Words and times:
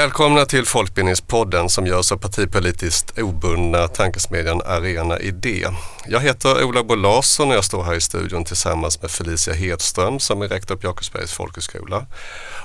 Välkomna 0.00 0.44
till 0.44 0.66
Folkbildningspodden 0.66 1.68
som 1.68 1.86
görs 1.86 2.12
av 2.12 2.16
partipolitiskt 2.16 3.18
obundna 3.18 3.88
tankesmedjan 3.88 4.62
Arena 4.66 5.18
Idé. 5.18 5.66
Jag 6.08 6.20
heter 6.20 6.64
Ola 6.64 6.82
Bo 6.82 6.94
Larsson 6.94 7.48
och 7.50 7.56
jag 7.56 7.64
står 7.64 7.84
här 7.84 7.94
i 7.94 8.00
studion 8.00 8.44
tillsammans 8.44 9.02
med 9.02 9.10
Felicia 9.10 9.54
Hedström 9.54 10.20
som 10.20 10.42
är 10.42 10.48
rektor 10.48 10.76
på 10.76 10.86
Jakobsbergs 10.86 11.32
folkhögskola 11.32 12.06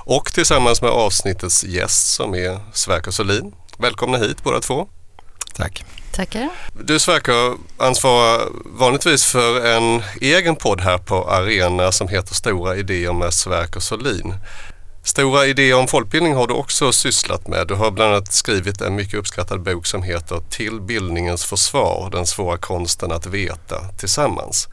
och 0.04 0.32
tillsammans 0.32 0.82
med 0.82 0.90
avsnittets 0.90 1.64
gäst 1.64 2.14
som 2.14 2.34
är 2.34 2.60
Sverker 2.72 3.10
Solin. 3.10 3.52
Välkomna 3.78 4.18
hit 4.18 4.42
båda 4.42 4.60
två. 4.60 4.88
Tack. 5.54 5.84
Tackar. 6.12 6.50
Du 6.84 6.98
Sverker 6.98 7.56
ansvarar 7.76 8.48
vanligtvis 8.64 9.24
för 9.24 9.66
en 9.66 10.02
egen 10.20 10.56
podd 10.56 10.80
här 10.80 10.98
på 10.98 11.30
Arena 11.30 11.92
som 11.92 12.08
heter 12.08 12.34
Stora 12.34 12.76
idéer 12.76 13.12
med 13.12 13.34
Sverker 13.34 13.80
Solin. 13.80 14.34
Stora 15.06 15.46
idéer 15.46 15.74
om 15.74 15.88
folkbildning 15.88 16.34
har 16.34 16.46
du 16.46 16.54
också 16.54 16.92
sysslat 16.92 17.48
med. 17.48 17.66
Du 17.68 17.74
har 17.74 17.90
bland 17.90 18.12
annat 18.12 18.32
skrivit 18.32 18.80
en 18.80 18.94
mycket 18.94 19.14
uppskattad 19.14 19.62
bok 19.62 19.86
som 19.86 20.02
heter 20.02 20.40
Till 20.50 20.80
bildningens 20.80 21.44
försvar, 21.44 22.08
den 22.12 22.26
svåra 22.26 22.58
konsten 22.58 23.12
att 23.12 23.26
veta 23.26 23.88
tillsammans. 23.98 24.68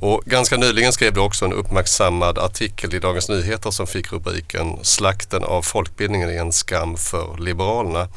Och 0.00 0.22
ganska 0.24 0.56
nyligen 0.56 0.92
skrev 0.92 1.12
du 1.14 1.20
också 1.20 1.44
en 1.44 1.52
uppmärksammad 1.52 2.38
artikel 2.38 2.94
i 2.94 2.98
Dagens 2.98 3.28
Nyheter 3.28 3.70
som 3.70 3.86
fick 3.86 4.12
rubriken 4.12 4.78
Slakten 4.82 5.44
av 5.44 5.62
folkbildningen 5.62 6.30
är 6.30 6.40
en 6.40 6.52
skam 6.52 6.96
för 6.96 7.36
Liberalerna. 7.38 8.08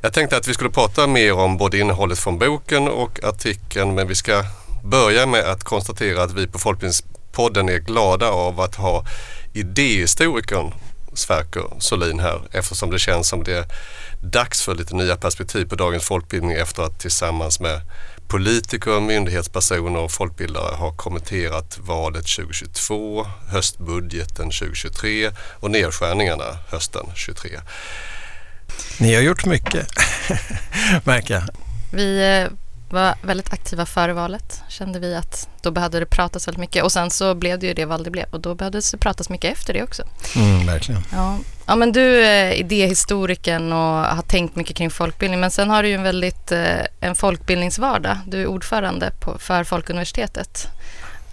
Jag 0.00 0.12
tänkte 0.12 0.36
att 0.36 0.48
vi 0.48 0.54
skulle 0.54 0.70
prata 0.70 1.06
mer 1.06 1.32
om 1.32 1.56
både 1.56 1.78
innehållet 1.78 2.18
från 2.18 2.38
boken 2.38 2.88
och 2.88 3.24
artikeln 3.24 3.94
men 3.94 4.08
vi 4.08 4.14
ska 4.14 4.44
börja 4.84 5.26
med 5.26 5.44
att 5.44 5.64
konstatera 5.64 6.22
att 6.22 6.32
vi 6.32 6.46
på 6.46 6.58
Folkbildningspodden 6.58 7.68
är 7.68 7.78
glada 7.78 8.30
av 8.30 8.60
att 8.60 8.74
ha 8.74 9.04
idéhistorikern 9.54 10.72
Sverker 11.14 11.64
Solin 11.78 12.20
här 12.20 12.42
eftersom 12.52 12.90
det 12.90 12.98
känns 12.98 13.28
som 13.28 13.44
det 13.44 13.52
är 13.52 13.64
dags 14.22 14.62
för 14.62 14.74
lite 14.74 14.94
nya 14.94 15.16
perspektiv 15.16 15.64
på 15.64 15.74
dagens 15.74 16.04
folkbildning 16.04 16.52
efter 16.52 16.82
att 16.82 17.00
tillsammans 17.00 17.60
med 17.60 17.80
politiker, 18.28 19.00
myndighetspersoner 19.00 20.00
och 20.00 20.12
folkbildare 20.12 20.74
har 20.76 20.92
kommenterat 20.92 21.78
valet 21.78 22.26
2022, 22.36 23.26
höstbudgeten 23.48 24.50
2023 24.50 25.30
och 25.60 25.70
nedskärningarna 25.70 26.58
hösten 26.68 27.04
2023. 27.04 27.60
Ni 28.98 29.14
har 29.14 29.22
gjort 29.22 29.46
mycket, 29.46 29.88
märker 31.04 31.34
jag. 31.34 31.44
Vi 31.92 32.40
eh, 32.42 32.63
var 32.94 33.14
väldigt 33.22 33.52
aktiva 33.52 33.86
före 33.86 34.12
valet 34.12 34.62
kände 34.68 34.98
vi 34.98 35.14
att 35.14 35.48
då 35.62 35.70
behövde 35.70 36.00
det 36.00 36.06
pratas 36.06 36.48
väldigt 36.48 36.60
mycket 36.60 36.84
och 36.84 36.92
sen 36.92 37.10
så 37.10 37.34
blev 37.34 37.58
det 37.58 37.66
ju 37.66 37.74
det 37.74 37.84
val 37.84 38.04
det 38.04 38.10
blev 38.10 38.26
och 38.30 38.40
då 38.40 38.54
behövde 38.54 38.80
det 38.92 38.96
pratas 38.96 39.30
mycket 39.30 39.52
efter 39.52 39.72
det 39.72 39.82
också. 39.82 40.02
Mm, 40.36 40.66
verkligen. 40.66 41.02
Ja. 41.12 41.38
ja 41.66 41.76
men 41.76 41.92
du 41.92 42.24
är 42.24 42.52
idéhistorikern 42.52 43.72
och 43.72 44.04
har 44.16 44.22
tänkt 44.22 44.56
mycket 44.56 44.76
kring 44.76 44.90
folkbildning 44.90 45.40
men 45.40 45.50
sen 45.50 45.70
har 45.70 45.82
du 45.82 45.88
ju 45.88 45.94
en 45.94 46.02
väldigt 46.02 46.52
eh, 46.52 46.84
en 47.00 47.14
folkbildningsvardag. 47.14 48.18
Du 48.26 48.42
är 48.42 48.46
ordförande 48.46 49.10
på, 49.20 49.38
för 49.38 49.64
Folkuniversitetet. 49.64 50.68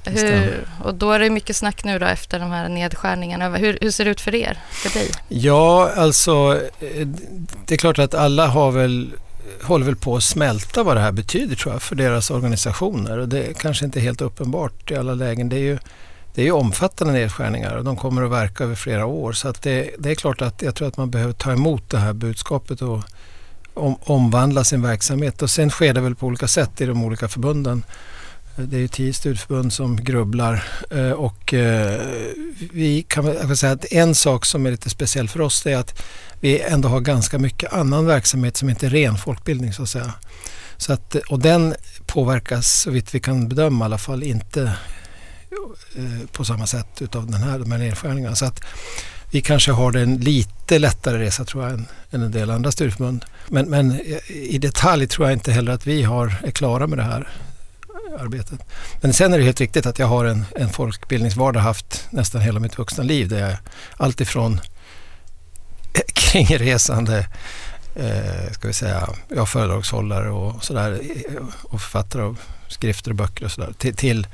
Hur, 0.05 0.67
och 0.83 0.95
då 0.95 1.11
är 1.11 1.19
det 1.19 1.29
mycket 1.29 1.55
snack 1.55 1.83
nu 1.83 1.99
då 1.99 2.05
efter 2.05 2.39
de 2.39 2.51
här 2.51 2.69
nedskärningarna. 2.69 3.57
Hur, 3.57 3.77
hur 3.81 3.91
ser 3.91 4.05
det 4.05 4.11
ut 4.11 4.21
för 4.21 4.35
er, 4.35 4.59
för 4.71 4.99
dig? 4.99 5.11
Ja, 5.27 5.91
alltså 5.95 6.59
eh, 6.79 7.07
det 7.65 7.73
är 7.73 7.77
klart 7.77 7.99
att 7.99 8.13
alla 8.13 8.47
har 8.47 8.71
väl 8.71 9.11
håller 9.63 9.85
väl 9.85 9.95
på 9.95 10.15
att 10.15 10.23
smälta 10.23 10.83
vad 10.83 10.97
det 10.97 11.01
här 11.01 11.11
betyder 11.11 11.55
tror 11.55 11.73
jag 11.73 11.81
för 11.81 11.95
deras 11.95 12.31
organisationer. 12.31 13.17
Och 13.17 13.29
det 13.29 13.43
är 13.43 13.53
kanske 13.53 13.85
inte 13.85 13.99
helt 13.99 14.21
uppenbart 14.21 14.91
i 14.91 14.95
alla 14.95 15.13
lägen. 15.13 15.49
Det 15.49 15.55
är 15.55 15.63
ju, 15.63 15.77
det 16.33 16.41
är 16.41 16.45
ju 16.45 16.51
omfattande 16.51 17.13
nedskärningar 17.13 17.75
och 17.75 17.83
de 17.83 17.95
kommer 17.95 18.23
att 18.23 18.31
verka 18.31 18.63
över 18.63 18.75
flera 18.75 19.05
år. 19.05 19.33
Så 19.33 19.47
att 19.47 19.61
det, 19.61 19.91
det 19.99 20.11
är 20.11 20.15
klart 20.15 20.41
att 20.41 20.61
jag 20.61 20.75
tror 20.75 20.87
att 20.87 20.97
man 20.97 21.11
behöver 21.11 21.33
ta 21.33 21.51
emot 21.51 21.89
det 21.89 21.97
här 21.97 22.13
budskapet 22.13 22.81
och 22.81 23.03
om, 23.73 23.95
omvandla 24.03 24.63
sin 24.63 24.81
verksamhet. 24.81 25.41
Och 25.41 25.49
sen 25.49 25.69
sker 25.69 25.93
det 25.93 26.01
väl 26.01 26.15
på 26.15 26.25
olika 26.27 26.47
sätt 26.47 26.81
i 26.81 26.85
de 26.85 27.03
olika 27.03 27.27
förbunden. 27.27 27.83
Det 28.55 28.75
är 28.75 28.81
ju 28.81 28.87
tio 28.87 29.13
studieförbund 29.13 29.73
som 29.73 30.03
grubblar 30.03 30.63
eh, 30.91 31.11
och 31.11 31.53
eh, 31.53 32.01
vi 32.71 33.05
kan 33.07 33.25
väl 33.25 33.57
säga 33.57 33.73
att 33.73 33.91
en 33.91 34.15
sak 34.15 34.45
som 34.45 34.65
är 34.65 34.71
lite 34.71 34.89
speciell 34.89 35.29
för 35.29 35.41
oss 35.41 35.65
är 35.65 35.77
att 35.77 36.03
vi 36.39 36.61
ändå 36.61 36.89
har 36.89 36.99
ganska 36.99 37.39
mycket 37.39 37.73
annan 37.73 38.05
verksamhet 38.05 38.57
som 38.57 38.69
inte 38.69 38.85
är 38.85 38.89
ren 38.89 39.17
folkbildning 39.17 39.73
så 39.73 39.83
att 39.83 39.89
säga. 39.89 40.13
Så 40.77 40.93
att, 40.93 41.15
och 41.15 41.39
den 41.39 41.75
påverkas 42.05 42.81
så 42.81 42.91
vitt 42.91 43.15
vi 43.15 43.19
kan 43.19 43.47
bedöma 43.47 43.85
i 43.85 43.87
alla 43.87 43.97
fall 43.97 44.23
inte 44.23 44.61
eh, 45.97 46.27
på 46.31 46.45
samma 46.45 46.67
sätt 46.67 47.01
utav 47.01 47.31
den 47.31 47.43
här, 47.43 47.59
de 47.59 47.71
här 47.71 47.79
nedskärningarna. 47.79 48.35
Så 48.35 48.45
att 48.45 48.59
vi 49.31 49.41
kanske 49.41 49.71
har 49.71 49.97
en 49.97 50.17
lite 50.17 50.79
lättare 50.79 51.19
resa 51.19 51.45
tror 51.45 51.63
jag 51.63 51.73
än, 51.73 51.87
än 52.11 52.21
en 52.21 52.31
del 52.31 52.49
andra 52.49 52.71
studieförbund. 52.71 53.25
Men, 53.47 53.69
men 53.69 54.01
i 54.27 54.57
detalj 54.57 55.07
tror 55.07 55.27
jag 55.27 55.35
inte 55.35 55.51
heller 55.51 55.71
att 55.71 55.87
vi 55.87 56.03
har, 56.03 56.35
är 56.43 56.51
klara 56.51 56.87
med 56.87 56.97
det 56.97 57.03
här 57.03 57.27
arbetet. 58.19 58.59
Men 59.01 59.13
sen 59.13 59.33
är 59.33 59.37
det 59.37 59.43
helt 59.43 59.61
riktigt 59.61 59.85
att 59.85 59.99
jag 59.99 60.07
har 60.07 60.25
en, 60.25 60.45
en 60.55 60.69
folkbildningsvardag 60.69 61.59
haft 61.59 62.07
nästan 62.09 62.41
hela 62.41 62.59
mitt 62.59 62.77
vuxna 62.77 63.03
liv 63.03 63.27
där 63.27 63.49
jag 63.49 63.57
alltifrån 63.97 64.61
eh, 65.93 66.01
kringresande 66.13 67.27
eh, 67.95 68.51
ska 68.51 68.67
vi 68.67 68.73
säga, 68.73 69.09
jag 69.27 69.49
föredragshållare 69.49 70.29
och 70.29 70.63
sådär 70.63 70.99
eh, 71.01 71.43
och 71.63 71.81
författare 71.81 72.21
av 72.21 72.39
skrifter 72.67 73.11
och 73.11 73.17
böcker 73.17 73.45
och 73.45 73.51
sådär 73.51 73.73
till, 73.77 73.95
till, 73.95 74.27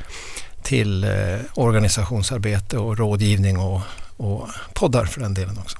till 0.64 1.04
eh, 1.04 1.40
organisationsarbete 1.54 2.78
och 2.78 2.98
rådgivning 2.98 3.60
och, 3.60 3.82
och 4.18 4.48
poddar 4.74 5.06
för 5.06 5.22
den 5.22 5.34
delen 5.34 5.58
också. 5.58 5.78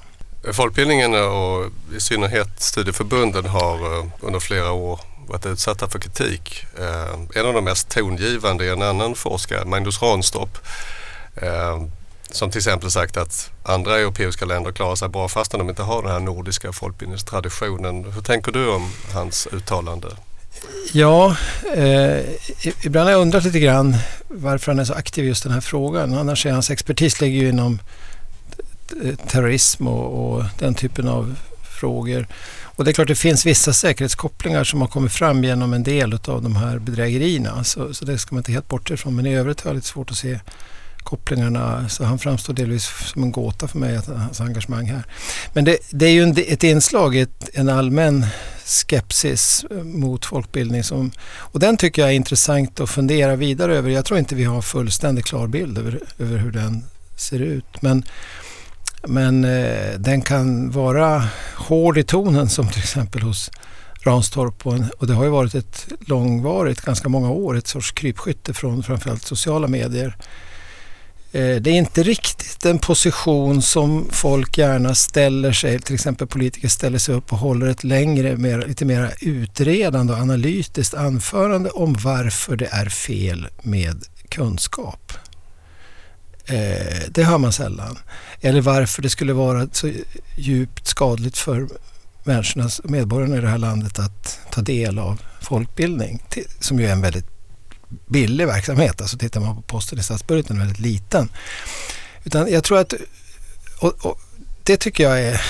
Folkbildningen 0.52 1.14
och 1.14 1.66
i 1.96 2.00
synnerhet 2.00 2.60
studieförbunden 2.62 3.46
har 3.46 3.98
eh, 3.98 4.06
under 4.20 4.40
flera 4.40 4.72
år 4.72 5.00
varit 5.28 5.46
utsatta 5.46 5.88
för 5.88 5.98
kritik. 5.98 6.64
Eh, 6.78 7.40
en 7.40 7.46
av 7.46 7.54
de 7.54 7.64
mest 7.64 7.88
tongivande 7.88 8.66
är 8.66 8.72
en 8.72 8.82
annan 8.82 9.14
forskare, 9.14 9.64
Magnus 9.64 10.02
Ranstorp, 10.02 10.58
eh, 11.36 11.82
som 12.30 12.50
till 12.50 12.58
exempel 12.58 12.90
sagt 12.90 13.16
att 13.16 13.50
andra 13.62 13.98
europeiska 13.98 14.44
länder 14.44 14.72
klarar 14.72 14.94
sig 14.94 15.08
bra 15.08 15.28
fastän 15.28 15.58
de 15.58 15.68
inte 15.68 15.82
har 15.82 16.02
den 16.02 16.10
här 16.10 16.20
nordiska 16.20 16.72
folkbildningstraditionen. 16.72 18.04
Hur 18.04 18.22
tänker 18.22 18.52
du 18.52 18.68
om 18.68 18.90
hans 19.12 19.48
uttalande? 19.52 20.08
Ja, 20.92 21.36
eh, 21.74 22.20
ibland 22.82 23.04
har 23.04 23.12
jag 23.12 23.20
undrat 23.20 23.44
lite 23.44 23.60
grann 23.60 23.96
varför 24.28 24.72
han 24.72 24.78
är 24.78 24.84
så 24.84 24.94
aktiv 24.94 25.24
i 25.24 25.28
just 25.28 25.42
den 25.42 25.52
här 25.52 25.60
frågan. 25.60 26.14
Annars 26.14 26.46
är 26.46 26.52
hans 26.52 26.70
expertis 26.70 27.20
ligger 27.20 27.40
ju 27.40 27.48
inom 27.48 27.78
terrorism 29.26 29.88
och, 29.88 30.36
och 30.36 30.44
den 30.58 30.74
typen 30.74 31.08
av 31.08 31.36
frågor. 31.78 32.26
Och 32.62 32.84
det 32.84 32.90
är 32.90 32.92
klart 32.92 33.08
det 33.08 33.14
finns 33.14 33.46
vissa 33.46 33.72
säkerhetskopplingar 33.72 34.64
som 34.64 34.80
har 34.80 34.88
kommit 34.88 35.12
fram 35.12 35.44
genom 35.44 35.72
en 35.72 35.82
del 35.82 36.12
av 36.12 36.42
de 36.42 36.56
här 36.56 36.78
bedrägerierna. 36.78 37.64
Så, 37.64 37.94
så 37.94 38.04
det 38.04 38.18
ska 38.18 38.34
man 38.34 38.40
inte 38.40 38.52
helt 38.52 38.68
bortse 38.68 38.94
ifrån. 38.94 39.16
Men 39.16 39.26
i 39.26 39.36
övrigt 39.36 39.60
har 39.60 39.70
jag 39.70 39.74
lite 39.74 39.86
svårt 39.86 40.10
att 40.10 40.16
se 40.16 40.40
kopplingarna. 41.08 41.88
Så 41.88 42.04
han 42.04 42.18
framstår 42.18 42.54
delvis 42.54 42.90
som 43.12 43.22
en 43.22 43.32
gåta 43.32 43.68
för 43.68 43.78
mig, 43.78 44.00
hans 44.06 44.40
engagemang 44.40 44.86
här. 44.86 45.02
Men 45.52 45.64
det, 45.64 45.78
det 45.90 46.06
är 46.06 46.10
ju 46.10 46.22
en, 46.22 46.36
ett 46.46 46.64
inslag 46.64 47.16
i 47.16 47.26
en 47.54 47.68
allmän 47.68 48.26
skepsis 48.64 49.64
mot 49.82 50.26
folkbildning. 50.26 50.84
Som, 50.84 51.10
och 51.28 51.60
den 51.60 51.76
tycker 51.76 52.02
jag 52.02 52.10
är 52.10 52.14
intressant 52.14 52.80
att 52.80 52.90
fundera 52.90 53.36
vidare 53.36 53.76
över. 53.76 53.90
Jag 53.90 54.04
tror 54.04 54.18
inte 54.18 54.34
vi 54.34 54.44
har 54.44 54.62
fullständigt 54.62 55.24
klar 55.24 55.46
bild 55.46 55.78
över, 55.78 56.00
över 56.18 56.38
hur 56.38 56.50
den 56.50 56.84
ser 57.16 57.38
ut. 57.38 57.82
Men 57.82 58.04
men 59.06 59.44
eh, 59.44 59.98
den 59.98 60.22
kan 60.22 60.70
vara 60.70 61.28
hård 61.56 61.98
i 61.98 62.02
tonen 62.02 62.48
som 62.48 62.68
till 62.68 62.82
exempel 62.82 63.22
hos 63.22 63.50
Ranstorp 64.02 64.66
och, 64.66 64.74
och 64.98 65.06
det 65.06 65.14
har 65.14 65.24
ju 65.24 65.30
varit 65.30 65.54
ett 65.54 65.88
långvarigt, 66.00 66.80
ganska 66.80 67.08
många 67.08 67.30
år, 67.30 67.56
ett 67.56 67.66
sorts 67.66 67.92
krypskytte 67.92 68.54
från 68.54 68.82
framförallt 68.82 69.24
sociala 69.24 69.68
medier. 69.68 70.16
Eh, 71.32 71.56
det 71.56 71.70
är 71.70 71.74
inte 71.74 72.02
riktigt 72.02 72.64
en 72.64 72.78
position 72.78 73.62
som 73.62 74.08
folk 74.10 74.58
gärna 74.58 74.94
ställer 74.94 75.52
sig, 75.52 75.78
till 75.80 75.94
exempel 75.94 76.26
politiker 76.26 76.68
ställer 76.68 76.98
sig 76.98 77.14
upp 77.14 77.32
och 77.32 77.38
håller 77.38 77.66
ett 77.66 77.84
längre, 77.84 78.36
mer, 78.36 78.64
lite 78.66 78.84
mer 78.84 79.14
utredande 79.20 80.12
och 80.12 80.18
analytiskt 80.18 80.94
anförande 80.94 81.70
om 81.70 81.96
varför 82.04 82.56
det 82.56 82.68
är 82.72 82.88
fel 82.88 83.48
med 83.62 84.04
kunskap. 84.28 85.12
Eh, 86.48 87.02
det 87.10 87.24
hör 87.24 87.38
man 87.38 87.52
sällan. 87.52 87.98
Eller 88.40 88.60
varför 88.60 89.02
det 89.02 89.10
skulle 89.10 89.32
vara 89.32 89.68
så 89.72 89.92
djupt 90.36 90.86
skadligt 90.86 91.38
för 91.38 91.68
människorna, 92.24 92.70
medborgarna 92.84 93.36
i 93.36 93.40
det 93.40 93.48
här 93.48 93.58
landet 93.58 93.98
att 93.98 94.38
ta 94.50 94.60
del 94.60 94.98
av 94.98 95.22
folkbildning. 95.40 96.22
Som 96.60 96.80
ju 96.80 96.86
är 96.86 96.92
en 96.92 97.00
väldigt 97.00 97.26
billig 98.06 98.46
verksamhet. 98.46 99.00
Alltså 99.00 99.18
tittar 99.18 99.40
man 99.40 99.56
på 99.56 99.62
posten 99.62 99.98
i 99.98 100.02
statsbudgeten 100.02 100.56
är 100.56 100.60
väldigt 100.60 100.80
liten. 100.80 101.28
Utan 102.24 102.52
jag 102.52 102.64
tror 102.64 102.78
att, 102.78 102.94
och, 103.78 104.06
och 104.06 104.20
det 104.62 104.76
tycker 104.76 105.04
jag 105.04 105.20
är 105.20 105.40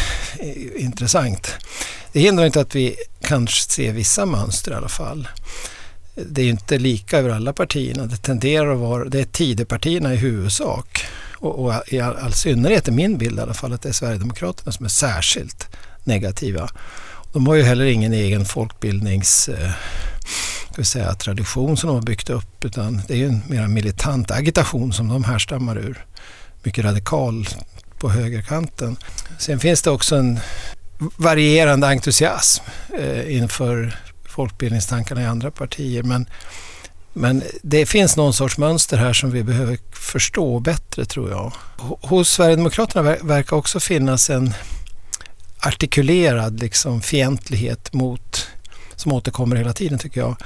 intressant. 0.76 1.50
Det 2.12 2.20
hindrar 2.20 2.46
inte 2.46 2.60
att 2.60 2.74
vi 2.74 2.96
kanske 3.20 3.70
ser 3.72 3.92
vissa 3.92 4.26
mönster 4.26 4.70
i 4.70 4.74
alla 4.74 4.88
fall 4.88 5.28
det 6.26 6.42
är 6.42 6.48
inte 6.48 6.78
lika 6.78 7.18
över 7.18 7.30
alla 7.30 7.52
partierna. 7.52 8.06
Det 8.06 8.16
tenderar 8.16 8.72
att 8.72 8.78
vara, 8.78 9.04
det 9.04 9.20
är 9.20 9.24
Tidöpartierna 9.24 10.14
i 10.14 10.16
huvudsak 10.16 11.04
och, 11.36 11.64
och 11.64 11.74
i 11.86 12.00
all, 12.00 12.16
all 12.16 12.32
synnerhet 12.32 12.88
är 12.88 12.92
min 12.92 13.18
bild 13.18 13.38
i 13.38 13.42
alla 13.42 13.54
fall 13.54 13.72
att 13.72 13.82
det 13.82 13.88
är 13.88 13.92
Sverigedemokraterna 13.92 14.72
som 14.72 14.84
är 14.84 14.90
särskilt 14.90 15.68
negativa. 16.04 16.68
De 17.32 17.46
har 17.46 17.54
ju 17.54 17.62
heller 17.62 17.84
ingen 17.84 18.12
egen 18.12 18.44
folkbildnings 18.44 19.48
eh, 19.48 19.70
ska 20.72 20.82
vi 20.82 20.84
säga, 20.84 21.14
tradition 21.14 21.76
som 21.76 21.88
de 21.88 21.94
har 21.94 22.02
byggt 22.02 22.30
upp 22.30 22.64
utan 22.64 23.02
det 23.08 23.14
är 23.14 23.18
ju 23.18 23.26
en 23.26 23.42
mer 23.48 23.66
militant 23.66 24.30
agitation 24.30 24.92
som 24.92 25.08
de 25.08 25.24
härstammar 25.24 25.78
ur. 25.78 26.04
Mycket 26.62 26.84
radikal 26.84 27.48
på 27.98 28.10
högerkanten. 28.10 28.96
Sen 29.38 29.60
finns 29.60 29.82
det 29.82 29.90
också 29.90 30.16
en 30.16 30.40
varierande 31.16 31.86
entusiasm 31.86 32.64
eh, 32.98 33.36
inför 33.36 33.96
folkbildningstankarna 34.38 35.22
i 35.22 35.26
andra 35.26 35.50
partier 35.50 36.02
men 36.02 36.26
men 37.12 37.42
det 37.62 37.86
finns 37.86 38.16
någon 38.16 38.32
sorts 38.32 38.58
mönster 38.58 38.96
här 38.96 39.12
som 39.12 39.30
vi 39.30 39.42
behöver 39.42 39.78
förstå 39.92 40.60
bättre 40.60 41.04
tror 41.04 41.30
jag. 41.30 41.52
Hos 42.02 42.30
Sverigedemokraterna 42.30 43.16
verkar 43.22 43.56
också 43.56 43.80
finnas 43.80 44.30
en 44.30 44.54
artikulerad 45.66 46.60
liksom 46.60 47.02
fientlighet 47.02 47.92
mot, 47.92 48.48
som 48.96 49.12
återkommer 49.12 49.56
hela 49.56 49.72
tiden 49.72 49.98
tycker 49.98 50.20
jag, 50.20 50.36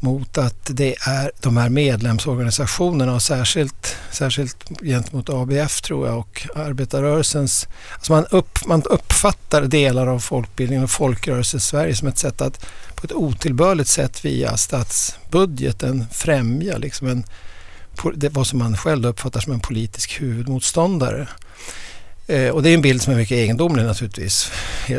mot 0.00 0.38
att 0.38 0.66
det 0.66 0.94
är 1.06 1.30
de 1.40 1.56
här 1.56 1.68
medlemsorganisationerna 1.68 3.14
och 3.14 3.22
särskilt, 3.22 3.96
särskilt 4.10 4.56
gentemot 4.82 5.28
ABF 5.28 5.80
tror 5.80 6.06
jag 6.06 6.18
och 6.18 6.46
arbetarrörelsens, 6.54 7.68
alltså 7.94 8.12
man, 8.12 8.26
upp, 8.30 8.66
man 8.66 8.82
uppfattar 8.82 9.62
delar 9.62 10.06
av 10.06 10.18
folkbildningen 10.18 10.84
och 10.84 10.90
folkrörelse-Sverige 10.90 11.94
som 11.94 12.08
ett 12.08 12.18
sätt 12.18 12.40
att 12.40 12.66
på 12.94 13.06
ett 13.06 13.12
otillbörligt 13.12 13.88
sätt 13.88 14.24
via 14.24 14.56
statsbudgeten 14.56 16.06
främja 16.12 16.78
liksom 16.78 17.08
en, 17.08 17.24
det, 18.14 18.28
vad 18.28 18.46
som 18.46 18.58
man 18.58 18.76
själv 18.76 19.06
uppfattar 19.06 19.40
som 19.40 19.52
en 19.52 19.60
politisk 19.60 20.20
huvudmotståndare. 20.20 21.28
Eh, 22.30 22.50
och 22.50 22.62
det 22.62 22.70
är 22.70 22.74
en 22.74 22.82
bild 22.82 23.02
som 23.02 23.12
är 23.12 23.16
mycket 23.16 23.36
egendomlig 23.36 23.84
naturligtvis. 23.84 24.52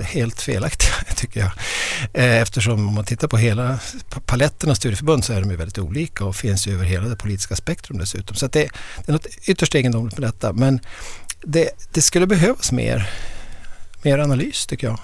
Helt 0.04 0.42
felaktig 0.42 0.90
tycker 1.16 1.40
jag. 1.40 1.52
Eh, 2.14 2.42
eftersom 2.42 2.88
om 2.88 2.94
man 2.94 3.06
tittar 3.06 3.28
på 3.28 3.38
hela 3.38 3.80
paletten 4.26 4.70
av 4.70 4.76
studieförbund 4.76 5.26
så 5.26 5.34
är 5.34 5.42
de 5.42 5.52
ju 5.52 5.58
väldigt 5.58 5.78
olika 5.78 6.26
och 6.26 6.36
finns 6.36 6.68
ju 6.68 6.74
över 6.74 6.86
hela 6.86 7.08
det 7.08 7.16
politiska 7.16 7.56
spektrum 7.56 7.98
dessutom. 7.98 8.36
Så 8.36 8.48
det, 8.48 8.60
det, 8.60 9.08
är 9.08 9.12
något 9.12 9.28
ytterst 9.46 9.76
egendomligt 9.76 10.18
med 10.18 10.30
detta. 10.30 10.54
Men 10.54 10.80
det, 11.42 11.70
det 11.94 12.02
skulle 12.02 12.28
behövas 12.28 12.72
mer, 12.72 13.10
mer 14.04 14.20
analys 14.20 14.68
tycker 14.68 14.88
jag 14.88 15.00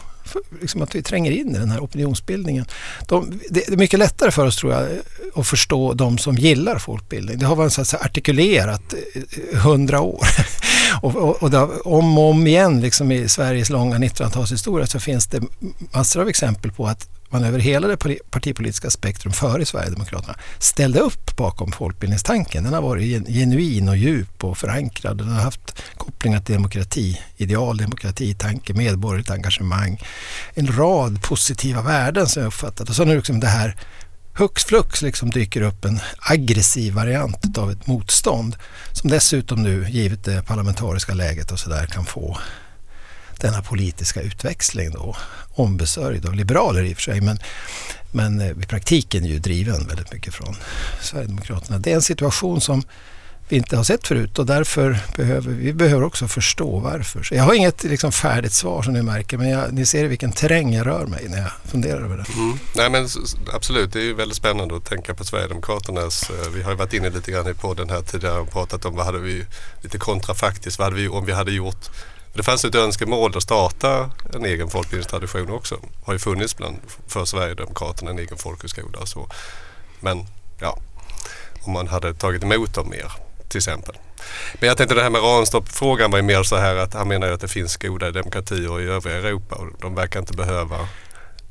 liksom 0.61 0.81
att 0.81 0.95
vi 0.95 1.03
tränger 1.03 1.31
in 1.31 1.55
i 1.55 1.59
den 1.59 1.71
här 1.71 1.79
opinionsbildningen. 1.79 2.65
De, 3.07 3.39
det 3.49 3.67
är 3.67 3.77
mycket 3.77 3.99
lättare 3.99 4.31
för 4.31 4.45
oss 4.45 4.55
tror 4.55 4.73
jag 4.73 4.87
att 5.35 5.47
förstå 5.47 5.93
de 5.93 6.17
som 6.17 6.35
gillar 6.35 6.79
folkbildning. 6.79 7.37
Det 7.37 7.45
har 7.45 7.55
varit 7.55 7.73
så 7.73 7.81
att 7.81 7.87
säga, 7.87 8.03
artikulerat 8.03 8.93
hundra 9.53 10.01
år. 10.01 10.27
och, 11.01 11.15
och, 11.15 11.43
och 11.43 11.51
har, 11.51 11.87
om 11.87 12.17
och 12.17 12.29
om 12.29 12.47
igen 12.47 12.81
liksom 12.81 13.11
i 13.11 13.29
Sveriges 13.29 13.69
långa 13.69 13.97
1900-talshistoria 13.97 14.85
så 14.85 14.99
finns 14.99 15.27
det 15.27 15.41
massor 15.93 16.21
av 16.21 16.29
exempel 16.29 16.71
på 16.71 16.87
att 16.87 17.09
man 17.29 17.43
över 17.43 17.59
hela 17.59 17.87
det 17.87 17.97
partipolitiska 18.29 18.89
spektrum 18.89 19.33
före 19.33 19.65
Sverigedemokraterna 19.65 20.35
ställde 20.59 20.99
upp 20.99 21.35
bakom 21.35 21.71
folkbildningstanken. 21.71 22.63
Den 22.63 22.73
har 22.73 22.81
varit 22.81 23.27
genuin 23.27 23.89
och 23.89 23.97
djup 23.97 24.43
och 24.43 24.57
förankrad. 24.57 25.17
Den 25.17 25.27
har 25.27 25.41
haft 25.41 25.81
kopplingar 25.97 26.39
till 26.39 26.55
demokrati, 26.55 27.21
ideal 27.37 27.77
demokratitanke, 27.77 28.73
medborgerligt 28.73 29.31
engagemang. 29.31 30.01
En 30.53 30.77
rad 30.77 31.21
positiva 31.21 31.81
värden 31.81 32.27
som 32.27 32.41
jag 32.41 32.47
uppfattat. 32.47 32.89
Och 32.89 32.95
så 32.95 33.05
nu 33.05 33.15
liksom 33.15 33.39
det 33.39 33.47
här 33.47 33.75
hux 34.37 34.65
flux 34.65 35.01
liksom 35.01 35.29
dyker 35.29 35.61
upp 35.61 35.85
en 35.85 35.99
aggressiv 36.19 36.93
variant 36.93 37.57
av 37.57 37.71
ett 37.71 37.87
motstånd 37.87 38.55
som 38.91 39.09
dessutom 39.09 39.63
nu, 39.63 39.85
givet 39.89 40.23
det 40.23 40.43
parlamentariska 40.43 41.13
läget 41.13 41.51
och 41.51 41.59
sådär, 41.59 41.85
kan 41.85 42.05
få 42.05 42.37
denna 43.37 43.61
politiska 43.61 44.21
utväxling 44.21 44.91
då, 44.91 45.15
ombesörjd 45.49 46.25
av 46.25 46.33
liberaler 46.33 46.83
i 46.83 46.93
och 46.93 46.97
för 46.97 47.03
sig, 47.03 47.21
men, 47.21 47.39
men 48.11 48.41
eh, 48.41 48.49
i 48.49 48.65
praktiken 48.67 49.25
ju 49.25 49.39
driven 49.39 49.87
väldigt 49.87 50.13
mycket 50.13 50.33
från 50.33 50.55
Sverigedemokraterna. 51.01 51.79
Det 51.79 51.91
är 51.91 51.95
en 51.95 52.01
situation 52.01 52.61
som 52.61 52.83
vi 53.49 53.55
inte 53.57 53.77
har 53.77 53.83
sett 53.83 54.07
förut 54.07 54.39
och 54.39 54.45
därför 54.45 54.99
behöver 55.15 55.51
vi 55.51 55.73
behöver 55.73 56.03
också 56.03 56.27
förstå 56.27 56.79
varför. 56.79 57.23
Så 57.23 57.35
jag 57.35 57.43
har 57.43 57.53
inget 57.53 57.83
liksom, 57.83 58.11
färdigt 58.11 58.53
svar 58.53 58.81
som 58.81 58.93
ni 58.93 59.01
märker 59.01 59.37
men 59.37 59.49
jag, 59.49 59.73
ni 59.73 59.85
ser 59.85 60.03
i 60.03 60.07
vilken 60.07 60.31
terräng 60.31 60.73
jag 60.73 60.87
rör 60.87 61.05
mig 61.05 61.25
när 61.29 61.37
jag 61.37 61.51
funderar 61.65 62.01
över 62.01 62.17
det. 62.17 62.25
Mm. 62.33 62.59
Nej 62.75 62.89
men 62.89 63.07
absolut, 63.53 63.93
det 63.93 63.99
är 63.99 64.03
ju 64.03 64.13
väldigt 64.13 64.37
spännande 64.37 64.75
att 64.75 64.85
tänka 64.85 65.13
på 65.13 65.23
Sverigedemokraternas. 65.23 66.29
Eh, 66.29 66.51
vi 66.55 66.61
har 66.61 66.71
ju 66.71 66.77
varit 66.77 66.93
inne 66.93 67.09
lite 67.09 67.31
grann 67.31 67.55
på 67.55 67.73
den 67.73 67.89
här 67.89 68.01
tidigare 68.01 68.39
och 68.39 68.51
pratat 68.51 68.85
om 68.85 68.95
vad 68.95 69.05
hade 69.05 69.19
vi, 69.19 69.45
lite 69.81 69.97
kontrafaktiskt, 69.97 70.79
vad 70.79 70.85
hade 70.85 70.95
vi 70.95 71.07
om 71.07 71.25
vi 71.25 71.31
hade 71.31 71.51
gjort 71.51 71.89
det 72.33 72.43
fanns 72.43 72.65
ett 72.65 72.75
önskemål 72.75 73.37
att 73.37 73.43
starta 73.43 74.11
en 74.33 74.45
egen 74.45 74.69
folkbildningstradition 74.69 75.49
också. 75.49 75.75
Det 75.75 76.05
har 76.05 76.13
ju 76.13 76.19
funnits 76.19 76.57
bland, 76.57 76.77
för 77.07 77.25
Sverigedemokraterna 77.25 78.11
en 78.11 78.19
egen 78.19 78.37
folkhögskola. 78.37 79.05
Så. 79.05 79.29
Men 79.99 80.25
ja, 80.59 80.79
om 81.61 81.73
man 81.73 81.87
hade 81.87 82.13
tagit 82.13 82.43
emot 82.43 82.73
dem 82.73 82.89
mer 82.89 83.11
till 83.47 83.57
exempel. 83.57 83.95
Men 84.53 84.67
jag 84.67 84.77
tänkte 84.77 84.95
det 84.95 85.03
här 85.03 85.09
med 85.09 85.21
Ranstorp-frågan 85.21 86.11
var 86.11 86.17
ju 86.17 86.23
mer 86.23 86.43
så 86.43 86.55
här 86.55 86.75
att 86.75 86.93
han 86.93 87.07
menar 87.07 87.27
ju 87.27 87.33
att 87.33 87.41
det 87.41 87.47
finns 87.47 87.77
goda 87.77 88.11
demokratier 88.11 88.81
i 88.81 88.85
övriga 88.85 89.17
Europa 89.17 89.55
och 89.55 89.67
de 89.81 89.95
verkar 89.95 90.19
inte 90.19 90.33
behöva 90.33 90.87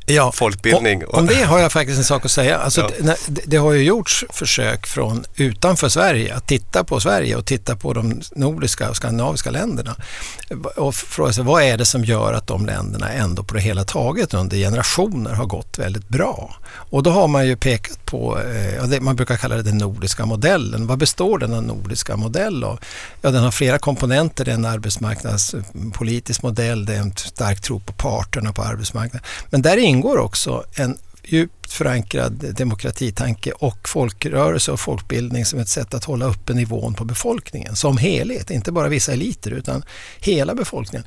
ja, 0.07 0.33
folkbildning. 0.33 1.05
Och, 1.05 1.19
om 1.19 1.27
det 1.27 1.43
har 1.43 1.59
jag 1.59 1.73
faktiskt 1.73 1.99
en 1.99 2.05
sak 2.05 2.25
att 2.25 2.31
säga. 2.31 2.59
Alltså, 2.59 2.81
ja. 2.81 3.15
det, 3.27 3.43
det, 3.45 3.57
har 3.57 3.73
ju 3.73 3.83
gjorts 3.83 4.25
försök 4.31 4.87
från 4.87 5.25
utanför 5.37 5.89
Sverige 5.89 6.35
att 6.35 6.49
titta 6.49 6.85
på 6.85 7.01
Sverige 7.01 7.37
och 7.37 7.45
titta 7.45 7.77
på 7.77 7.93
de 7.93 8.21
nordiska 8.35 8.91
och 8.91 8.97
skandinaviska 8.97 9.51
länderna 9.51 9.97
och 10.77 10.95
fråga 10.95 11.33
sig 11.33 11.45
vad 11.45 11.63
är 11.63 11.77
det 11.77 11.85
som 11.85 12.05
gör 12.05 12.33
att 12.33 12.47
de 12.47 12.67
länderna 12.67 13.13
ändå 13.13 13.43
på 13.43 13.55
det 13.55 13.61
hela 13.61 13.85
taget 13.85 14.35
under 14.35 14.57
generationer 14.57 15.33
har 15.35 15.47
gått 15.47 15.79
väldigt 15.79 16.09
bra. 16.09 16.57
Och 16.91 17.03
då 17.03 17.11
har 17.11 17.29
man 17.29 17.47
ju 17.47 17.57
pekat 17.57 18.05
på, 18.05 18.39
eh, 18.41 19.01
man 19.01 19.17
brukar 19.17 19.37
kalla 19.37 19.57
det 19.57 19.63
den 19.63 19.79
nordiska 19.79 20.27
modellen. 20.27 20.87
Vad 20.87 20.99
består 20.99 21.39
denna 21.39 21.61
nordiska 21.61 22.17
modell 22.17 22.65
av? 22.65 22.81
Ja, 23.23 23.31
den 23.31 23.45
har 23.45 23.51
flera 23.51 23.79
komponenter. 23.79 24.45
Det 24.45 24.51
är 24.51 24.55
en 24.55 24.65
arbetsmarknadspolitisk 24.65 26.43
modell, 26.43 26.85
det 26.85 26.95
är 26.95 27.01
en 27.01 27.17
stark 27.17 27.61
tro 27.61 27.81
på 27.81 27.93
parterna 27.93 28.53
på 28.53 28.63
arbetsmarknaden. 28.63 29.27
Men 29.51 29.63
där 29.63 29.77
ingår 29.97 30.19
också 30.19 30.65
en 30.75 30.99
djupt 31.67 31.73
förankrad 31.73 32.55
demokratitanke 32.57 33.53
och 33.53 33.89
folkrörelse 33.89 34.73
och 34.73 34.81
folkbildning 34.81 35.45
som 35.45 35.59
ett 35.59 35.69
sätt 35.69 35.95
att 35.95 36.05
hålla 36.05 36.27
uppe 36.27 36.55
nivån 36.55 36.95
på 36.95 37.05
befolkningen 37.05 37.77
som 37.77 37.99
helhet, 37.99 38.51
inte 38.51 38.73
bara 38.73 38.89
vissa 38.89 39.13
eliter 39.13 39.51
utan 39.51 39.83
hela 40.21 40.55
befolkningen. 40.55 41.07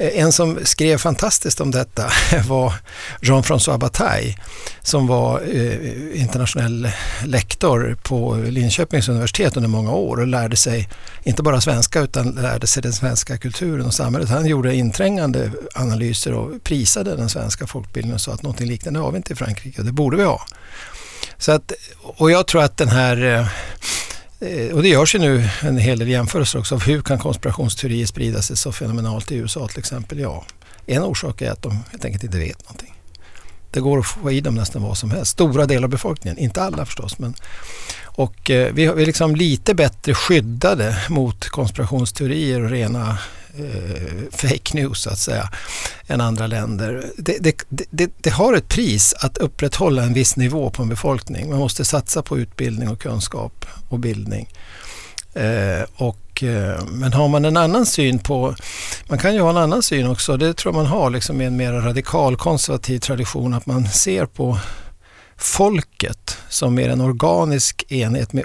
Eh, 0.00 0.22
en 0.22 0.32
som 0.32 0.58
skrev 0.64 0.98
fantastiskt 0.98 1.60
om 1.60 1.70
detta 1.70 2.10
var 2.48 2.74
Jean-François 3.20 3.78
Bataille 3.78 4.34
som 4.82 5.06
var 5.06 5.40
eh, 5.40 6.20
internationell 6.20 6.88
lektor 7.24 7.96
på 8.02 8.34
Linköpings 8.34 9.08
universitet 9.08 9.56
under 9.56 9.68
många 9.68 9.92
år 9.92 10.20
och 10.20 10.26
lärde 10.26 10.56
sig 10.56 10.88
inte 11.24 11.42
bara 11.42 11.60
svenska 11.60 12.00
utan 12.00 12.30
lärde 12.30 12.66
sig 12.66 12.82
den 12.82 12.92
svenska 12.92 13.36
kulturen 13.36 13.86
och 13.86 13.94
samhället. 13.94 14.28
Han 14.28 14.46
gjorde 14.46 14.74
inträngande 14.74 15.50
analyser 15.74 16.34
och 16.34 16.64
prisade 16.64 17.16
den 17.16 17.28
svenska 17.28 17.66
folkbildningen 17.66 18.14
och 18.14 18.20
sa 18.20 18.32
att 18.32 18.42
något 18.42 18.60
liknande 18.60 19.00
har 19.00 19.10
vi 19.10 19.16
inte 19.16 19.32
i 19.32 19.36
Frankrike 19.36 19.79
och 19.80 19.86
det 19.86 19.92
borde 19.92 20.16
vi 20.16 20.24
ha. 20.24 20.46
Så 21.38 21.52
att, 21.52 21.72
och 22.02 22.30
jag 22.30 22.46
tror 22.46 22.62
att 22.62 22.76
den 22.76 22.88
här 22.88 23.24
eh, 23.26 23.46
och 24.72 24.82
det 24.82 24.88
görs 24.88 25.14
ju 25.14 25.18
nu 25.18 25.48
en 25.62 25.78
hel 25.78 25.98
del 25.98 26.08
jämförelser 26.08 26.58
också 26.58 26.74
av 26.74 26.82
hur 26.82 27.02
kan 27.02 27.18
konspirationsteorier 27.18 28.06
sprida 28.06 28.42
sig 28.42 28.56
så 28.56 28.72
fenomenalt 28.72 29.32
i 29.32 29.36
USA 29.36 29.68
till 29.68 29.78
exempel. 29.78 30.18
Ja, 30.18 30.44
en 30.86 31.02
orsak 31.02 31.42
är 31.42 31.50
att 31.50 31.62
de 31.62 31.78
helt 31.90 32.04
enkelt 32.04 32.24
inte 32.24 32.38
vet 32.38 32.64
någonting. 32.64 32.94
Det 33.70 33.80
går 33.80 33.98
att 33.98 34.06
få 34.06 34.30
i 34.30 34.40
dem 34.40 34.54
nästan 34.54 34.82
vad 34.82 34.98
som 34.98 35.10
helst. 35.10 35.32
Stora 35.32 35.66
delar 35.66 35.84
av 35.84 35.90
befolkningen, 35.90 36.38
inte 36.38 36.62
alla 36.62 36.84
förstås. 36.86 37.18
Men, 37.18 37.34
och 38.02 38.50
eh, 38.50 38.72
vi 38.74 38.84
är 38.84 39.06
liksom 39.06 39.36
lite 39.36 39.74
bättre 39.74 40.14
skyddade 40.14 40.96
mot 41.08 41.48
konspirationsteorier 41.48 42.64
och 42.64 42.70
rena 42.70 43.18
Eh, 43.58 44.22
fake 44.32 44.74
news 44.74 45.02
så 45.02 45.10
att 45.10 45.18
säga 45.18 45.48
än 46.06 46.20
andra 46.20 46.46
länder. 46.46 47.04
Det, 47.16 47.38
det, 47.40 47.64
det, 47.90 48.10
det, 48.16 48.30
har 48.30 48.54
ett 48.54 48.68
pris 48.68 49.14
att 49.18 49.38
upprätthålla 49.38 50.02
en 50.02 50.12
viss 50.12 50.36
nivå 50.36 50.70
på 50.70 50.82
en 50.82 50.88
befolkning. 50.88 51.50
Man 51.50 51.58
måste 51.58 51.84
satsa 51.84 52.22
på 52.22 52.38
utbildning 52.38 52.88
och 52.88 53.00
kunskap 53.00 53.66
och 53.88 53.98
bildning. 53.98 54.48
Eh, 55.34 55.82
och, 55.94 56.42
eh, 56.42 56.84
men 56.86 57.12
har 57.12 57.28
man 57.28 57.44
en 57.44 57.56
annan 57.56 57.86
syn 57.86 58.18
på, 58.18 58.54
man 59.08 59.18
kan 59.18 59.34
ju 59.34 59.40
ha 59.40 59.50
en 59.50 59.56
annan 59.56 59.82
syn 59.82 60.06
också, 60.06 60.36
det 60.36 60.54
tror 60.54 60.74
jag 60.74 60.82
man 60.82 60.92
har 60.92 61.10
liksom 61.10 61.40
i 61.40 61.44
en 61.44 61.56
mer 61.56 61.72
radikal 61.72 62.36
konservativ 62.36 62.98
tradition, 62.98 63.54
att 63.54 63.66
man 63.66 63.88
ser 63.88 64.26
på 64.26 64.58
folket 65.36 66.38
som 66.48 66.74
mer 66.74 66.88
en 66.88 67.00
organisk 67.00 67.92
enhet 67.92 68.32
med, 68.32 68.44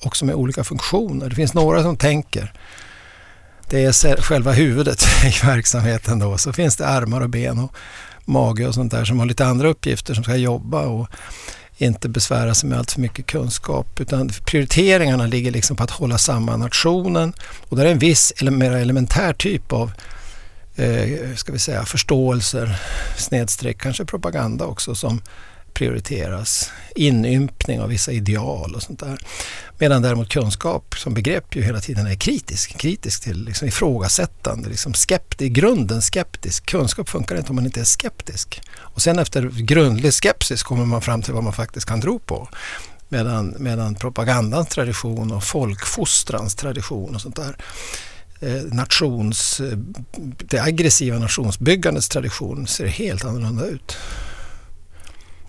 också 0.00 0.24
med 0.24 0.34
olika 0.34 0.64
funktioner. 0.64 1.28
Det 1.28 1.34
finns 1.34 1.54
några 1.54 1.82
som 1.82 1.96
tänker 1.96 2.52
det 3.72 3.84
är 3.84 4.22
själva 4.22 4.52
huvudet 4.52 5.02
i 5.24 5.46
verksamheten 5.46 6.18
då. 6.18 6.38
Så 6.38 6.52
finns 6.52 6.76
det 6.76 6.86
armar 6.86 7.20
och 7.20 7.30
ben 7.30 7.58
och 7.58 7.74
mage 8.24 8.66
och 8.66 8.74
sånt 8.74 8.92
där 8.92 9.04
som 9.04 9.18
har 9.18 9.26
lite 9.26 9.46
andra 9.46 9.68
uppgifter 9.68 10.14
som 10.14 10.24
ska 10.24 10.36
jobba 10.36 10.82
och 10.82 11.08
inte 11.76 12.08
besvära 12.08 12.54
sig 12.54 12.68
med 12.68 12.78
allt 12.78 12.90
för 12.90 13.00
mycket 13.00 13.26
kunskap 13.26 14.00
utan 14.00 14.30
prioriteringarna 14.46 15.26
ligger 15.26 15.50
liksom 15.50 15.76
på 15.76 15.82
att 15.82 15.90
hålla 15.90 16.18
samman 16.18 16.60
nationen 16.60 17.32
och 17.68 17.76
där 17.76 17.84
är 17.84 17.92
en 17.92 17.98
viss 17.98 18.32
eller 18.36 18.50
mer 18.50 18.72
elementär 18.72 19.32
typ 19.32 19.72
av 19.72 19.92
eh, 20.76 21.34
ska 21.36 21.52
vi 21.52 21.58
säga, 21.58 21.84
förståelser, 21.84 22.76
snedstreck, 23.16 23.78
kanske 23.78 24.04
propaganda 24.04 24.64
också 24.64 24.94
som 24.94 25.20
prioriteras. 25.74 26.70
Inympning 26.94 27.80
av 27.80 27.88
vissa 27.88 28.12
ideal 28.12 28.74
och 28.74 28.82
sånt 28.82 29.00
där. 29.00 29.18
Medan 29.78 30.02
däremot 30.02 30.28
kunskap 30.28 30.94
som 30.98 31.14
begrepp 31.14 31.56
ju 31.56 31.62
hela 31.62 31.80
tiden 31.80 32.06
är 32.06 32.14
kritisk. 32.14 32.78
Kritisk 32.78 33.22
till 33.22 33.44
liksom 33.44 33.68
ifrågasättande, 33.68 34.68
liksom 34.68 34.94
skeptisk, 34.94 35.40
i 35.40 35.48
grunden 35.48 36.02
skeptisk. 36.02 36.66
Kunskap 36.66 37.08
funkar 37.08 37.36
inte 37.36 37.50
om 37.50 37.56
man 37.56 37.66
inte 37.66 37.80
är 37.80 37.84
skeptisk. 37.84 38.60
Och 38.78 39.02
sen 39.02 39.18
efter 39.18 39.42
grundlig 39.48 40.12
skepsis 40.12 40.62
kommer 40.62 40.84
man 40.84 41.02
fram 41.02 41.22
till 41.22 41.34
vad 41.34 41.44
man 41.44 41.52
faktiskt 41.52 41.86
kan 41.86 42.00
tro 42.00 42.18
på. 42.18 42.48
Medan, 43.08 43.54
medan 43.58 43.94
propagandans 43.94 44.68
tradition 44.68 45.32
och 45.32 45.44
folkfostrans 45.44 46.54
tradition 46.54 47.14
och 47.14 47.20
sånt 47.20 47.36
där 47.36 47.56
eh, 48.40 48.62
nations, 48.62 49.60
eh, 49.60 49.78
det 50.38 50.62
aggressiva 50.62 51.18
nationsbyggandets 51.18 52.08
tradition 52.08 52.66
ser 52.66 52.86
helt 52.86 53.24
annorlunda 53.24 53.66
ut. 53.66 53.96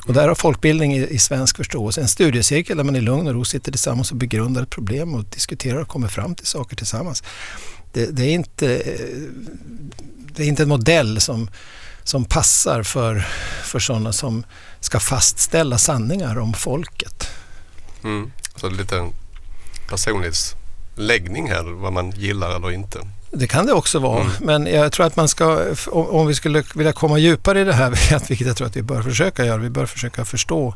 Och 0.06 0.14
där 0.14 0.28
har 0.28 0.36
folkbildning 0.36 0.94
i, 0.94 1.08
i 1.08 1.18
svensk 1.18 1.58
förståelse 1.58 2.02
en 2.02 2.08
studiecirkel 2.08 2.78
där 2.78 2.84
man 2.84 2.96
i 2.96 3.02
lugn 3.02 3.28
och 3.28 3.34
ro 3.34 3.46
sitter 3.46 3.72
tillsammans 3.72 4.12
och 4.12 4.18
begrundar 4.18 4.64
ett 4.64 4.70
problem 4.70 5.14
och 5.14 5.26
diskuterar 5.26 5.82
och 5.82 5.88
kommer 5.88 6.08
fram 6.08 6.36
till 6.36 6.46
saker 6.48 6.76
tillsammans. 6.76 7.24
Det, 7.92 8.06
det 8.06 8.24
är, 8.24 8.34
inte, 8.34 8.68
det 10.36 10.44
är 10.44 10.48
inte 10.48 10.64
en 10.64 10.70
modell 10.70 11.22
som, 11.22 11.50
som 12.04 12.26
passar 12.26 12.84
för, 12.84 13.28
för 13.64 13.80
sådana 13.80 14.14
som 14.14 14.44
ska 14.80 15.00
fastställa 15.00 15.78
sanningar 15.78 16.40
om 16.40 16.54
folket. 16.54 17.28
Mm. 18.04 18.32
Så 18.56 18.70
lite 18.70 19.10
personlighetsläggning 19.90 21.50
här, 21.50 21.64
vad 21.64 21.94
man 21.94 22.12
gillar 22.12 22.56
eller 22.56 22.72
inte. 22.72 23.00
Det 23.36 23.48
kan 23.48 23.66
det 23.66 23.74
också 23.74 24.00
vara, 24.00 24.22
mm. 24.22 24.34
men 24.40 24.66
jag 24.66 24.92
tror 24.92 25.06
att 25.06 25.16
man 25.16 25.28
ska, 25.28 25.66
om 25.92 26.28
vi 26.28 26.36
skulle 26.36 26.64
vilja 26.76 26.94
komma 26.94 27.18
djupare 27.18 27.62
i 27.62 27.64
det 27.64 27.74
här, 27.74 27.90
vilket 28.28 28.48
jag 28.48 28.58
tror 28.58 28.68
att 28.68 28.76
vi 28.76 28.82
bör 28.82 29.02
försöka 29.02 29.46
göra, 29.46 29.58
vi 29.58 29.70
bör 29.70 29.86
försöka 29.86 30.26
förstå 30.26 30.76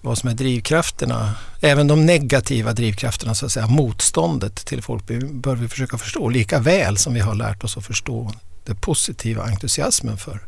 vad 0.00 0.18
som 0.18 0.28
är 0.28 0.34
drivkrafterna, 0.34 1.34
även 1.60 1.86
de 1.86 2.06
negativa 2.06 2.72
drivkrafterna, 2.72 3.34
så 3.34 3.46
att 3.46 3.52
säga, 3.52 3.66
motståndet 3.66 4.66
till 4.66 4.82
folkbildning 4.82 5.40
bör 5.40 5.54
vi 5.54 5.68
försöka 5.68 5.98
förstå 5.98 6.28
lika 6.28 6.58
väl 6.58 6.96
som 6.96 7.14
vi 7.14 7.20
har 7.20 7.34
lärt 7.34 7.64
oss 7.64 7.76
att 7.76 7.86
förstå 7.86 8.32
den 8.64 8.76
positiva 8.76 9.42
entusiasmen 9.44 10.16
för, 10.16 10.40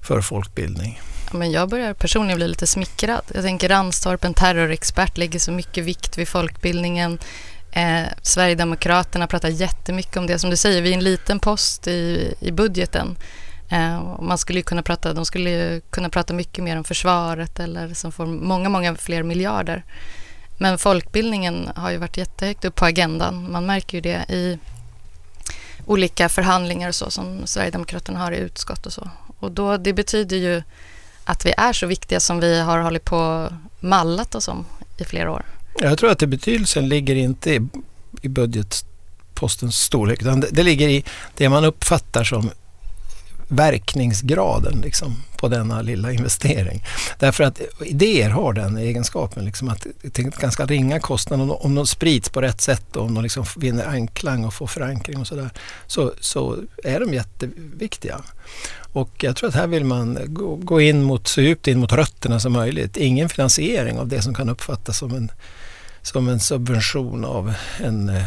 för 0.00 0.20
folkbildning. 0.20 1.00
Men 1.32 1.52
jag 1.52 1.68
börjar 1.68 1.94
personligen 1.94 2.36
bli 2.36 2.48
lite 2.48 2.66
smickrad. 2.66 3.22
Jag 3.34 3.44
tänker 3.44 3.68
Ranstorp, 3.68 4.24
en 4.24 4.34
terrorexpert, 4.34 5.16
lägger 5.16 5.38
så 5.38 5.52
mycket 5.52 5.84
vikt 5.84 6.18
vid 6.18 6.28
folkbildningen. 6.28 7.18
Eh, 7.76 8.08
Sverigedemokraterna 8.22 9.26
pratar 9.26 9.48
jättemycket 9.48 10.16
om 10.16 10.26
det. 10.26 10.38
Som 10.38 10.50
du 10.50 10.56
säger, 10.56 10.82
vi 10.82 10.90
är 10.90 10.94
en 10.94 11.04
liten 11.04 11.40
post 11.40 11.86
i, 11.86 12.34
i 12.40 12.52
budgeten. 12.52 13.16
Eh, 13.70 14.20
man 14.20 14.38
skulle 14.38 14.62
kunna 14.62 14.82
prata, 14.82 15.12
de 15.12 15.24
skulle 15.24 15.80
kunna 15.90 16.08
prata 16.08 16.34
mycket 16.34 16.64
mer 16.64 16.76
om 16.76 16.84
försvaret 16.84 17.60
eller 17.60 17.94
som 17.94 18.12
får 18.12 18.26
många, 18.26 18.68
många 18.68 18.94
fler 18.94 19.22
miljarder. 19.22 19.84
Men 20.58 20.78
folkbildningen 20.78 21.70
har 21.76 21.90
ju 21.90 21.96
varit 21.96 22.16
jättehögt 22.16 22.64
upp 22.64 22.74
på 22.74 22.84
agendan. 22.84 23.52
Man 23.52 23.66
märker 23.66 23.98
ju 23.98 24.00
det 24.00 24.24
i 24.28 24.58
olika 25.86 26.28
förhandlingar 26.28 26.88
och 26.88 26.94
så 26.94 27.10
som 27.10 27.46
Sverigedemokraterna 27.46 28.18
har 28.18 28.32
i 28.32 28.38
utskott 28.38 28.86
och 28.86 28.92
så. 28.92 29.10
Och 29.40 29.50
då, 29.50 29.76
det 29.76 29.92
betyder 29.92 30.36
ju 30.36 30.62
att 31.24 31.46
vi 31.46 31.54
är 31.56 31.72
så 31.72 31.86
viktiga 31.86 32.20
som 32.20 32.40
vi 32.40 32.60
har 32.60 32.78
hållit 32.78 33.04
på 33.04 33.48
mallat 33.80 34.34
oss 34.34 34.48
om 34.48 34.66
i 34.98 35.04
flera 35.04 35.30
år. 35.30 35.44
Jag 35.80 35.98
tror 35.98 36.10
att 36.10 36.18
det 36.18 36.26
betydelsen 36.26 36.88
ligger 36.88 37.14
inte 37.14 37.50
i, 37.50 37.60
i 38.22 38.28
budgetpostens 38.28 39.78
storlek 39.78 40.22
utan 40.22 40.40
det, 40.40 40.48
det 40.52 40.62
ligger 40.62 40.88
i 40.88 41.04
det 41.36 41.48
man 41.48 41.64
uppfattar 41.64 42.24
som 42.24 42.50
verkningsgraden 43.48 44.80
liksom, 44.80 45.16
på 45.36 45.48
denna 45.48 45.82
lilla 45.82 46.12
investering. 46.12 46.84
Därför 47.18 47.44
att 47.44 47.60
idéer 47.80 48.30
har 48.30 48.52
den 48.52 48.76
egenskapen 48.76 49.44
liksom, 49.44 49.68
att 49.68 49.86
till 50.12 50.30
ganska 50.30 50.66
ringa 50.66 51.00
kostnad 51.00 51.40
om, 51.40 51.50
om 51.50 51.74
de 51.74 51.86
sprids 51.86 52.28
på 52.28 52.40
rätt 52.40 52.60
sätt 52.60 52.96
och 52.96 53.04
om 53.04 53.14
de 53.14 53.22
liksom 53.22 53.44
vinner 53.56 53.86
anklang 53.86 54.44
och 54.44 54.54
får 54.54 54.66
förankring 54.66 55.18
och 55.18 55.26
sådär 55.26 55.50
så, 55.86 56.12
så 56.20 56.56
är 56.84 57.00
de 57.00 57.14
jätteviktiga. 57.14 58.20
Och 58.92 59.24
jag 59.24 59.36
tror 59.36 59.48
att 59.48 59.54
här 59.54 59.66
vill 59.66 59.84
man 59.84 60.18
gå, 60.26 60.56
gå 60.56 60.80
in 60.80 61.02
mot, 61.02 61.26
så 61.28 61.40
djupt 61.40 61.68
in 61.68 61.78
mot 61.78 61.92
rötterna 61.92 62.40
som 62.40 62.52
möjligt. 62.52 62.96
Ingen 62.96 63.28
finansiering 63.28 63.98
av 63.98 64.08
det 64.08 64.22
som 64.22 64.34
kan 64.34 64.48
uppfattas 64.48 64.98
som 64.98 65.14
en 65.14 65.30
som 66.04 66.28
en 66.28 66.40
subvention 66.40 67.24
av 67.24 67.54
en, 67.80 68.08
eh, 68.08 68.24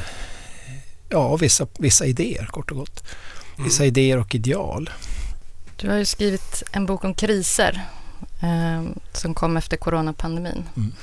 ja, 1.10 1.36
vissa, 1.36 1.68
vissa 1.80 2.06
idéer 2.06 2.46
kort 2.46 2.72
och 2.72 2.78
gott. 2.78 3.04
Vissa 3.58 3.84
mm. 3.84 3.88
idéer 3.88 4.18
och 4.18 4.36
ideal. 4.36 4.90
Du 5.76 5.90
har 5.90 5.98
ju 5.98 6.06
skrivit 6.06 6.64
en 6.72 6.86
bok 6.86 7.04
om 7.04 7.14
kriser 7.14 7.82
eh, 8.42 8.84
som 9.14 9.34
kom 9.34 9.58
efter 9.58 9.78
coronapandemin. 9.78 10.64
Mm. 10.76 10.94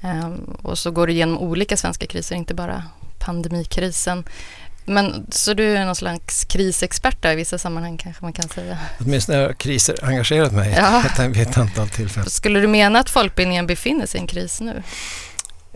Eh, 0.00 0.30
och 0.62 0.78
så 0.78 0.90
går 0.90 1.06
du 1.06 1.12
igenom 1.12 1.38
olika 1.38 1.76
svenska 1.76 2.06
kriser, 2.06 2.36
inte 2.36 2.54
bara 2.54 2.82
pandemikrisen. 3.18 4.24
Men, 4.84 5.26
så 5.30 5.54
du 5.54 5.76
är 5.76 5.84
någon 5.84 5.96
slags 5.96 6.44
krisexpert 6.44 7.24
i 7.24 7.34
vissa 7.34 7.58
sammanhang 7.58 7.96
kanske 7.96 8.24
man 8.24 8.32
kan 8.32 8.48
säga? 8.48 8.78
Åtminstone 9.00 9.38
har 9.38 9.52
kriser 9.52 10.04
engagerat 10.04 10.52
mig 10.52 10.74
ja. 10.76 11.02
vid 11.28 11.42
ett 11.42 11.58
antal 11.58 11.88
tillfällen. 11.88 12.30
Skulle 12.30 12.60
du 12.60 12.66
mena 12.66 12.98
att 12.98 13.10
folkbildningen 13.10 13.66
befinner 13.66 14.06
sig 14.06 14.18
i 14.18 14.20
en 14.20 14.26
kris 14.26 14.60
nu? 14.60 14.82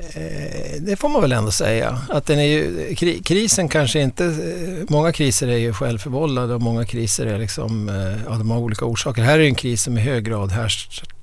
Eh, 0.02 0.80
det 0.80 0.96
får 0.96 1.08
man 1.08 1.22
väl 1.22 1.32
ändå 1.32 1.50
säga. 1.50 2.00
Att 2.08 2.26
den 2.26 2.38
är 2.38 2.44
ju, 2.44 2.94
krisen 3.24 3.68
kanske 3.68 4.00
inte... 4.00 4.24
Eh, 4.24 4.84
många 4.88 5.12
kriser 5.12 5.48
är 5.48 5.56
ju 5.56 5.72
självförvållade 5.72 6.54
och 6.54 6.62
många 6.62 6.84
kriser 6.84 7.26
är 7.26 7.38
liksom, 7.38 7.88
eh, 7.88 8.22
ja, 8.26 8.30
de 8.30 8.50
har 8.50 8.58
olika 8.58 8.84
orsaker. 8.84 9.22
Här 9.22 9.38
är 9.38 9.44
en 9.44 9.54
kris 9.54 9.82
som 9.82 9.98
i 9.98 10.00
hög 10.00 10.24
grad 10.24 10.52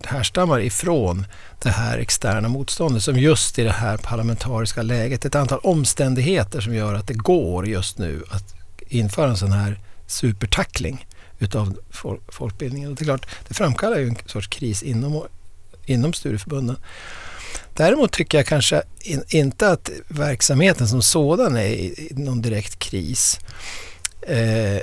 härstammar 0.04 0.60
ifrån 0.60 1.26
det 1.62 1.70
här 1.70 1.98
externa 1.98 2.48
motståndet 2.48 3.04
som 3.04 3.20
just 3.20 3.60
i 3.60 3.64
det 3.64 3.72
här 3.72 3.98
parlamentariska 3.98 4.82
läget, 4.82 5.26
ett 5.26 5.36
antal 5.36 5.60
omständigheter 5.60 6.62
som 6.62 6.76
gör 6.76 6.94
att 6.94 7.08
det 7.08 7.14
går 7.14 7.68
just 7.68 7.98
nu 7.98 8.24
att 8.30 8.54
införa 8.88 9.30
en 9.30 9.38
sån 9.38 9.52
här 9.52 9.80
supertackling 10.08 11.06
utav 11.40 11.78
folkbildningen. 12.30 12.90
Och 12.90 12.96
det 12.96 13.04
är 13.04 13.06
klart, 13.06 13.28
det 13.48 13.54
framkallar 13.54 13.98
ju 13.98 14.08
en 14.08 14.18
sorts 14.26 14.48
kris 14.48 14.84
inom, 14.84 15.24
inom 15.86 16.14
studieförbunden. 16.14 16.76
Däremot 17.74 18.12
tycker 18.12 18.38
jag 18.38 18.48
kanske 18.48 18.82
in, 19.02 19.24
inte 19.28 19.72
att 19.72 19.90
verksamheten 20.08 20.88
som 20.88 21.02
sådan 21.02 21.58
är 21.58 21.66
i, 21.66 22.10
någon 22.12 22.42
direkt 22.42 22.80
kris. 22.80 23.40
Eh, 24.22 24.82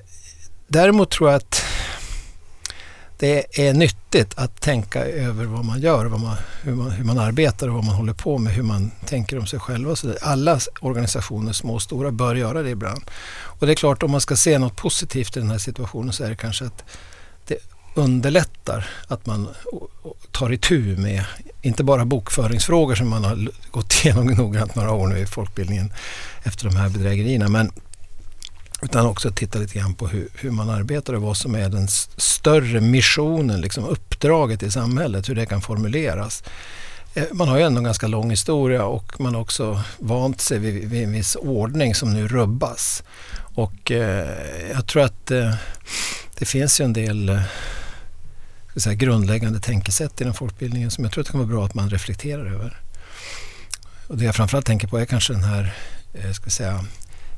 däremot 0.69 1.11
tror 1.11 1.31
jag 1.31 1.37
att 1.37 1.63
det 3.19 3.61
är 3.69 3.75
nyttigt 3.75 4.35
att 4.37 4.61
tänka 4.61 5.05
över 5.05 5.45
vad 5.45 5.65
man 5.65 5.81
gör, 5.81 6.07
vad 6.07 6.21
man, 6.21 6.37
hur, 6.63 6.75
man, 6.75 6.91
hur 6.91 7.05
man 7.05 7.19
arbetar 7.19 7.69
och 7.69 7.75
vad 7.75 7.85
man 7.85 7.95
håller 7.95 8.13
på 8.13 8.39
med, 8.39 8.53
hur 8.53 8.63
man 8.63 8.91
tänker 9.07 9.39
om 9.39 9.47
sig 9.47 9.59
själva. 9.59 9.97
Så 9.97 10.15
alla 10.23 10.61
organisationer, 10.81 11.53
små 11.53 11.75
och 11.75 11.83
stora, 11.83 12.11
bör 12.11 12.35
göra 12.35 12.63
det 12.63 12.71
ibland. 12.71 13.05
Och 13.37 13.67
det 13.67 13.73
är 13.73 13.77
klart, 13.77 14.03
om 14.03 14.11
man 14.11 14.21
ska 14.21 14.37
se 14.37 14.59
något 14.59 14.77
positivt 14.77 15.37
i 15.37 15.41
den 15.41 15.51
här 15.51 15.59
situationen 15.59 16.13
så 16.13 16.25
är 16.25 16.29
det 16.29 16.37
kanske 16.37 16.65
att 16.65 16.85
underlättar 17.97 18.89
att 19.09 19.27
man 19.27 19.49
tar 20.31 20.53
itu 20.53 20.97
med 20.97 21.25
inte 21.63 21.85
bara 21.85 22.05
bokföringsfrågor 22.05 22.95
som 22.95 23.09
man 23.09 23.25
har 23.25 23.49
gått 23.71 23.95
igenom 24.05 24.27
noggrant 24.27 24.75
några 24.75 24.93
år 24.93 25.07
nu 25.07 25.19
i 25.19 25.27
folkbildningen 25.27 25.93
efter 26.43 26.65
de 26.65 26.77
här 26.77 26.89
bedrägerierna. 26.89 27.49
Men, 27.49 27.73
utan 28.83 29.07
också 29.07 29.31
titta 29.31 29.59
lite 29.59 29.79
grann 29.79 29.95
på 29.95 30.09
hur, 30.09 30.29
hur, 30.35 30.51
man 30.51 30.71
arbetar 30.71 31.15
och 31.15 31.23
vad 31.23 31.37
som 31.37 31.55
är 31.55 31.69
den 31.69 31.89
större 32.17 32.81
missionen, 32.81 33.61
liksom 33.61 33.85
uppdraget 33.85 34.63
i 34.63 34.71
samhället, 34.71 35.29
hur 35.29 35.35
det 35.35 35.47
kan 35.47 35.61
formuleras. 35.61 36.43
Eh, 37.15 37.25
man 37.33 37.49
har 37.49 37.57
ju 37.59 37.63
ändå 37.63 37.79
en 37.79 37.85
ganska 37.85 38.07
lång 38.07 38.31
historia 38.31 38.85
och 38.85 39.21
man 39.21 39.35
har 39.35 39.43
också 39.43 39.83
vant 39.99 40.41
sig 40.41 40.59
vid, 40.59 40.89
vid 40.91 41.05
en 41.05 41.13
viss 41.13 41.37
ordning 41.37 41.95
som 41.95 42.13
nu 42.13 42.29
rubbas. 42.29 43.03
Och 43.55 43.91
eh, 43.91 44.29
jag 44.73 44.87
tror 44.87 45.03
att 45.03 45.31
eh, 45.31 45.55
det 46.39 46.45
finns 46.45 46.81
ju 46.81 46.85
en 46.85 46.93
del 46.93 47.29
eh, 47.29 47.41
säga, 48.83 48.95
grundläggande 48.95 49.61
tänkesätt 49.61 50.21
inom 50.21 50.35
folkbildningen 50.35 50.91
som 50.91 51.05
jag 51.05 51.13
tror 51.13 51.23
att 51.23 51.27
det 51.27 51.31
kan 51.31 51.41
vara 51.41 51.51
bra 51.51 51.65
att 51.65 51.75
man 51.75 51.91
reflekterar 51.91 52.47
över. 52.47 52.81
Och 54.07 54.17
det 54.17 54.25
jag 54.25 54.35
framförallt 54.35 54.67
tänker 54.67 54.89
på 54.89 54.99
är 54.99 55.05
kanske 55.05 55.33
den 55.33 55.45
här, 55.45 55.75
eh, 56.15 56.33
ska 56.33 56.51
säga, 56.51 56.85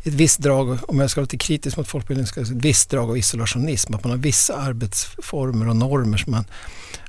ett 0.02 0.14
visst 0.14 0.38
drag, 0.38 0.78
om 0.88 1.00
jag 1.00 1.10
ska 1.10 1.20
vara 1.20 1.24
lite 1.24 1.38
kritisk 1.38 1.76
mot 1.76 1.88
folkbildningen, 1.88 2.26
ska 2.26 2.40
ett 2.40 2.50
visst 2.50 2.90
drag 2.90 3.10
av 3.10 3.18
isolationism. 3.18 3.94
Att 3.94 4.04
man 4.04 4.10
har 4.10 4.18
vissa 4.18 4.56
arbetsformer 4.56 5.68
och 5.68 5.76
normer 5.76 6.18
som 6.18 6.32
man 6.32 6.44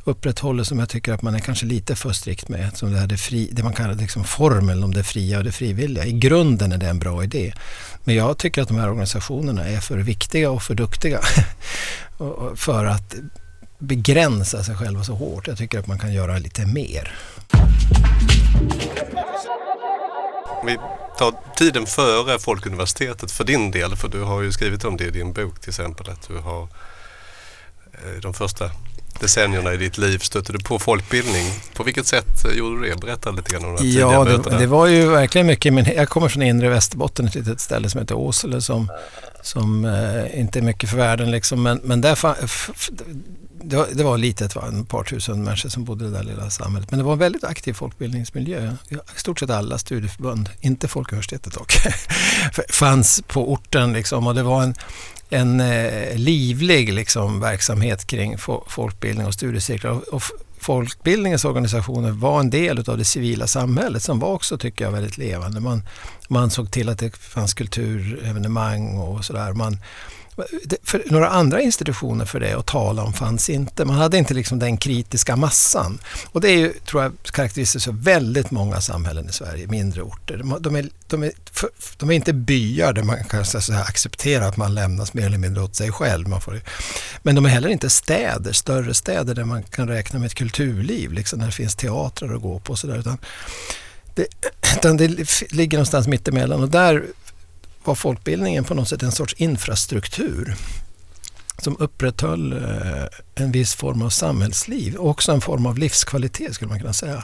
upprätthåller 0.03 0.63
som 0.63 0.79
jag 0.79 0.89
tycker 0.89 1.13
att 1.13 1.21
man 1.21 1.35
är 1.35 1.39
kanske 1.39 1.65
lite 1.65 1.95
för 1.95 2.11
strikt 2.11 2.49
med. 2.49 2.77
Som 2.77 2.91
det, 2.91 2.99
här 2.99 3.07
det, 3.07 3.17
fri, 3.17 3.49
det 3.51 3.63
man 3.63 3.73
kallar 3.73 3.95
liksom 3.95 4.23
formeln 4.23 4.83
om 4.83 4.93
det 4.93 5.03
fria 5.03 5.37
och 5.37 5.43
det 5.43 5.51
frivilliga. 5.51 6.05
I 6.05 6.11
grunden 6.11 6.71
är 6.71 6.77
det 6.77 6.87
en 6.87 6.99
bra 6.99 7.23
idé. 7.23 7.53
Men 8.03 8.15
jag 8.15 8.37
tycker 8.37 8.61
att 8.61 8.67
de 8.67 8.77
här 8.77 8.89
organisationerna 8.89 9.67
är 9.67 9.79
för 9.79 9.97
viktiga 9.97 10.51
och 10.51 10.63
för 10.63 10.75
duktiga 10.75 11.19
för 12.55 12.85
att 12.85 13.15
begränsa 13.79 14.63
sig 14.63 14.75
själva 14.75 15.03
så 15.03 15.13
hårt. 15.13 15.47
Jag 15.47 15.57
tycker 15.57 15.79
att 15.79 15.87
man 15.87 15.99
kan 15.99 16.13
göra 16.13 16.37
lite 16.37 16.65
mer. 16.65 17.15
Vi 20.65 20.77
tar 21.17 21.55
tiden 21.55 21.85
före 21.85 22.39
Folkuniversitetet 22.39 23.31
för 23.31 23.43
din 23.43 23.71
del? 23.71 23.95
För 23.95 24.07
du 24.07 24.21
har 24.21 24.41
ju 24.41 24.51
skrivit 24.51 24.85
om 24.85 24.97
det 24.97 25.05
i 25.05 25.11
din 25.11 25.33
bok 25.33 25.59
till 25.59 25.69
exempel 25.69 26.09
att 26.09 26.27
du 26.27 26.37
har 26.37 26.61
eh, 27.93 28.21
de 28.21 28.33
första 28.33 28.71
decennierna 29.19 29.73
i 29.73 29.77
ditt 29.77 29.97
liv 29.97 30.19
stötte 30.19 30.53
du 30.53 30.59
på 30.59 30.79
folkbildning. 30.79 31.45
På 31.73 31.83
vilket 31.83 32.07
sätt 32.07 32.45
gjorde 32.55 32.81
du 32.81 32.89
det? 32.89 32.95
Berätta 32.95 33.31
lite 33.31 33.51
grann 33.51 33.65
om 33.65 33.75
det 33.75 33.87
Ja, 33.87 34.23
det, 34.23 34.57
det, 34.57 34.67
var 34.67 34.87
ju 34.87 35.09
verkligen 35.09 35.47
mycket. 35.47 35.73
Men 35.73 35.85
jag 35.85 36.09
kommer 36.09 36.29
från 36.29 36.43
inre 36.43 36.69
Västerbotten, 36.69 37.27
ett 37.27 37.35
litet 37.35 37.59
ställe 37.59 37.89
som 37.89 38.01
heter 38.01 38.15
Åsele 38.15 38.61
som, 38.61 38.91
som 39.41 39.85
eh, 39.85 40.39
inte 40.39 40.59
är 40.59 40.63
mycket 40.63 40.89
för 40.89 40.97
världen 40.97 41.31
liksom. 41.31 41.63
Men, 41.63 41.81
men 41.83 42.01
där 42.01 42.15
det 43.63 43.75
var, 43.75 43.87
det 43.91 44.03
var 44.03 44.17
litet, 44.17 44.55
var 44.55 44.81
ett 44.81 44.87
par 44.87 45.03
tusen 45.03 45.43
människor 45.43 45.69
som 45.69 45.83
bodde 45.83 46.05
i 46.05 46.07
det 46.07 46.17
där 46.17 46.23
lilla 46.23 46.49
samhället. 46.49 46.91
Men 46.91 46.97
det 46.97 47.05
var 47.05 47.13
en 47.13 47.19
väldigt 47.19 47.43
aktiv 47.43 47.73
folkbildningsmiljö. 47.73 48.73
I 48.89 48.97
stort 49.15 49.39
sett 49.39 49.49
alla 49.49 49.77
studieförbund, 49.77 50.49
inte 50.61 50.87
Folkuniversitetet 50.87 51.53
dock, 51.53 51.73
fanns 52.69 53.21
på 53.27 53.51
orten. 53.51 53.93
Liksom, 53.93 54.27
och 54.27 54.35
det 54.35 54.43
var 54.43 54.63
en, 54.63 54.75
en 55.29 55.59
eh, 55.59 56.15
livlig 56.15 56.93
liksom, 56.93 57.39
verksamhet 57.39 58.07
kring 58.07 58.37
folkbildning 58.67 59.27
och 59.27 59.33
studiecirklar. 59.33 59.91
Och, 59.91 60.03
och 60.07 60.23
folkbildningens 60.59 61.45
organisationer 61.45 62.11
var 62.11 62.39
en 62.39 62.49
del 62.49 62.89
av 62.89 62.97
det 62.97 63.05
civila 63.05 63.47
samhället 63.47 64.03
som 64.03 64.19
var 64.19 64.29
också, 64.29 64.57
tycker 64.57 64.85
jag, 64.85 64.91
väldigt 64.91 65.17
levande. 65.17 65.59
Man, 65.59 65.83
man 66.27 66.49
såg 66.49 66.71
till 66.71 66.89
att 66.89 66.99
det 66.99 67.17
fanns 67.17 67.53
kulturevenemang 67.53 68.97
och 68.97 69.25
sådär. 69.25 69.53
Man, 69.53 69.77
några 71.05 71.29
andra 71.29 71.61
institutioner 71.61 72.25
för 72.25 72.39
det 72.39 72.53
att 72.53 72.65
tala 72.65 73.03
om 73.03 73.13
fanns 73.13 73.49
inte. 73.49 73.85
Man 73.85 73.95
hade 73.95 74.17
inte 74.17 74.33
liksom 74.33 74.59
den 74.59 74.77
kritiska 74.77 75.35
massan. 75.35 75.99
Och 76.31 76.41
det 76.41 76.49
är 76.49 76.57
ju, 76.57 76.73
tror 76.73 77.03
jag, 77.03 77.13
karaktäristiskt 77.23 77.85
för 77.85 77.91
väldigt 77.91 78.51
många 78.51 78.81
samhällen 78.81 79.29
i 79.29 79.31
Sverige, 79.31 79.67
mindre 79.67 80.01
orter. 80.01 80.37
De, 80.37 80.57
de, 80.59 80.75
är, 80.75 80.89
de, 81.07 81.23
är, 81.23 81.31
för, 81.51 81.69
de 81.97 82.09
är 82.09 82.13
inte 82.13 82.33
byar 82.33 82.93
där 82.93 83.03
man 83.03 83.23
kan 83.23 83.45
så 83.45 83.73
här, 83.73 83.81
acceptera 83.81 84.47
att 84.47 84.57
man 84.57 84.75
lämnas 84.75 85.13
mer 85.13 85.25
eller 85.25 85.37
mindre 85.37 85.63
åt 85.63 85.75
sig 85.75 85.91
själv. 85.91 86.27
Man 86.27 86.41
får, 86.41 86.61
men 87.23 87.35
de 87.35 87.45
är 87.45 87.49
heller 87.49 87.69
inte 87.69 87.89
städer, 87.89 88.53
större 88.53 88.93
städer 88.93 89.35
där 89.35 89.43
man 89.43 89.63
kan 89.63 89.87
räkna 89.87 90.19
med 90.19 90.25
ett 90.25 90.35
kulturliv, 90.35 91.11
liksom, 91.11 91.39
där 91.39 91.45
det 91.45 91.51
finns 91.51 91.75
teatrar 91.75 92.35
att 92.35 92.41
gå 92.41 92.59
på 92.59 92.71
och 92.71 92.79
sådär. 92.79 92.97
Utan 92.97 93.17
det, 94.15 94.27
utan 94.77 94.97
det 94.97 95.07
ligger 95.51 95.77
någonstans 95.77 96.07
mittemellan 96.07 96.63
och 96.63 96.69
där 96.69 97.05
var 97.89 97.95
folkbildningen 97.95 98.63
på 98.63 98.73
något 98.73 98.87
sätt 98.87 99.03
en 99.03 99.11
sorts 99.11 99.33
infrastruktur 99.37 100.55
som 101.57 101.77
upprätthöll 101.79 102.53
eh, 102.53 103.43
en 103.43 103.51
viss 103.51 103.75
form 103.75 104.01
av 104.01 104.09
samhällsliv 104.09 104.95
och 104.95 105.09
också 105.09 105.31
en 105.31 105.41
form 105.41 105.65
av 105.65 105.77
livskvalitet 105.77 106.53
skulle 106.53 106.69
man 106.69 106.79
kunna 106.79 106.93
säga. 106.93 107.23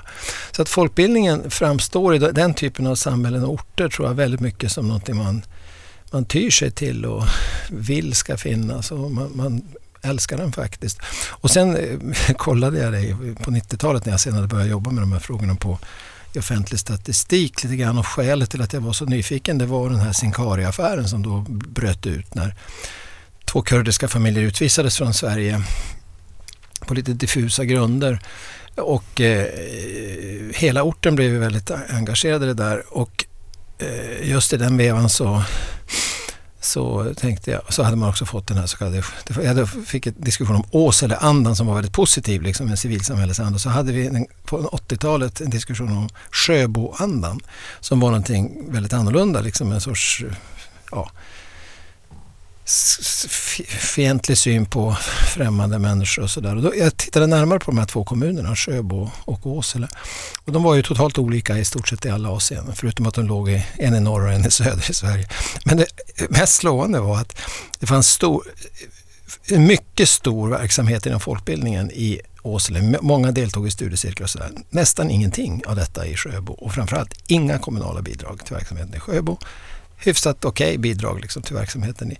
Så 0.51 0.61
att 0.61 0.69
folkbildningen 0.69 1.51
framstår 1.51 2.15
i 2.15 2.19
den 2.19 2.53
typen 2.53 2.87
av 2.87 2.95
samhällen 2.95 3.43
och 3.43 3.53
orter 3.53 3.89
tror 3.89 4.07
jag 4.07 4.15
väldigt 4.15 4.39
mycket 4.39 4.71
som 4.71 4.87
någonting 4.87 5.15
man, 5.15 5.45
man 6.11 6.25
tyr 6.25 6.51
sig 6.51 6.71
till 6.71 7.05
och 7.05 7.23
vill 7.69 8.13
ska 8.13 8.37
finnas 8.37 8.91
och 8.91 9.11
man, 9.11 9.31
man 9.35 9.61
älskar 10.01 10.37
den 10.37 10.51
faktiskt. 10.51 10.99
Och 11.29 11.51
sen 11.51 11.77
eh, 11.77 12.33
kollade 12.37 12.79
jag 12.79 12.93
det 12.93 13.15
på 13.43 13.51
90-talet 13.51 14.05
när 14.05 14.13
jag 14.13 14.19
senare 14.19 14.47
började 14.47 14.69
jobba 14.69 14.91
med 14.91 15.03
de 15.03 15.11
här 15.11 15.19
frågorna 15.19 15.55
på 15.55 15.79
i 16.35 16.39
offentlig 16.39 16.79
statistik 16.79 17.63
lite 17.63 17.75
grann 17.75 17.97
och 17.97 18.07
skälet 18.07 18.51
till 18.51 18.61
att 18.61 18.73
jag 18.73 18.81
var 18.81 18.93
så 18.93 19.05
nyfiken 19.05 19.57
det 19.57 19.65
var 19.65 19.89
den 19.89 19.99
här 19.99 20.13
Sincari-affären 20.13 21.07
som 21.07 21.23
då 21.23 21.45
bröt 21.49 22.05
ut 22.05 22.35
när 22.35 22.55
två 23.45 23.61
kurdiska 23.61 24.07
familjer 24.07 24.43
utvisades 24.43 24.97
från 24.97 25.13
Sverige 25.13 25.61
på 26.79 26.93
lite 26.93 27.13
diffusa 27.13 27.65
grunder. 27.65 28.19
Och 28.75 29.21
eh, 29.21 29.47
hela 30.53 30.83
orten 30.83 31.15
blev 31.15 31.31
väldigt 31.31 31.71
engagerad 31.71 32.43
i 32.43 32.45
det 32.45 32.53
där 32.53 32.83
och 32.93 33.25
eh, 33.77 34.29
just 34.29 34.53
i 34.53 34.57
den 34.57 34.77
vevan 34.77 35.09
så 35.09 35.43
så 36.65 37.13
tänkte 37.17 37.51
jag, 37.51 37.73
så 37.73 37.83
hade 37.83 37.97
man 37.97 38.09
också 38.09 38.25
fått 38.25 38.47
den 38.47 38.57
här 38.57 38.65
så 38.65 38.77
kallade, 38.77 39.03
jag 39.43 39.69
fick 39.69 40.07
en 40.07 40.13
diskussion 40.17 40.55
om 40.55 40.63
Åseleandan 40.71 41.55
som 41.55 41.67
var 41.67 41.75
väldigt 41.75 41.93
positiv, 41.93 42.41
liksom 42.41 42.67
en 42.67 42.77
civilsamhällesanda. 42.77 43.59
Så 43.59 43.69
hade 43.69 43.91
vi 43.91 44.07
en, 44.07 44.25
på 44.43 44.57
80-talet 44.57 45.41
en 45.41 45.49
diskussion 45.49 45.91
om 45.91 46.09
Sjöboandan 46.31 47.39
som 47.79 47.99
var 47.99 48.09
någonting 48.09 48.71
väldigt 48.71 48.93
annorlunda, 48.93 49.41
liksom 49.41 49.71
en 49.71 49.81
sorts 49.81 50.23
ja, 50.91 51.11
fientlig 52.65 54.37
syn 54.37 54.65
på 54.65 54.95
främmande 55.33 55.79
människor 55.79 56.23
och 56.23 56.29
sådär. 56.29 56.71
Jag 56.79 56.97
tittade 56.97 57.27
närmare 57.27 57.59
på 57.59 57.71
de 57.71 57.77
här 57.77 57.85
två 57.85 58.03
kommunerna, 58.03 58.55
Sjöbo 58.55 59.11
och 59.25 59.45
Åsele. 59.45 59.87
Och 60.45 60.51
de 60.51 60.63
var 60.63 60.75
ju 60.75 60.81
totalt 60.81 61.17
olika 61.17 61.57
i 61.57 61.65
stort 61.65 61.87
sett 61.87 62.05
i 62.05 62.09
alla 62.09 62.29
avseenden, 62.29 62.75
förutom 62.75 63.05
att 63.05 63.13
de 63.13 63.25
låg 63.25 63.49
i, 63.49 63.65
en 63.77 63.95
i 63.95 63.99
norr 63.99 64.25
och 64.25 64.33
en 64.33 64.45
i 64.45 64.51
söder 64.51 64.89
i 64.91 64.93
Sverige. 64.93 65.29
Men 65.65 65.77
det 65.77 65.85
mest 66.29 66.55
slående 66.55 66.99
var 66.99 67.17
att 67.17 67.37
det 67.79 67.85
fanns 67.85 68.07
stor, 68.07 68.43
mycket 69.57 70.09
stor 70.09 70.49
verksamhet 70.49 71.05
inom 71.05 71.19
folkbildningen 71.19 71.91
i 71.91 72.21
Åsele. 72.41 72.99
Många 73.01 73.31
deltog 73.31 73.67
i 73.67 73.71
studiecirklar 73.71 74.23
och 74.23 74.29
sådär. 74.29 74.51
Nästan 74.69 75.09
ingenting 75.09 75.61
av 75.65 75.75
detta 75.75 76.05
i 76.05 76.15
Sjöbo 76.15 76.53
och 76.53 76.73
framförallt 76.73 77.13
inga 77.27 77.59
kommunala 77.59 78.01
bidrag 78.01 78.45
till 78.45 78.55
verksamheten 78.55 78.95
i 78.95 78.99
Sjöbo 78.99 79.37
hyfsat 79.97 80.45
okej 80.45 80.67
okay 80.67 80.77
bidrag 80.77 81.21
liksom 81.21 81.41
till 81.41 81.55
verksamheten. 81.55 82.15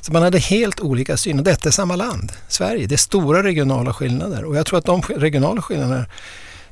Så 0.00 0.12
man 0.12 0.22
hade 0.22 0.38
helt 0.38 0.80
olika 0.80 1.16
syn 1.16 1.38
och 1.38 1.44
detta 1.44 1.68
är 1.68 1.72
samma 1.72 1.96
land, 1.96 2.32
Sverige. 2.48 2.86
Det 2.86 2.94
är 2.94 2.96
stora 2.96 3.42
regionala 3.42 3.92
skillnader 3.92 4.44
och 4.44 4.56
jag 4.56 4.66
tror 4.66 4.78
att 4.78 4.84
de 4.84 5.02
regionala 5.02 5.62
skillnaderna 5.62 6.06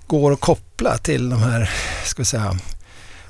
går 0.07 0.33
att 0.33 0.41
koppla 0.41 0.99
till 0.99 1.31
de 1.31 1.43
här, 1.43 1.71
ska 2.05 2.23
vi 2.23 2.27
säga, 2.27 2.59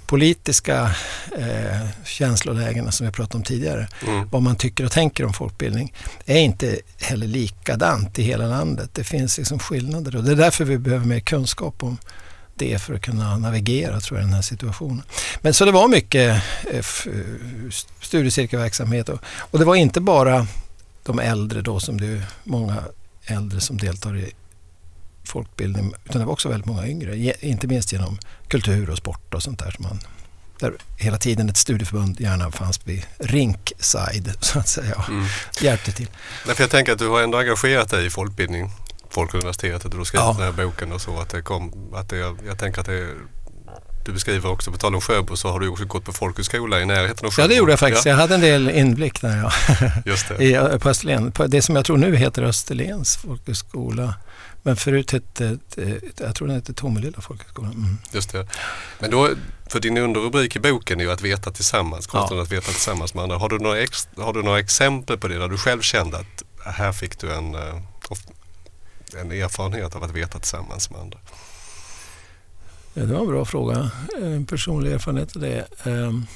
politiska 0.08 0.94
eh, 1.38 1.88
känslolägena 2.04 2.92
som 2.92 3.06
vi 3.06 3.12
pratade 3.12 3.36
om 3.36 3.42
tidigare. 3.42 3.88
Mm. 4.06 4.28
Vad 4.28 4.42
man 4.42 4.56
tycker 4.56 4.84
och 4.84 4.92
tänker 4.92 5.24
om 5.24 5.32
folkbildning 5.32 5.94
är 6.26 6.38
inte 6.38 6.78
heller 7.00 7.26
likadant 7.26 8.18
i 8.18 8.22
hhela 8.22 8.46
landet. 8.46 8.90
Det 8.92 9.04
finns 9.04 9.38
liksom 9.38 9.58
skillnader 9.58 10.16
och 10.16 10.24
det 10.24 10.32
är 10.32 10.36
därför 10.36 10.64
vi 10.64 10.78
behöver 10.78 11.06
mer 11.06 11.20
kunskap 11.20 11.82
om 11.82 11.98
det 12.58 12.78
för 12.82 12.94
att 12.94 13.02
kunna 13.02 13.38
navigera 13.38 14.00
tror 14.00 14.18
jag, 14.18 14.24
i 14.24 14.26
den 14.26 14.34
här 14.34 14.42
situationen. 14.42 15.02
Men 15.40 15.54
så 15.54 15.64
det 15.64 15.72
var 15.72 15.88
mycket 15.88 16.42
eh, 16.70 16.84
studiecirkelverksamhet 18.00 19.08
och, 19.08 19.18
och 19.24 19.58
det 19.58 19.64
var 19.64 19.74
inte 19.74 20.00
bara 20.00 20.46
de 21.02 21.18
äldre 21.18 21.62
då 21.62 21.80
som 21.80 22.00
det 22.00 22.06
är 22.06 22.22
många 22.44 22.82
äldre 23.24 23.60
som 23.60 23.76
deltar 23.76 24.16
i 24.16 24.32
folkbildning 25.24 25.92
utan 26.04 26.20
det 26.20 26.26
var 26.26 26.32
också 26.32 26.48
väldigt 26.48 26.66
många 26.66 26.86
yngre. 26.86 27.34
Inte 27.40 27.66
minst 27.66 27.92
genom 27.92 28.18
kultur 28.48 28.90
och 28.90 28.98
sport 28.98 29.34
och 29.34 29.42
sånt 29.42 29.58
där. 29.58 29.70
Som 29.70 29.82
man, 29.82 30.00
där 30.60 30.72
hela 30.96 31.18
tiden 31.18 31.48
ett 31.48 31.56
studieförbund 31.56 32.20
gärna 32.20 32.50
fanns 32.50 32.80
vid 32.84 33.06
rinkside 33.18 34.34
så 34.40 34.58
att 34.58 34.68
säga. 34.68 35.04
Mm. 35.08 35.26
Hjälpte 35.60 35.92
till. 35.92 36.08
Därför 36.46 36.62
jag 36.62 36.70
tänker 36.70 36.92
att 36.92 36.98
du 36.98 37.08
har 37.08 37.22
ändå 37.22 37.38
engagerat 37.38 37.90
dig 37.90 38.06
i 38.06 38.10
folkbildning 38.10 38.70
Folkuniversitetet 39.10 39.92
och 39.92 39.98
du 39.98 40.04
skrev 40.04 40.20
ja. 40.20 40.34
den 40.38 40.42
här 40.42 40.64
boken 40.64 40.92
och 40.92 41.00
så. 41.00 41.18
Att 41.18 41.28
det 41.28 41.42
kom, 41.42 41.94
att 41.94 42.08
det, 42.08 42.16
jag 42.46 42.58
tänker 42.58 42.80
att 42.80 42.86
det 42.86 43.08
du 44.08 44.12
beskriver 44.12 44.50
också, 44.50 44.72
på 44.72 44.78
tal 44.78 44.94
om 44.94 45.00
Sjöbo, 45.00 45.36
så 45.36 45.48
har 45.48 45.60
du 45.60 45.68
också 45.68 45.84
gått 45.84 46.04
på 46.04 46.12
folkhögskola 46.12 46.80
i 46.80 46.86
närheten 46.86 47.26
av 47.26 47.32
Sjöbo. 47.32 47.44
Ja, 47.44 47.48
det 47.48 47.54
gjorde 47.54 47.72
jag 47.72 47.78
faktiskt. 47.78 48.06
Ja. 48.06 48.10
Jag 48.10 48.18
hade 48.18 48.34
en 48.34 48.40
del 48.40 48.70
inblick 48.70 49.20
där, 49.20 49.36
ja. 49.36 49.52
Just 50.06 50.28
det. 50.28 50.34
I, 50.44 50.54
eh, 50.54 50.78
på 50.78 50.88
Österlen. 50.88 51.32
På 51.32 51.46
det 51.46 51.62
som 51.62 51.76
jag 51.76 51.84
tror 51.84 51.96
nu 51.96 52.16
heter 52.16 52.42
Österlens 52.42 53.16
folkhögskola. 53.16 54.14
Men 54.62 54.76
förut 54.76 55.12
hette, 55.12 55.58
jag 56.20 56.34
tror 56.34 56.48
den 56.48 56.56
hette 56.56 56.72
Tomelilla 56.72 57.20
folkhögskola. 57.20 57.68
Mm. 57.68 57.98
Just 58.12 58.32
det. 58.32 58.46
Men 58.98 59.10
då, 59.10 59.30
för 59.66 59.80
din 59.80 59.98
underrubrik 59.98 60.56
i 60.56 60.58
boken 60.58 61.00
är 61.00 61.04
ju 61.04 61.12
att 61.12 61.22
veta 61.22 61.50
tillsammans, 61.50 62.06
konsten 62.06 62.36
ja. 62.36 62.42
att 62.42 62.52
veta 62.52 62.66
tillsammans 62.66 63.14
med 63.14 63.22
andra. 63.22 63.36
Har 63.36 63.48
du, 63.48 63.58
några 63.58 63.78
ex, 63.78 64.08
har 64.16 64.32
du 64.32 64.42
några 64.42 64.58
exempel 64.58 65.18
på 65.18 65.28
det 65.28 65.38
där 65.38 65.48
du 65.48 65.58
själv 65.58 65.80
kände 65.80 66.16
att 66.16 66.42
här 66.74 66.92
fick 66.92 67.18
du 67.18 67.32
en, 67.32 67.54
eh, 67.54 67.60
en 69.14 69.32
erfarenhet 69.32 69.96
av 69.96 70.04
att 70.04 70.10
veta 70.10 70.38
tillsammans 70.38 70.90
med 70.90 71.00
andra? 71.00 71.18
Ja, 72.94 73.02
det 73.02 73.12
var 73.12 73.20
en 73.20 73.26
bra 73.26 73.44
fråga. 73.44 73.90
En 74.22 74.46
personlig 74.46 74.92
erfarenhet 74.92 75.36
av 75.36 75.42
det. 75.42 75.66
Um. 75.84 76.26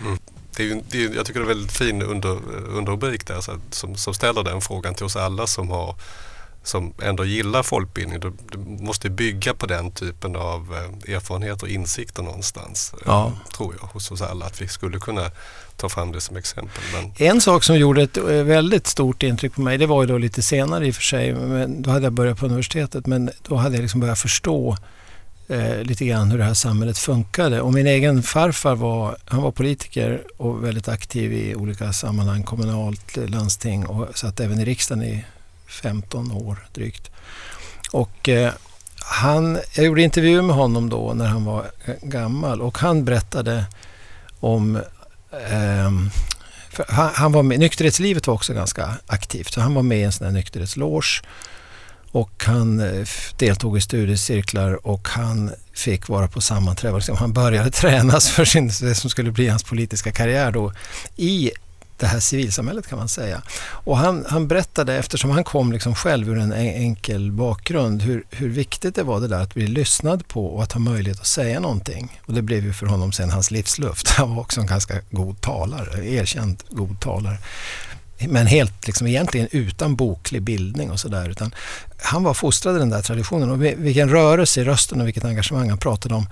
Mm. 0.00 0.18
det, 0.56 0.62
är 0.62 0.66
ju, 0.66 0.82
det 0.90 1.04
är, 1.04 1.14
jag 1.14 1.26
tycker 1.26 1.40
det 1.40 1.46
är 1.46 1.50
en 1.50 1.56
väldigt 1.56 1.72
fin 1.72 2.02
under, 2.02 2.38
underrubrik 2.68 3.26
där 3.26 3.40
så, 3.40 3.52
som, 3.70 3.96
som 3.96 4.14
ställer 4.14 4.42
den 4.42 4.60
frågan 4.60 4.94
till 4.94 5.04
oss 5.04 5.16
alla 5.16 5.46
som 5.46 5.70
har 5.70 5.96
som 6.62 6.94
ändå 7.02 7.24
gillar 7.24 7.62
folkbildning. 7.62 8.20
Du, 8.20 8.32
du 8.52 8.58
måste 8.58 9.10
bygga 9.10 9.54
på 9.54 9.66
den 9.66 9.90
typen 9.90 10.36
av 10.36 10.74
eh, 11.06 11.14
erfarenhet 11.14 11.62
och 11.62 11.68
insikter 11.68 12.22
någonstans. 12.22 12.92
Eh, 12.94 13.02
ja. 13.06 13.32
tror 13.56 13.74
jag 13.80 13.86
hos 13.86 14.10
oss 14.10 14.22
alla 14.22 14.46
att 14.46 14.62
vi 14.62 14.68
skulle 14.68 14.98
kunna 14.98 15.30
ta 15.76 15.88
fram 15.88 16.12
det 16.12 16.20
som 16.20 16.36
exempel. 16.36 16.82
Men... 16.92 17.28
En 17.28 17.40
sak 17.40 17.64
som 17.64 17.78
gjorde 17.78 18.02
ett 18.02 18.16
eh, 18.16 18.24
väldigt 18.24 18.86
stort 18.86 19.22
intryck 19.22 19.54
på 19.54 19.60
mig, 19.60 19.78
det 19.78 19.86
var 19.86 20.02
ju 20.02 20.08
då 20.08 20.18
lite 20.18 20.42
senare 20.42 20.86
i 20.86 20.90
och 20.90 20.94
för 20.94 21.02
sig, 21.02 21.34
men 21.34 21.82
då 21.82 21.90
hade 21.90 22.06
jag 22.06 22.12
börjat 22.12 22.38
på 22.38 22.46
universitetet, 22.46 23.06
men 23.06 23.30
då 23.42 23.56
hade 23.56 23.74
jag 23.74 23.82
liksom 23.82 24.00
börjat 24.00 24.18
förstå 24.18 24.76
eh, 25.48 25.82
lite 25.82 26.04
grann 26.04 26.30
hur 26.30 26.38
det 26.38 26.44
här 26.44 26.54
samhället 26.54 26.98
funkade. 26.98 27.60
Och 27.60 27.72
min 27.72 27.86
egen 27.86 28.22
farfar 28.22 28.74
var, 28.74 29.16
han 29.24 29.42
var 29.42 29.50
politiker 29.50 30.22
och 30.36 30.64
väldigt 30.64 30.88
aktiv 30.88 31.32
i 31.32 31.54
olika 31.54 31.92
sammanhang, 31.92 32.42
kommunalt, 32.42 33.16
landsting 33.16 33.86
och 33.86 34.18
satt 34.18 34.40
även 34.40 34.60
i 34.60 34.64
riksdagen 34.64 35.04
i 35.04 35.24
15 35.70 36.32
år 36.32 36.66
drygt. 36.72 37.10
Och 37.92 38.28
eh, 38.28 38.52
han, 39.00 39.58
jag 39.74 39.86
gjorde 39.86 40.02
intervju 40.02 40.42
med 40.42 40.56
honom 40.56 40.88
då 40.88 41.14
när 41.14 41.26
han 41.26 41.44
var 41.44 41.70
eh, 41.84 41.94
gammal 42.02 42.60
och 42.60 42.78
han 42.78 43.04
berättade 43.04 43.64
om 44.40 44.80
ehm, 45.50 46.10
han, 46.88 47.10
han, 47.14 47.32
var 47.32 47.42
med, 47.42 47.58
nykterhetslivet 47.58 48.26
var 48.26 48.34
också 48.34 48.54
ganska 48.54 48.94
aktivt. 49.06 49.52
Så 49.52 49.60
han 49.60 49.74
var 49.74 49.82
med 49.82 49.98
i 49.98 50.02
en 50.02 50.12
sån 50.12 50.26
här 50.26 50.32
nykterhetsloge 50.32 51.22
och 52.12 52.44
han 52.44 52.80
eh, 52.80 53.06
deltog 53.36 53.78
i 53.78 53.80
studiecirklar 53.80 54.86
och 54.86 55.08
han 55.08 55.50
fick 55.74 56.08
vara 56.08 56.28
på 56.28 56.40
sammanträden. 56.40 56.96
Liksom, 56.96 57.16
han 57.16 57.32
började 57.32 57.70
tränas 57.80 58.28
för 58.28 58.44
sin, 58.44 58.68
det 58.80 58.94
som 58.94 59.10
skulle 59.10 59.32
bli 59.32 59.48
hans 59.48 59.64
politiska 59.64 60.12
karriär 60.12 60.52
då 60.52 60.72
i 61.16 61.50
det 62.00 62.06
här 62.06 62.20
civilsamhället 62.20 62.88
kan 62.88 62.98
man 62.98 63.08
säga. 63.08 63.42
Och 63.60 63.98
han, 63.98 64.24
han 64.28 64.48
berättade, 64.48 64.94
eftersom 64.94 65.30
han 65.30 65.44
kom 65.44 65.72
liksom 65.72 65.94
själv 65.94 66.28
ur 66.28 66.38
en 66.38 66.52
enkel 66.52 67.32
bakgrund, 67.32 68.02
hur, 68.02 68.24
hur 68.30 68.48
viktigt 68.48 68.94
det 68.94 69.02
var 69.02 69.20
det 69.20 69.28
där 69.28 69.40
att 69.40 69.54
bli 69.54 69.66
lyssnad 69.66 70.28
på 70.28 70.46
och 70.46 70.62
att 70.62 70.72
ha 70.72 70.80
möjlighet 70.80 71.20
att 71.20 71.26
säga 71.26 71.60
någonting. 71.60 72.20
Och 72.26 72.34
det 72.34 72.42
blev 72.42 72.64
ju 72.64 72.72
för 72.72 72.86
honom 72.86 73.12
sen 73.12 73.30
hans 73.30 73.50
livsluft. 73.50 74.08
Han 74.08 74.34
var 74.34 74.42
också 74.42 74.60
en 74.60 74.66
ganska 74.66 74.94
god 75.10 75.40
talare, 75.40 76.08
erkänd 76.08 76.62
god 76.70 77.00
talare. 77.00 77.38
Men 78.28 78.46
helt 78.46 78.86
liksom 78.86 79.06
egentligen 79.06 79.48
utan 79.50 79.96
boklig 79.96 80.42
bildning 80.42 80.90
och 80.90 81.00
sådär. 81.00 81.34
Han 82.02 82.22
var 82.22 82.34
fostrad 82.34 82.76
i 82.76 82.78
den 82.78 82.90
där 82.90 83.02
traditionen 83.02 83.50
och 83.50 83.62
vilken 83.62 84.08
rörelse 84.08 84.60
i 84.60 84.64
rösten 84.64 85.00
och 85.00 85.06
vilket 85.06 85.24
engagemang 85.24 85.68
han 85.68 85.78
pratade 85.78 86.14
om 86.14 86.26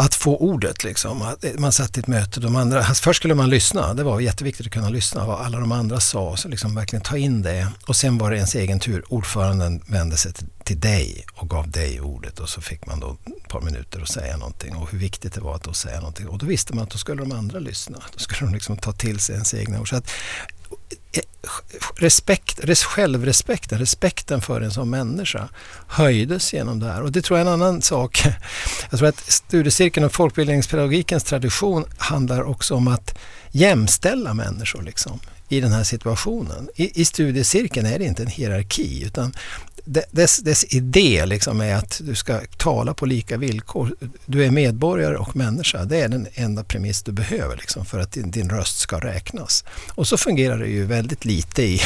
att 0.00 0.14
få 0.14 0.36
ordet. 0.36 0.84
Liksom. 0.84 1.22
Eh, 1.42 1.50
man 1.58 1.72
satt 1.72 1.96
i 1.96 2.00
ett 2.00 2.06
möte, 2.06 2.40
de 2.40 2.56
andra, 2.56 2.78
alltså 2.84 3.02
först 3.02 3.16
skulle 3.16 3.34
man 3.34 3.50
lyssna, 3.50 3.94
det 3.94 4.02
var 4.02 4.20
jätteviktigt 4.20 4.66
att 4.66 4.72
kunna 4.72 4.88
lyssna 4.88 5.26
vad 5.26 5.40
alla 5.40 5.60
de 5.60 5.72
andra 5.72 6.00
sa, 6.00 6.36
så 6.36 6.48
liksom 6.48 6.74
verkligen 6.74 7.02
ta 7.02 7.16
in 7.16 7.42
det. 7.42 7.68
Och 7.86 7.96
sen 7.96 8.18
var 8.18 8.30
det 8.30 8.36
ens 8.36 8.54
egen 8.54 8.80
tur, 8.80 9.04
ordföranden 9.08 9.82
vände 9.86 10.16
sig 10.16 10.32
till, 10.32 10.46
till 10.64 10.80
dig 10.80 11.24
och 11.32 11.50
gav 11.50 11.70
dig 11.70 12.00
ordet 12.00 12.38
och 12.38 12.48
så 12.48 12.60
fick 12.60 12.86
man 12.86 13.00
då 13.00 13.16
ett 13.26 13.48
par 13.48 13.60
minuter 13.60 14.00
att 14.02 14.08
säga 14.08 14.36
någonting 14.36 14.76
och 14.76 14.90
hur 14.90 14.98
viktigt 14.98 15.32
det 15.32 15.40
var 15.40 15.54
att 15.54 15.64
då 15.64 15.72
säga 15.72 15.98
någonting. 15.98 16.28
Och 16.28 16.38
då 16.38 16.46
visste 16.46 16.74
man 16.74 16.84
att 16.84 16.90
då 16.90 16.98
skulle 16.98 17.22
de 17.22 17.32
andra 17.32 17.58
lyssna, 17.58 17.98
då 18.12 18.18
skulle 18.18 18.50
de 18.50 18.54
liksom 18.54 18.76
ta 18.76 18.92
till 18.92 19.18
sig 19.18 19.34
ens 19.34 19.54
egna 19.54 19.80
ord. 19.80 19.88
Så 19.88 19.96
att, 19.96 20.10
respekt, 21.96 22.60
självrespekten, 22.82 23.78
respekten 23.78 24.40
för 24.40 24.60
en 24.60 24.70
som 24.70 24.90
människa 24.90 25.48
höjdes 25.86 26.52
genom 26.52 26.80
det 26.80 26.86
här. 26.86 27.02
Och 27.02 27.12
det 27.12 27.22
tror 27.22 27.38
jag 27.38 27.46
är 27.46 27.52
en 27.52 27.62
annan 27.62 27.82
sak. 27.82 28.22
Jag 28.90 28.98
tror 28.98 29.08
att 29.08 29.18
studiecirkeln 29.18 30.06
och 30.06 30.12
folkbildningspedagogikens 30.12 31.24
tradition 31.24 31.84
handlar 31.98 32.42
också 32.42 32.74
om 32.74 32.88
att 32.88 33.18
jämställa 33.50 34.34
människor 34.34 34.82
liksom, 34.82 35.20
i 35.48 35.60
den 35.60 35.72
här 35.72 35.84
situationen. 35.84 36.68
I, 36.74 37.00
I 37.00 37.04
studiecirkeln 37.04 37.86
är 37.86 37.98
det 37.98 38.04
inte 38.04 38.22
en 38.22 38.28
hierarki 38.28 39.04
utan 39.06 39.32
dess, 39.84 40.36
dess 40.36 40.64
idé 40.74 41.26
liksom 41.26 41.60
är 41.60 41.74
att 41.74 42.00
du 42.04 42.14
ska 42.14 42.40
tala 42.56 42.94
på 42.94 43.06
lika 43.06 43.36
villkor. 43.36 43.94
Du 44.26 44.44
är 44.44 44.50
medborgare 44.50 45.16
och 45.16 45.36
människa. 45.36 45.84
Det 45.84 46.00
är 46.00 46.08
den 46.08 46.26
enda 46.34 46.64
premiss 46.64 47.02
du 47.02 47.12
behöver 47.12 47.56
liksom 47.56 47.84
för 47.84 47.98
att 47.98 48.12
din, 48.12 48.30
din 48.30 48.50
röst 48.50 48.78
ska 48.78 48.98
räknas. 48.98 49.64
Och 49.94 50.06
så 50.08 50.16
fungerar 50.16 50.58
det 50.58 50.68
ju 50.68 50.84
väldigt 50.84 51.24
lite 51.24 51.62
i, 51.62 51.80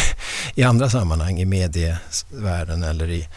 i 0.54 0.62
andra 0.62 0.90
sammanhang, 0.90 1.40
i 1.40 1.44
medievärlden 1.44 2.82
eller 2.82 3.10
i 3.10 3.28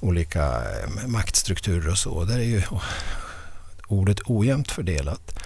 olika 0.00 0.44
eh, 0.46 1.06
maktstrukturer 1.06 1.88
och 1.88 1.98
så. 1.98 2.24
Där 2.24 2.38
är 2.38 2.42
ju 2.42 2.62
ordet 3.88 4.18
ojämnt 4.24 4.70
fördelat. 4.70 5.38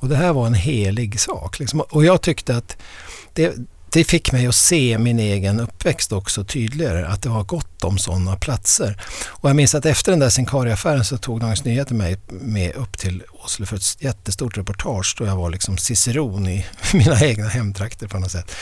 Och 0.00 0.08
det 0.08 0.16
här 0.16 0.32
var 0.32 0.46
en 0.46 0.54
helig 0.54 1.20
sak. 1.20 1.58
Liksom. 1.58 1.80
Och 1.80 2.04
jag 2.04 2.22
tyckte 2.22 2.56
att 2.56 2.76
det, 3.32 3.54
det 3.92 4.04
fick 4.04 4.32
mig 4.32 4.46
att 4.46 4.54
se 4.54 4.98
min 4.98 5.18
egen 5.18 5.60
uppväxt 5.60 6.12
också 6.12 6.44
tydligare, 6.44 7.06
att 7.06 7.22
det 7.22 7.28
var 7.28 7.44
gott 7.44 7.84
om 7.84 7.98
sådana 7.98 8.36
platser. 8.36 9.02
Och 9.26 9.48
jag 9.48 9.56
minns 9.56 9.74
att 9.74 9.86
efter 9.86 10.12
den 10.12 10.18
där 10.18 10.28
Sincari-affären 10.28 11.04
så 11.04 11.16
tog 11.16 11.40
Dagens 11.40 11.64
Nyheter 11.64 11.94
mig 11.94 12.18
med 12.28 12.74
upp 12.74 12.98
till 12.98 13.22
Åsele 13.32 13.66
för 13.66 13.76
ett 13.76 14.02
jättestort 14.02 14.58
reportage 14.58 15.14
då 15.18 15.26
jag 15.26 15.36
var 15.36 15.50
liksom 15.50 15.78
ciceron 15.78 16.48
i 16.48 16.66
mina 16.92 17.20
egna 17.20 17.48
hemtrakter 17.48 18.08
på 18.08 18.18
något 18.18 18.30
sätt. 18.30 18.54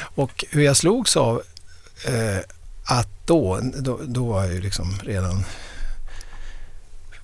Och 0.00 0.44
hur 0.50 0.62
jag 0.62 0.76
slogs 0.76 1.16
av 1.16 1.42
eh, 2.06 2.38
att 2.84 3.26
då, 3.26 3.60
då, 3.74 4.00
då 4.04 4.26
var 4.26 4.44
jag 4.44 4.54
ju 4.54 4.60
liksom 4.60 4.98
redan 5.02 5.44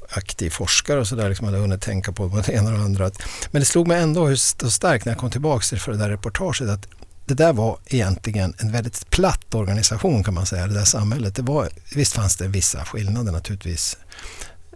aktiv 0.09 0.51
forskare 0.51 1.01
och 1.01 1.09
sådär, 1.09 1.29
liksom 1.29 1.47
hade 1.47 1.59
hunnit 1.59 1.83
tänka 1.83 2.13
på 2.13 2.43
det 2.47 2.53
ena 2.53 2.71
och 2.71 2.79
det 2.79 2.85
andra. 2.85 3.11
Men 3.51 3.61
det 3.61 3.67
slog 3.67 3.89
mig 3.89 4.03
ändå 4.03 4.27
hur 4.27 4.37
starkt 4.71 5.05
när 5.05 5.13
jag 5.13 5.21
kom 5.21 5.31
tillbaka 5.31 5.65
till 5.65 5.81
för 5.81 5.93
det 5.93 5.99
där 5.99 6.11
reportaget 6.11 6.69
att 6.69 6.87
det 7.27 7.35
där 7.35 7.53
var 7.53 7.79
egentligen 7.87 8.55
en 8.59 8.73
väldigt 8.73 9.11
platt 9.11 9.55
organisation 9.55 10.25
kan 10.25 10.35
man 10.35 10.47
säga, 10.47 10.67
det 10.67 10.75
där 10.75 10.85
samhället. 10.85 11.35
Det 11.35 11.43
var, 11.43 11.69
visst 11.95 12.13
fanns 12.13 12.37
det 12.37 12.49
vissa 12.49 12.85
skillnader 12.85 13.33
naturligtvis. 13.33 13.97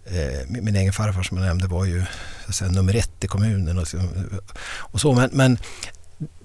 Eh, 0.04 0.48
min, 0.48 0.64
min 0.64 0.76
egen 0.76 0.92
farfar 0.92 1.22
som 1.22 1.36
jag 1.36 1.46
nämnde 1.46 1.66
var 1.66 1.84
ju 1.84 2.04
så 2.46 2.52
säga, 2.52 2.70
nummer 2.70 2.96
ett 2.96 3.24
i 3.24 3.26
kommunen 3.26 3.78
och 3.78 3.88
så. 3.88 3.98
Och 4.68 5.00
så 5.00 5.12
men, 5.12 5.30
men 5.32 5.58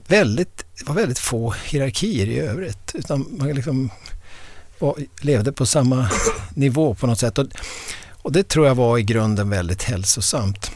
väldigt, 0.08 0.66
det 0.78 0.86
var 0.86 0.96
väldigt 0.96 1.20
få 1.20 1.56
hierarkier 1.66 2.28
i 2.28 2.40
övrigt. 2.40 2.92
Utan 2.94 3.28
man 3.40 3.48
liksom 3.50 3.90
var, 4.80 4.96
levde 5.22 5.52
på 5.52 5.66
samma 5.66 6.10
nivå 6.54 6.96
på 6.96 7.08
något 7.08 7.20
sätt. 7.20 7.38
Och, 7.38 7.48
och 8.12 8.32
det 8.32 8.48
tror 8.48 8.68
jag 8.68 8.76
var 8.76 8.98
i 8.98 9.04
grunden 9.04 9.50
väldigt 9.50 9.84
hälsosamt. 9.84 10.72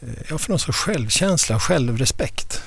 Eh, 0.00 0.08
jag 0.18 0.28
får 0.28 0.38
för 0.38 0.50
någon 0.50 0.58
sorts 0.58 0.78
självkänsla 0.78 1.56
och 1.56 1.62
självrespekt. 1.62 2.62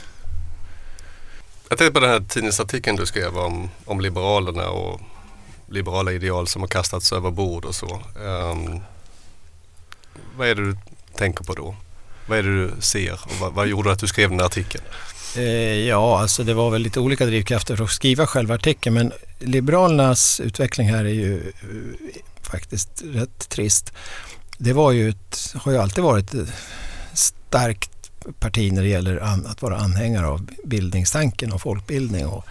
Jag 1.70 1.78
tänkte 1.78 1.94
på 1.94 2.00
den 2.00 2.10
här 2.10 2.20
tidningsartikeln 2.20 2.98
du 2.98 3.06
skrev 3.06 3.38
om, 3.38 3.70
om 3.86 4.02
Liberalerna 4.02 4.70
och 4.70 5.02
liberala 5.70 6.12
ideal 6.12 6.48
som 6.48 6.62
har 6.62 6.68
kastats 6.68 7.14
över 7.14 7.32
bord 7.32 7.66
och 7.66 7.76
så. 7.76 8.02
Um, 8.16 8.80
vad 10.38 10.48
är 10.48 10.56
det 10.56 10.66
du 10.66 10.78
tänker 11.16 11.44
på 11.44 11.54
då? 11.54 11.76
Vad 12.28 12.38
är 12.38 12.44
det 12.44 12.66
du 12.66 12.72
ser 12.80 13.14
och 13.14 13.36
vad, 13.40 13.54
vad 13.54 13.68
gjorde 13.68 13.92
att 13.92 14.00
du 14.00 14.08
skrev 14.08 14.30
den 14.30 14.40
här 14.40 14.46
artikeln? 14.46 14.84
Eh, 15.36 15.44
ja, 15.88 16.20
alltså 16.20 16.44
det 16.44 16.54
var 16.54 16.70
väl 16.70 16.82
lite 16.82 17.00
olika 17.00 17.26
drivkrafter 17.26 17.76
för 17.76 17.84
att 17.84 17.92
skriva 17.92 18.28
själva 18.28 18.56
artikeln 18.56 18.94
men 18.94 19.12
Liberalernas 19.40 20.40
utveckling 20.40 20.90
här 20.90 21.06
är 21.06 21.10
ju 21.10 21.38
eh, 21.48 22.22
faktiskt 22.42 23.02
rätt 23.06 23.50
trist. 23.50 23.94
Det 24.58 24.74
var 24.74 24.92
ju 24.92 25.10
ett, 25.10 25.56
har 25.56 25.72
ju 25.72 25.78
alltid 25.78 26.04
varit 26.04 26.34
ett 26.34 26.50
starkt 27.14 27.97
parti 28.40 28.72
när 28.72 28.82
det 28.82 28.90
gäller 28.90 29.18
att 29.18 29.62
vara 29.62 29.78
anhängare 29.78 30.28
av 30.28 30.50
bildningstanken 30.64 31.54
och 31.54 31.62
folkbildning 31.62 32.26
och 32.26 32.46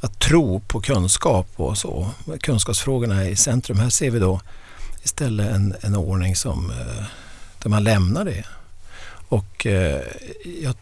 att 0.00 0.18
tro 0.18 0.60
på 0.60 0.80
kunskap 0.80 1.46
och 1.56 1.78
så. 1.78 2.10
Kunskapsfrågorna 2.40 3.24
är 3.24 3.28
i 3.28 3.36
centrum. 3.36 3.78
Här 3.78 3.90
ser 3.90 4.10
vi 4.10 4.18
då 4.18 4.40
istället 5.02 5.54
en, 5.54 5.74
en 5.80 5.94
ordning 5.94 6.36
som, 6.36 6.70
eh, 6.70 7.04
där 7.62 7.70
man 7.70 7.84
lämnar 7.84 8.24
det. 8.24 8.44
Och 9.28 9.66
eh, 9.66 10.02
ja, 10.62 10.74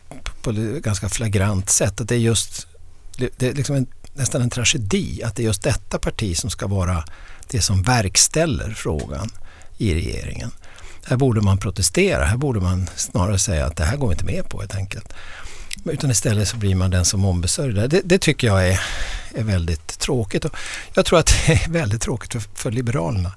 på 0.43 0.51
ett 0.51 0.83
ganska 0.83 1.09
flagrant 1.09 1.71
sätt 1.71 2.01
att 2.01 2.09
det 2.09 2.15
är 2.15 2.19
just 2.19 2.67
det 3.37 3.43
är 3.43 3.55
liksom 3.55 3.77
en, 3.77 3.87
nästan 4.15 4.43
en 4.43 4.51
tragedi 4.51 5.23
att 5.23 5.37
det 5.37 5.43
är 5.43 5.45
just 5.45 5.63
detta 5.63 5.99
parti 5.99 6.37
som 6.37 6.51
ska 6.51 6.67
vara 6.67 7.05
det 7.51 7.61
som 7.61 7.83
verkställer 7.83 8.71
frågan 8.71 9.31
i 9.79 9.95
regeringen. 9.95 10.51
Här 11.05 11.17
borde 11.17 11.41
man 11.41 11.59
protestera, 11.59 12.25
här 12.25 12.37
borde 12.37 12.61
man 12.61 12.91
snarare 12.97 13.39
säga 13.39 13.67
att 13.67 13.77
det 13.77 13.85
här 13.85 13.97
går 13.97 14.09
vi 14.09 14.13
inte 14.13 14.25
med 14.25 14.49
på 14.49 14.61
helt 14.61 14.75
enkelt. 14.75 15.13
Utan 15.85 16.11
istället 16.11 16.49
så 16.49 16.57
blir 16.57 16.75
man 16.75 16.91
den 16.91 17.05
som 17.05 17.25
ombesörjer 17.25 17.89
det. 17.89 18.01
Det 18.05 18.19
tycker 18.19 18.47
jag 18.47 18.69
är, 18.69 18.81
är 19.35 19.43
väldigt 19.43 19.99
tråkigt. 19.99 20.45
Och 20.45 20.57
jag 20.95 21.07
tror 21.07 21.19
att 21.19 21.27
det 21.47 21.53
är 21.53 21.71
väldigt 21.71 22.03
tråkigt 22.03 22.33
för, 22.33 22.43
för 22.55 22.71
Liberalerna 22.71 23.33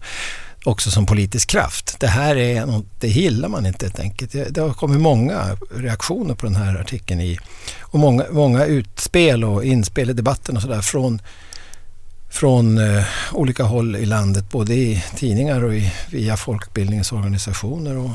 också 0.63 0.91
som 0.91 1.05
politisk 1.05 1.49
kraft. 1.49 1.99
Det 1.99 2.07
här 2.07 2.35
är 2.35 2.65
något, 2.65 2.85
det 2.99 3.07
gillar 3.07 3.49
man 3.49 3.65
inte 3.65 3.85
helt 3.85 3.99
enkelt. 3.99 4.31
Det, 4.31 4.49
det 4.49 4.61
har 4.61 4.73
kommit 4.73 5.01
många 5.01 5.57
reaktioner 5.75 6.35
på 6.35 6.45
den 6.45 6.55
här 6.55 6.75
artikeln 6.75 7.21
i, 7.21 7.39
och 7.79 7.99
många, 7.99 8.25
många 8.31 8.65
utspel 8.65 9.43
och 9.43 9.65
inspel 9.65 10.09
i 10.09 10.13
debatten 10.13 10.55
och 10.55 10.61
sådär 10.61 10.81
från 10.81 11.21
från 12.33 12.77
eh, 12.77 13.03
olika 13.31 13.63
håll 13.63 13.95
i 13.95 14.05
landet, 14.05 14.49
både 14.49 14.73
i 14.73 15.03
tidningar 15.15 15.63
och 15.63 15.75
i, 15.75 15.93
via 16.09 16.37
folkbildningsorganisationer. 16.37 17.97
Och 17.97 18.11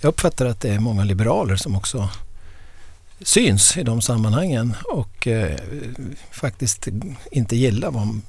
jag 0.00 0.08
uppfattar 0.08 0.46
att 0.46 0.60
det 0.60 0.68
är 0.68 0.78
många 0.78 1.04
liberaler 1.04 1.56
som 1.56 1.76
också 1.76 2.08
syns 3.22 3.76
i 3.76 3.82
de 3.82 4.02
sammanhangen 4.02 4.74
och 4.84 5.26
eh, 5.26 5.56
faktiskt 6.30 6.88
inte 7.30 7.56
gillar 7.56 7.90
vad 7.90 8.20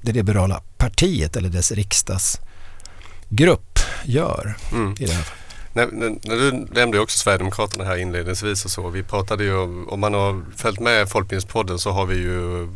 det 0.00 0.12
liberala 0.12 0.60
partiet 0.76 1.36
eller 1.36 1.48
dess 1.48 1.72
riksdagsgrupp 1.72 3.78
gör. 4.04 4.56
Mm. 4.72 4.94
I 4.98 5.06
det 5.06 5.12
här. 5.12 5.26
När, 5.72 5.86
när, 5.86 6.36
du 6.36 6.52
nämnde 6.52 7.00
också 7.00 7.18
Sverigedemokraterna 7.18 7.84
här 7.84 7.96
inledningsvis 7.96 8.64
och 8.64 8.70
så. 8.70 8.90
Vi 8.90 9.02
pratade 9.02 9.44
ju 9.44 9.56
om, 9.56 9.88
om 9.88 10.00
man 10.00 10.14
har 10.14 10.44
följt 10.56 10.80
med 10.80 11.08
Folkbildningspodden 11.08 11.78
så 11.78 11.90
har 11.90 12.06
vi 12.06 12.16
ju 12.16 12.68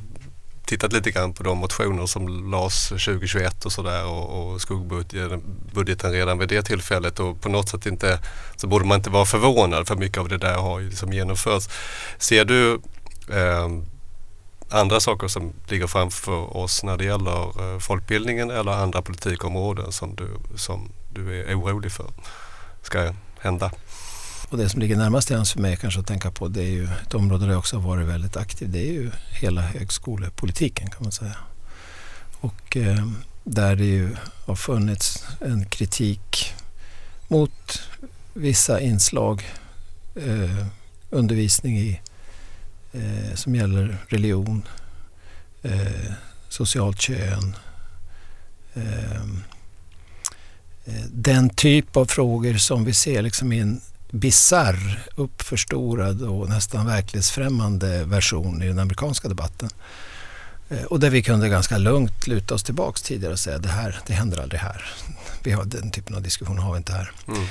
tittat 0.68 0.92
lite 0.92 1.10
grann 1.10 1.32
på 1.32 1.42
de 1.42 1.58
motioner 1.58 2.06
som 2.06 2.50
lades 2.50 2.88
2021 2.88 3.64
och 3.64 3.72
sådär 3.72 4.06
och, 4.06 4.52
och 4.52 4.60
skuggbudgeten 4.60 6.12
redan 6.12 6.38
vid 6.38 6.48
det 6.48 6.62
tillfället 6.62 7.20
och 7.20 7.40
på 7.40 7.48
något 7.48 7.68
sätt 7.68 7.86
inte 7.86 8.18
så 8.56 8.66
borde 8.66 8.84
man 8.84 8.98
inte 8.98 9.10
vara 9.10 9.24
förvånad 9.24 9.88
för 9.88 9.96
mycket 9.96 10.18
av 10.18 10.28
det 10.28 10.38
där 10.38 10.54
har 10.54 10.80
ju 10.80 10.88
liksom 10.88 11.12
genomförts. 11.12 11.68
Ser 12.18 12.44
du 12.44 12.74
eh, 13.30 13.68
andra 14.70 15.00
saker 15.00 15.28
som 15.28 15.52
ligger 15.68 15.86
framför 15.86 16.56
oss 16.56 16.82
när 16.82 16.96
det 16.96 17.04
gäller 17.04 17.72
eh, 17.74 17.78
folkbildningen 17.78 18.50
eller 18.50 18.72
andra 18.72 19.02
politikområden 19.02 19.92
som 19.92 20.14
du, 20.14 20.28
som 20.56 20.92
du 21.14 21.40
är 21.40 21.58
orolig 21.58 21.92
för 21.92 22.06
ska 22.82 23.14
hända? 23.40 23.70
Och 24.50 24.58
det 24.58 24.68
som 24.68 24.80
ligger 24.80 24.96
närmast 24.96 25.28
till 25.28 25.36
hands 25.36 25.52
för 25.52 25.60
mig 25.60 25.76
kanske 25.76 26.00
att 26.00 26.06
tänka 26.06 26.30
på 26.30 26.48
det 26.48 26.62
är 26.62 26.70
ju 26.70 26.84
ett 26.84 27.14
område 27.14 27.44
där 27.44 27.52
jag 27.52 27.58
också 27.58 27.76
har 27.76 27.88
varit 27.88 28.06
väldigt 28.06 28.36
aktiv. 28.36 28.70
Det 28.70 28.88
är 28.88 28.92
ju 28.92 29.10
hela 29.40 29.60
högskolepolitiken 29.60 30.90
kan 30.90 31.02
man 31.02 31.12
säga. 31.12 31.36
Och 32.40 32.76
eh, 32.76 33.06
där 33.44 33.76
det 33.76 33.84
ju 33.84 34.16
har 34.46 34.54
funnits 34.54 35.24
en 35.40 35.64
kritik 35.64 36.54
mot 37.28 37.82
vissa 38.34 38.80
inslag, 38.80 39.44
eh, 40.14 40.66
undervisning 41.10 41.78
i, 41.78 42.00
eh, 42.92 43.34
som 43.34 43.54
gäller 43.54 43.98
religion, 44.08 44.62
eh, 45.62 46.12
socialt 46.48 47.00
kön, 47.00 47.56
eh, 48.74 49.12
eh 50.84 51.04
den 51.12 51.50
typ 51.50 51.96
av 51.96 52.06
frågor 52.06 52.54
som 52.54 52.84
vi 52.84 52.92
ser 52.94 53.22
liksom 53.22 53.52
i 53.52 53.58
en 53.58 53.80
bizarr, 54.10 55.00
uppförstorad 55.14 56.22
och 56.22 56.48
nästan 56.48 56.86
verklighetsfrämmande 56.86 58.04
version 58.04 58.62
i 58.62 58.66
den 58.66 58.78
amerikanska 58.78 59.28
debatten. 59.28 59.70
Eh, 60.68 60.82
och 60.82 61.00
där 61.00 61.10
vi 61.10 61.22
kunde 61.22 61.48
ganska 61.48 61.78
lugnt 61.78 62.26
luta 62.26 62.54
oss 62.54 62.62
tillbaks 62.62 63.02
tidigare 63.02 63.32
och 63.32 63.40
säga 63.40 63.58
det 63.58 63.68
här, 63.68 63.98
det 64.06 64.12
händer 64.12 64.40
aldrig 64.40 64.60
här. 64.60 64.84
Vi 65.42 65.52
har 65.52 65.64
den 65.64 65.90
typen 65.90 66.16
av 66.16 66.22
diskussion 66.22 66.58
har 66.58 66.72
vi 66.72 66.78
inte 66.78 66.92
här. 66.92 67.12
Mm. 67.28 67.46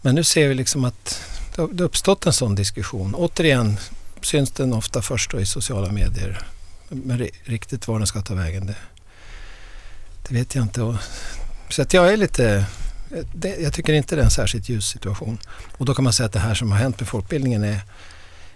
Men 0.00 0.14
nu 0.14 0.24
ser 0.24 0.48
vi 0.48 0.54
liksom 0.54 0.84
att 0.84 1.22
det 1.54 1.62
har 1.62 1.82
uppstått 1.82 2.26
en 2.26 2.32
sån 2.32 2.54
diskussion. 2.54 3.14
Återigen 3.14 3.76
syns 4.22 4.50
den 4.50 4.72
ofta 4.72 5.02
först 5.02 5.34
i 5.34 5.46
sociala 5.46 5.92
medier. 5.92 6.42
Men 6.88 7.28
riktigt 7.44 7.88
var 7.88 7.98
den 7.98 8.06
ska 8.06 8.22
ta 8.22 8.34
vägen 8.34 8.66
det, 8.66 8.76
det 10.28 10.34
vet 10.34 10.54
jag 10.54 10.64
inte. 10.64 10.98
Så 11.68 11.82
att 11.82 11.94
jag 11.94 12.12
är 12.12 12.16
lite 12.16 12.66
det, 13.32 13.56
jag 13.56 13.72
tycker 13.72 13.92
inte 13.92 14.16
det 14.16 14.22
är 14.22 14.24
en 14.24 14.30
särskilt 14.30 14.68
ljus 14.68 14.86
situation. 14.86 15.38
Och 15.78 15.86
då 15.86 15.94
kan 15.94 16.04
man 16.04 16.12
säga 16.12 16.26
att 16.26 16.32
det 16.32 16.38
här 16.38 16.54
som 16.54 16.72
har 16.72 16.78
hänt 16.78 17.00
med 17.00 17.08
folkbildningen 17.08 17.64
är 17.64 17.80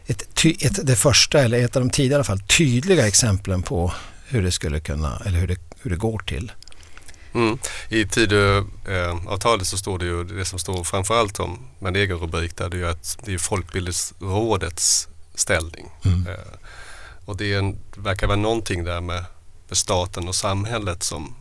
ett, 0.06 0.34
ty, 0.34 0.56
ett, 0.60 0.86
det 0.86 0.96
första, 0.96 1.40
eller 1.40 1.64
ett 1.64 1.76
av 1.76 1.82
de 1.82 1.90
tidigare 1.90 2.12
i 2.12 2.14
alla 2.14 2.24
fall, 2.24 2.40
tydliga 2.40 3.08
exemplen 3.08 3.62
på 3.62 3.92
hur 4.26 4.42
det 4.42 4.52
skulle 4.52 4.80
kunna, 4.80 5.22
eller 5.26 5.38
hur 5.38 5.46
det, 5.46 5.56
hur 5.82 5.90
det 5.90 5.96
går 5.96 6.18
till. 6.18 6.52
Mm. 7.34 7.58
I 7.88 8.06
Tidöavtalet 8.06 9.66
så 9.66 9.78
står 9.78 9.98
det 9.98 10.04
ju, 10.04 10.24
det 10.24 10.44
som 10.44 10.58
står 10.58 10.84
framförallt 10.84 11.40
om, 11.40 11.58
med 11.78 11.88
en 11.88 11.96
egen 11.96 12.18
rubrik 12.18 12.56
där, 12.56 12.68
det 12.68 12.76
är 12.76 12.78
ju 12.78 12.88
att 12.88 13.18
det 13.24 13.34
är 13.34 13.38
Folkbildningsrådets 13.38 15.08
ställning. 15.34 15.86
Mm. 16.04 16.26
Eh, 16.26 16.34
och 17.24 17.36
det 17.36 17.54
en, 17.54 17.78
verkar 17.96 18.26
vara 18.26 18.36
någonting 18.36 18.84
där 18.84 19.00
med, 19.00 19.24
med 19.68 19.76
staten 19.76 20.28
och 20.28 20.34
samhället 20.34 21.02
som, 21.02 21.34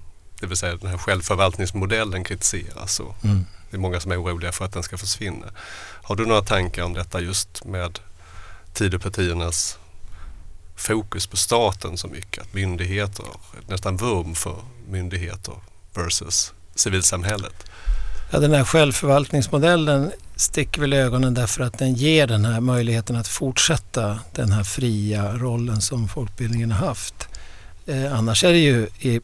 det 0.43 0.47
vill 0.47 0.57
säga 0.57 0.75
den 0.75 0.89
här 0.89 0.97
självförvaltningsmodellen 0.97 2.23
kritiseras. 2.23 2.99
Och 2.99 3.15
mm. 3.23 3.45
Det 3.69 3.77
är 3.77 3.79
många 3.79 3.99
som 3.99 4.11
är 4.11 4.21
oroliga 4.23 4.51
för 4.51 4.65
att 4.65 4.73
den 4.73 4.83
ska 4.83 4.97
försvinna. 4.97 5.45
Har 6.03 6.15
du 6.15 6.25
några 6.25 6.41
tankar 6.41 6.83
om 6.83 6.93
detta 6.93 7.21
just 7.21 7.65
med 7.65 7.99
Tidöpartiernas 8.73 9.77
fokus 10.75 11.27
på 11.27 11.37
staten 11.37 11.97
så 11.97 12.07
mycket. 12.07 12.43
Att 12.43 12.53
myndigheter, 12.53 13.25
nästan 13.67 13.97
vurm 13.97 14.35
för 14.35 14.55
myndigheter 14.89 15.53
versus 15.93 16.53
civilsamhället. 16.75 17.65
Ja, 18.31 18.39
den 18.39 18.53
här 18.53 18.63
självförvaltningsmodellen 18.63 20.11
sticker 20.35 20.81
väl 20.81 20.93
i 20.93 20.97
ögonen 20.97 21.33
därför 21.33 21.63
att 21.63 21.77
den 21.77 21.93
ger 21.93 22.27
den 22.27 22.45
här 22.45 22.59
möjligheten 22.59 23.15
att 23.15 23.27
fortsätta 23.27 24.19
den 24.35 24.51
här 24.51 24.63
fria 24.63 25.37
rollen 25.37 25.81
som 25.81 26.07
folkbildningen 26.07 26.71
har 26.71 26.87
haft. 26.87 27.27
Eh, 27.85 28.17
annars 28.17 28.43
är 28.43 28.51
det 28.51 28.59
ju 28.59 28.87
i 28.99 29.19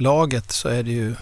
laget 0.00 0.52
så 0.52 0.68
är 0.68 0.82
det 0.82 0.90
ju 0.90 1.14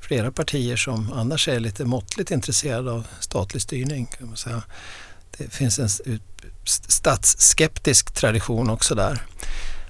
flera 0.00 0.32
partier 0.32 0.76
som 0.76 1.12
annars 1.12 1.48
är 1.48 1.60
lite 1.60 1.84
måttligt 1.84 2.30
intresserade 2.30 2.92
av 2.92 3.06
statlig 3.20 3.62
styrning. 3.62 4.06
Kan 4.06 4.26
man 4.26 4.36
säga 4.36 4.62
det 5.38 5.50
finns 5.50 5.78
en 5.78 5.88
statsskeptisk 6.64 8.10
tradition 8.10 8.70
också 8.70 8.94
där 8.94 9.22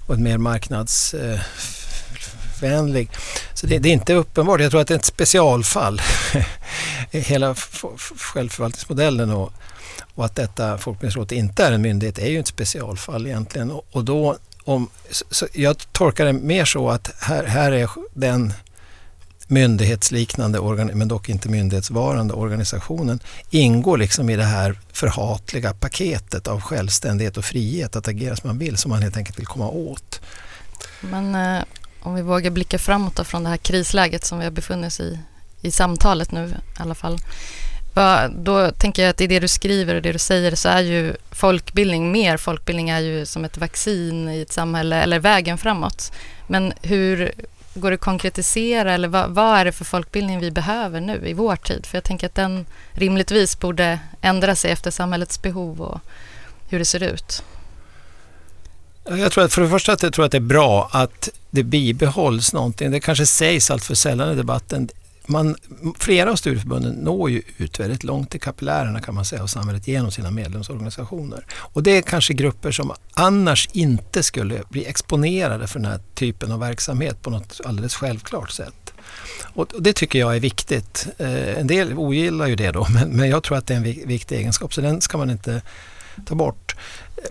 och 0.06 0.14
en 0.14 0.22
mer 0.22 0.38
marknadsvänlig. 0.38 3.08
Eh, 3.12 3.18
så 3.54 3.66
det, 3.66 3.78
det, 3.78 3.88
är 3.88 3.92
inte 3.92 4.14
uppenbart. 4.14 4.60
Jag 4.60 4.70
tror 4.70 4.80
att 4.80 4.88
det 4.88 4.94
är 4.94 4.98
ett 4.98 5.04
specialfall. 5.04 6.00
Hela 7.10 7.54
självförvaltningsmodellen 7.54 9.30
och, 9.30 9.52
och 10.14 10.24
att 10.24 10.36
detta 10.36 10.78
folkbildningsråd 10.78 11.32
inte 11.32 11.64
är 11.64 11.72
en 11.72 11.82
myndighet 11.82 12.18
är 12.18 12.30
ju 12.30 12.40
ett 12.40 12.46
specialfall 12.46 13.26
egentligen. 13.26 13.70
Och, 13.70 13.86
och 13.90 14.04
då 14.04 14.36
om, 14.66 14.88
så 15.30 15.46
jag 15.52 15.92
tolkar 15.92 16.24
det 16.24 16.32
mer 16.32 16.64
så 16.64 16.90
att 16.90 17.10
här, 17.18 17.44
här 17.44 17.72
är 17.72 17.90
den 18.14 18.52
myndighetsliknande, 19.46 20.60
men 20.94 21.08
dock 21.08 21.28
inte 21.28 21.48
myndighetsvarande 21.48 22.34
organisationen 22.34 23.20
ingår 23.50 23.98
liksom 23.98 24.30
i 24.30 24.36
det 24.36 24.44
här 24.44 24.78
förhatliga 24.92 25.74
paketet 25.74 26.48
av 26.48 26.60
självständighet 26.60 27.36
och 27.36 27.44
frihet 27.44 27.96
att 27.96 28.08
agera 28.08 28.36
som 28.36 28.48
man 28.48 28.58
vill, 28.58 28.76
som 28.76 28.90
man 28.90 29.02
helt 29.02 29.16
enkelt 29.16 29.38
vill 29.38 29.46
komma 29.46 29.68
åt. 29.68 30.20
Men 31.00 31.34
eh, 31.34 31.64
om 32.00 32.14
vi 32.14 32.22
vågar 32.22 32.50
blicka 32.50 32.78
framåt 32.78 33.16
då, 33.16 33.24
från 33.24 33.44
det 33.44 33.48
här 33.50 33.56
krisläget 33.56 34.24
som 34.24 34.38
vi 34.38 34.44
har 34.44 34.52
befunnit 34.52 34.86
oss 34.86 35.00
i, 35.00 35.18
i 35.60 35.70
samtalet 35.70 36.32
nu 36.32 36.48
i 36.48 36.82
alla 36.82 36.94
fall. 36.94 37.18
Då 38.30 38.70
tänker 38.70 39.02
jag 39.02 39.10
att 39.10 39.20
i 39.20 39.26
det 39.26 39.40
du 39.40 39.48
skriver 39.48 39.94
och 39.94 40.02
det 40.02 40.12
du 40.12 40.18
säger 40.18 40.54
så 40.54 40.68
är 40.68 40.80
ju 40.80 41.14
folkbildning, 41.30 42.12
mer 42.12 42.36
folkbildning 42.36 42.90
är 42.90 43.00
ju 43.00 43.26
som 43.26 43.44
ett 43.44 43.58
vaccin 43.58 44.28
i 44.28 44.40
ett 44.40 44.52
samhälle 44.52 44.96
eller 45.02 45.18
vägen 45.18 45.58
framåt. 45.58 46.12
Men 46.46 46.72
hur 46.82 47.32
Går 47.76 47.90
det 47.90 47.94
att 47.94 48.00
konkretisera 48.00 48.94
eller 48.94 49.08
vad, 49.08 49.30
vad, 49.30 49.58
är 49.58 49.64
det 49.64 49.72
för 49.72 49.84
folkbildning 49.84 50.40
vi 50.40 50.50
behöver 50.50 51.00
nu 51.00 51.28
i 51.28 51.32
vår 51.32 51.56
tid? 51.56 51.86
För 51.86 51.96
jag 51.96 52.04
tänker 52.04 52.26
att 52.26 52.34
den 52.34 52.66
rimligtvis 52.92 53.60
borde 53.60 54.00
ändra 54.20 54.56
sig 54.56 54.70
efter 54.70 54.90
samhällets 54.90 55.42
behov 55.42 55.80
och 55.80 56.00
hur 56.68 56.78
det 56.78 56.84
ser 56.84 57.02
ut. 57.02 57.42
Jag 59.04 59.32
tror 59.32 59.44
att 59.44 59.52
för 59.52 59.62
det 59.62 59.68
första 59.68 59.92
att 59.92 60.02
jag 60.02 60.12
tror 60.12 60.24
att 60.24 60.30
det 60.30 60.38
är 60.38 60.40
bra 60.40 60.88
att 60.92 61.28
det 61.50 61.62
bibehålls 61.62 62.52
någonting. 62.52 62.90
Det 62.90 63.00
kanske 63.00 63.26
sägs 63.26 63.70
allt 63.70 63.84
för 63.84 63.94
sällan 63.94 64.32
i 64.32 64.34
debatten 64.34 64.88
man, 65.28 65.56
flera 65.98 66.30
av 66.30 66.36
studieförbunden 66.36 66.92
når 66.92 67.30
ju 67.30 67.42
ut 67.56 67.80
väldigt 67.80 68.04
långt 68.04 68.34
i 68.34 68.38
kapillärerna 68.38 69.00
kan 69.00 69.14
man 69.14 69.24
säga 69.24 69.42
och 69.42 69.50
samhället 69.50 69.88
genom 69.88 70.10
sina 70.10 70.30
medlemsorganisationer. 70.30 71.46
Och 71.52 71.82
det 71.82 71.90
är 71.90 72.02
kanske 72.02 72.34
grupper 72.34 72.70
som 72.70 72.92
annars 73.14 73.68
inte 73.72 74.22
skulle 74.22 74.62
bli 74.68 74.86
exponerade 74.86 75.66
för 75.66 75.78
den 75.78 75.90
här 75.90 76.00
typen 76.14 76.52
av 76.52 76.60
verksamhet 76.60 77.22
på 77.22 77.30
något 77.30 77.60
alldeles 77.64 77.94
självklart 77.94 78.50
sätt. 78.50 78.92
Och 79.54 79.66
det 79.78 79.92
tycker 79.92 80.18
jag 80.18 80.36
är 80.36 80.40
viktigt. 80.40 81.06
Eh, 81.18 81.58
en 81.58 81.66
del 81.66 81.92
ogillar 81.92 82.46
ju 82.46 82.56
det 82.56 82.70
då, 82.70 82.86
men, 82.94 83.08
men 83.08 83.28
jag 83.28 83.42
tror 83.42 83.58
att 83.58 83.66
det 83.66 83.74
är 83.74 83.78
en 83.78 84.08
viktig 84.08 84.36
egenskap 84.36 84.74
så 84.74 84.80
den 84.80 85.00
ska 85.00 85.18
man 85.18 85.30
inte 85.30 85.62
ta 86.26 86.34
bort. 86.34 86.76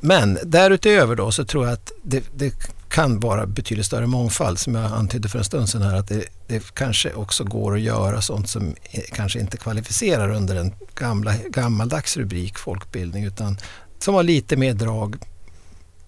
Men 0.01 0.37
därutöver 0.43 1.15
då 1.15 1.31
så 1.31 1.45
tror 1.45 1.65
jag 1.65 1.73
att 1.73 1.91
det, 2.03 2.23
det 2.35 2.53
kan 2.89 3.19
vara 3.19 3.45
betydligt 3.45 3.85
större 3.85 4.07
mångfald 4.07 4.59
som 4.59 4.75
jag 4.75 4.91
antydde 4.91 5.29
för 5.29 5.39
en 5.39 5.45
stund 5.45 5.69
sedan 5.69 5.81
här 5.81 5.95
att 5.95 6.07
det, 6.07 6.25
det 6.47 6.73
kanske 6.73 7.13
också 7.13 7.43
går 7.43 7.75
att 7.75 7.81
göra 7.81 8.21
sånt 8.21 8.49
som 8.49 8.75
kanske 9.13 9.39
inte 9.39 9.57
kvalificerar 9.57 10.29
under 10.29 10.55
en 10.55 10.73
gamla, 10.95 11.33
gammaldags 11.49 12.17
rubrik 12.17 12.57
folkbildning 12.57 13.23
utan 13.23 13.57
som 13.99 14.13
har 14.13 14.23
lite 14.23 14.57
mer 14.57 14.73
drag 14.73 15.15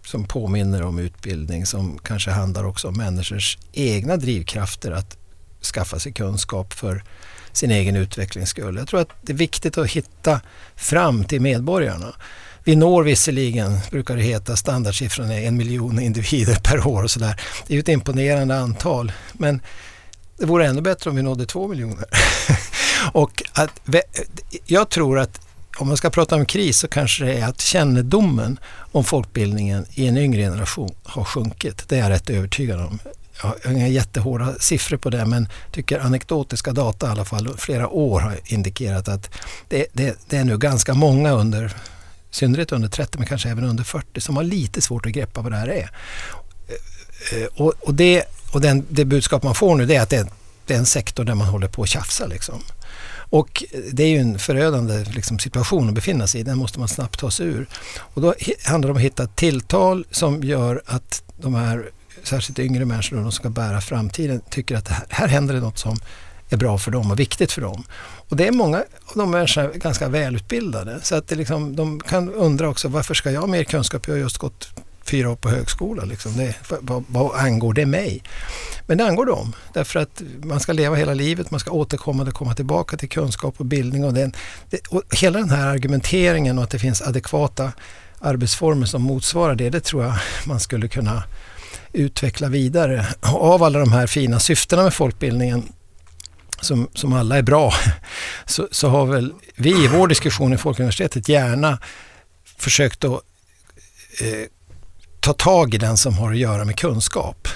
som 0.05 0.23
påminner 0.23 0.83
om 0.83 0.99
utbildning 0.99 1.65
som 1.65 1.99
kanske 2.03 2.31
handlar 2.31 2.63
också 2.63 2.87
om 2.87 2.97
människors 2.97 3.57
egna 3.71 4.17
drivkrafter 4.17 4.91
att 4.91 5.17
skaffa 5.73 5.99
sig 5.99 6.13
kunskap 6.13 6.73
för 6.73 7.03
sin 7.51 7.71
egen 7.71 7.95
utvecklings 7.95 8.49
skull. 8.49 8.77
Jag 8.77 8.87
tror 8.87 8.99
att 8.99 9.09
det 9.21 9.33
är 9.33 9.37
viktigt 9.37 9.77
att 9.77 9.91
hitta 9.91 10.41
fram 10.75 11.23
till 11.23 11.41
medborgarna. 11.41 12.13
Vi 12.67 12.75
når 12.75 13.03
visserligen, 13.03 13.80
brukar 13.91 14.15
det 14.15 14.21
heta, 14.21 14.56
standardsiffran 14.56 15.32
är 15.32 15.47
en 15.47 15.58
miljon 15.58 15.99
individer 15.99 16.56
per 16.56 16.88
år 16.88 17.03
och 17.03 17.12
sådär. 17.12 17.41
Det 17.67 17.73
är 17.73 17.75
ju 17.75 17.80
ett 17.80 17.88
imponerande 17.88 18.60
antal. 18.60 19.12
Men 19.34 19.62
det 20.38 20.45
vore 20.45 20.67
ännu 20.67 20.82
bättre 20.82 21.10
om 21.10 21.15
vi 21.15 21.21
nådde 21.21 21.45
två 21.45 21.67
miljoner. 21.67 22.06
och 23.12 23.43
att, 23.53 23.71
jag 24.65 24.89
tror 24.89 25.19
att 25.19 25.41
om 25.77 25.88
man 25.88 25.97
ska 25.97 26.10
prata 26.10 26.36
om 26.36 26.45
kris 26.45 26.77
så 26.80 26.88
kanske 26.88 27.25
det 27.25 27.34
är 27.34 27.47
att 27.47 27.62
kännedomen 27.62 28.60
om 28.91 29.03
folkbildningen 29.03 29.86
i 29.93 30.08
en 30.08 30.17
yngre 30.17 30.41
generation 30.41 30.95
har 31.03 31.23
sjunkit. 31.23 31.89
Det 31.89 31.95
är 31.95 31.99
jag 31.99 32.10
rätt 32.10 32.30
övertygad 32.30 32.80
om. 32.80 32.99
Jag 33.41 33.47
har 33.47 33.71
inga 33.71 33.88
jättehårda 33.88 34.56
siffror 34.60 34.97
på 34.97 35.10
det 35.10 35.25
men 35.25 35.49
tycker 35.71 35.99
anekdotiska 35.99 36.71
data 36.71 37.08
i 37.08 37.10
alla 37.10 37.25
fall 37.25 37.58
flera 37.58 37.89
år 37.89 38.19
har 38.19 38.39
indikerat 38.45 39.08
att 39.08 39.30
det, 39.67 39.86
det, 39.93 40.19
det 40.30 40.38
är 40.38 40.43
nu 40.43 40.58
ganska 40.58 40.93
många 40.93 41.32
under 41.32 41.75
synnerhet 42.38 42.71
under 42.71 42.88
30 42.88 43.17
men 43.17 43.28
kanske 43.28 43.50
även 43.50 43.63
under 43.63 43.84
40 43.84 44.21
som 44.21 44.36
har 44.36 44.43
lite 44.43 44.82
svårt 44.82 45.06
att 45.06 45.12
greppa 45.12 45.41
vad 45.41 45.52
det 45.52 45.58
här 45.58 45.67
är. 45.67 45.91
Eh, 47.34 47.47
och, 47.56 47.73
och, 47.80 47.93
det, 47.93 48.23
och 48.52 48.62
den, 48.62 48.86
det 48.89 49.06
budskap 49.06 49.43
man 49.43 49.56
får 49.56 49.76
nu 49.76 49.86
det 49.86 49.95
är 49.95 50.02
att 50.02 50.10
det 50.10 50.17
är, 50.17 50.28
det 50.65 50.73
är 50.73 50.78
en 50.78 50.86
sektor 50.86 51.23
där 51.23 51.36
man 51.36 51.47
håller 51.47 51.67
på 51.67 51.84
att 51.84 51.89
tjafsa. 51.89 52.26
Liksom. 52.26 52.62
Och 53.30 53.63
det 53.91 54.04
är 54.04 54.08
ju 54.08 54.17
en 54.17 54.39
förödande 54.39 55.04
liksom, 55.04 55.39
situation 55.39 55.88
att 55.88 55.93
befinna 55.93 56.28
sig 56.28 56.41
i. 56.41 56.43
Den 56.43 56.58
måste 56.58 56.80
man 56.80 56.88
snabbt 56.88 57.19
ta 57.19 57.32
sig 57.32 57.45
ur. 57.45 57.67
Och 57.97 58.21
då 58.21 58.34
handlar 58.63 58.88
det 58.88 58.91
om 58.91 58.97
att 58.97 59.04
hitta 59.04 59.28
tilltal 59.28 60.06
som 60.12 60.43
gör 60.43 60.82
att 60.86 61.23
de 61.38 61.56
här 61.56 61.89
särskilt 62.23 62.60
yngre 62.60 62.86
människor, 62.86 63.15
de 63.15 63.23
som 63.23 63.32
ska 63.32 63.50
bära 63.50 63.82
framtiden, 63.82 64.41
tycker 64.50 64.76
att 64.76 64.88
här, 64.88 65.06
här 65.10 65.28
händer 65.28 65.54
det 65.54 65.60
något 65.60 65.78
som 65.78 66.00
är 66.49 66.57
bra 66.57 66.77
för 66.77 66.91
dem 66.91 67.12
och 67.12 67.19
viktigt 67.19 67.51
för 67.51 67.62
dem. 67.62 67.83
Och 68.29 68.36
det 68.38 68.47
är 68.47 68.51
många 68.51 68.77
av 68.77 69.13
de 69.15 69.31
människorna 69.31 69.69
ganska 69.73 70.10
välutbildade 70.10 70.99
så 71.03 71.15
att 71.15 71.27
det 71.27 71.36
liksom, 71.36 71.75
de 71.75 71.99
kan 71.99 72.33
undra 72.33 72.69
också 72.69 72.88
varför 72.88 73.13
ska 73.13 73.31
jag 73.31 73.41
ha 73.41 73.47
mer 73.47 73.63
kunskap? 73.63 74.07
Jag 74.07 74.13
har 74.13 74.19
just 74.19 74.38
gått 74.38 74.69
fyra 75.07 75.31
år 75.31 75.36
på 75.36 75.49
högskola. 75.49 76.03
Liksom. 76.03 76.38
Det, 76.38 76.55
vad, 76.81 77.03
vad 77.07 77.36
angår 77.36 77.73
det 77.73 77.86
mig? 77.86 78.23
Men 78.86 78.97
det 78.97 79.05
angår 79.05 79.25
dem. 79.25 79.53
Därför 79.73 79.99
att 79.99 80.21
man 80.43 80.60
ska 80.60 80.73
leva 80.73 80.95
hela 80.95 81.13
livet, 81.13 81.51
man 81.51 81.60
ska 81.60 81.71
återkommande 81.71 82.31
komma 82.31 82.55
tillbaka 82.55 82.97
till 82.97 83.10
kunskap 83.10 83.55
och 83.57 83.65
bildning. 83.65 84.05
Och, 84.05 84.13
den, 84.13 84.33
det, 84.69 84.79
och 84.89 85.03
hela 85.12 85.39
den 85.39 85.49
här 85.49 85.67
argumenteringen 85.67 86.57
och 86.57 86.63
att 86.63 86.69
det 86.69 86.79
finns 86.79 87.01
adekvata 87.01 87.71
arbetsformer 88.19 88.86
som 88.86 89.01
motsvarar 89.01 89.55
det, 89.55 89.69
det 89.69 89.79
tror 89.79 90.03
jag 90.03 90.13
man 90.45 90.60
skulle 90.60 90.88
kunna 90.88 91.23
utveckla 91.93 92.47
vidare. 92.47 93.05
Av 93.21 93.63
alla 93.63 93.79
de 93.79 93.91
här 93.91 94.07
fina 94.07 94.39
syftena 94.39 94.83
med 94.83 94.93
folkbildningen 94.93 95.63
som, 96.62 96.89
som 96.93 97.13
alla 97.13 97.38
är 97.38 97.41
bra, 97.41 97.74
så, 98.46 98.67
så 98.72 98.89
har 98.89 99.06
väl 99.06 99.34
vi 99.56 99.84
i 99.84 99.88
vår 99.88 100.08
diskussion 100.08 100.54
i 100.54 100.58
Folkuniversitetet 100.58 101.30
gärna 101.30 101.80
försökt 102.58 103.04
att 103.04 103.22
eh, 104.22 104.48
ta 105.20 105.34
tag 105.34 105.74
i 105.74 105.78
den 105.78 105.98
som 105.98 106.17
har 106.17 106.32
att 106.32 106.38
göra 106.38 106.65
med 106.65 106.76
kunskap 106.76 107.48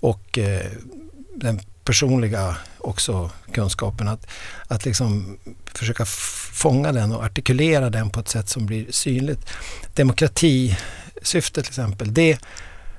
och 0.00 0.38
eh, 0.38 0.70
den 1.34 1.60
personliga 1.84 2.56
också 2.78 3.30
kunskapen. 3.52 4.08
Att, 4.08 4.26
att 4.68 4.84
liksom 4.84 5.38
försöka 5.66 6.04
fånga 6.52 6.92
den 6.92 7.12
och 7.12 7.24
artikulera 7.24 7.90
den 7.90 8.10
på 8.10 8.20
ett 8.20 8.28
sätt 8.28 8.48
som 8.48 8.66
blir 8.66 8.86
synligt. 8.90 9.48
Demokratisyftet 9.94 11.64
till 11.64 11.70
exempel, 11.70 12.14
det 12.14 12.38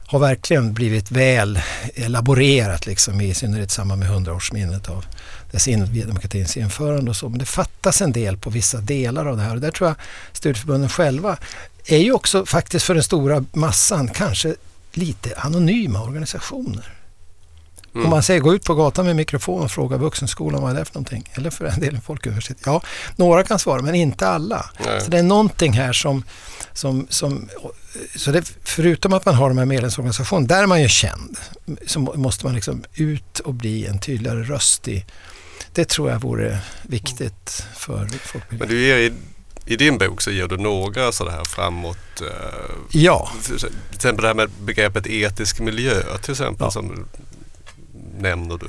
har 0.07 0.19
verkligen 0.19 0.73
blivit 0.73 1.11
väl 1.11 1.55
eh, 1.55 2.05
elaborerat 2.05 2.85
liksom, 2.85 3.21
i 3.21 3.33
synnerhet 3.33 3.71
i 3.71 3.73
samband 3.73 3.99
med 3.99 4.09
hundraårsminnet 4.09 4.89
av 4.89 5.05
dess 5.51 5.65
demokratins 5.65 6.57
införande 6.57 7.11
och 7.11 7.17
så. 7.17 7.29
Men 7.29 7.39
det 7.39 7.45
fattas 7.45 8.01
en 8.01 8.11
del 8.11 8.37
på 8.37 8.49
vissa 8.49 8.77
delar 8.77 9.25
av 9.25 9.37
det 9.37 9.43
här 9.43 9.55
och 9.55 9.61
där 9.61 9.71
tror 9.71 9.89
jag 9.89 9.95
studieförbunden 10.33 10.89
själva 10.89 11.37
är 11.85 11.97
ju 11.97 12.11
också 12.11 12.45
faktiskt 12.45 12.85
för 12.85 12.93
den 12.93 13.03
stora 13.03 13.45
massan 13.53 14.07
kanske 14.07 14.55
lite 14.93 15.33
anonyma 15.37 16.03
organisationer. 16.03 16.96
Mm. 17.97 18.05
Om 18.05 18.11
man 18.11 18.23
säger 18.23 18.39
gå 18.39 18.55
ut 18.55 18.63
på 18.63 18.75
gatan 18.75 19.05
med 19.05 19.15
mikrofon 19.15 19.63
och 19.63 19.71
fråga 19.71 19.97
vuxenskolan 19.97 20.61
vad 20.61 20.71
är 20.71 20.75
det 20.79 20.85
för 20.85 20.93
någonting? 20.93 21.31
Eller 21.33 21.49
för 21.49 21.65
en 21.65 21.79
del 21.79 21.99
folkuniversitet. 22.01 22.57
Ja, 22.65 22.81
några 23.15 23.43
kan 23.43 23.59
svara 23.59 23.81
men 23.81 23.95
inte 23.95 24.27
alla. 24.27 24.69
Nej. 24.85 25.01
Så 25.01 25.11
det 25.11 25.19
är 25.19 25.23
någonting 25.23 25.73
här 25.73 25.93
som, 25.93 26.23
som, 26.73 27.07
som 27.09 27.49
så 28.15 28.31
det, 28.31 28.53
förutom 28.63 29.13
att 29.13 29.25
man 29.25 29.35
har 29.35 29.49
de 29.49 29.57
här 29.57 29.65
medlemsorganisationerna, 29.65 30.47
där 30.47 30.63
är 30.63 30.67
man 30.67 30.81
ju 30.81 30.87
känd, 30.87 31.37
så 31.85 31.99
måste 31.99 32.45
man 32.45 32.55
liksom 32.55 32.83
ut 32.93 33.39
och 33.39 33.53
bli 33.53 33.85
en 33.85 33.99
tydligare 33.99 34.43
röst 34.43 34.87
i 34.87 35.05
det 35.73 35.85
tror 35.85 36.11
jag 36.11 36.19
vore 36.19 36.59
viktigt 36.83 37.65
för 37.75 38.07
folkbildningen. 38.07 38.59
Men 38.59 38.67
du 38.67 38.81
ger 38.81 39.13
i 39.67 39.75
din 39.75 39.97
bok 39.97 40.21
så 40.21 40.31
ger 40.31 40.47
du 40.47 40.57
några 40.57 41.11
sådana 41.11 41.37
här 41.37 41.43
framåt... 41.43 42.21
Eh, 42.21 42.27
ja. 42.91 43.31
Till 43.43 43.55
exempel 43.93 44.21
det 44.21 44.27
här 44.27 44.35
med 44.35 44.49
begreppet 44.49 45.07
etisk 45.07 45.59
miljö 45.59 46.17
till 46.21 46.31
exempel 46.31 46.65
ja. 46.65 46.71
som 46.71 47.05
nämner 48.17 48.57
du. 48.57 48.67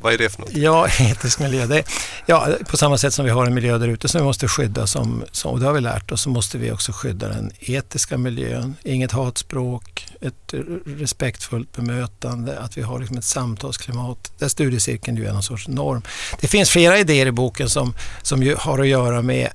Vad 0.00 0.12
är 0.12 0.18
det 0.18 0.30
för 0.30 0.40
något? 0.40 0.52
Ja, 0.52 0.88
etisk 1.00 1.38
miljö. 1.38 1.66
Det, 1.66 1.84
ja, 2.26 2.48
på 2.68 2.76
samma 2.76 2.98
sätt 2.98 3.14
som 3.14 3.24
vi 3.24 3.30
har 3.30 3.46
en 3.46 3.54
miljö 3.54 3.78
där 3.78 3.88
ute 3.88 4.08
som 4.08 4.20
vi 4.20 4.24
måste 4.24 4.48
skydda, 4.48 4.86
som, 4.86 5.24
som, 5.32 5.50
och 5.50 5.60
det 5.60 5.66
har 5.66 5.72
vi 5.72 5.80
lärt 5.80 6.12
oss, 6.12 6.22
så 6.22 6.30
måste 6.30 6.58
vi 6.58 6.70
också 6.70 6.92
skydda 6.92 7.28
den 7.28 7.50
etiska 7.60 8.18
miljön. 8.18 8.76
Inget 8.82 9.12
hatspråk, 9.12 10.06
ett 10.20 10.54
respektfullt 10.86 11.76
bemötande, 11.76 12.58
att 12.58 12.78
vi 12.78 12.82
har 12.82 12.98
liksom 12.98 13.18
ett 13.18 13.24
samtalsklimat 13.24 14.32
där 14.38 14.48
studiecirkeln 14.48 15.16
ju 15.16 15.26
är 15.26 15.32
någon 15.32 15.42
sorts 15.42 15.68
norm. 15.68 16.02
Det 16.40 16.48
finns 16.48 16.70
flera 16.70 16.98
idéer 16.98 17.26
i 17.26 17.32
boken 17.32 17.68
som, 17.68 17.94
som 18.22 18.54
har 18.58 18.78
att 18.78 18.88
göra 18.88 19.22
med 19.22 19.48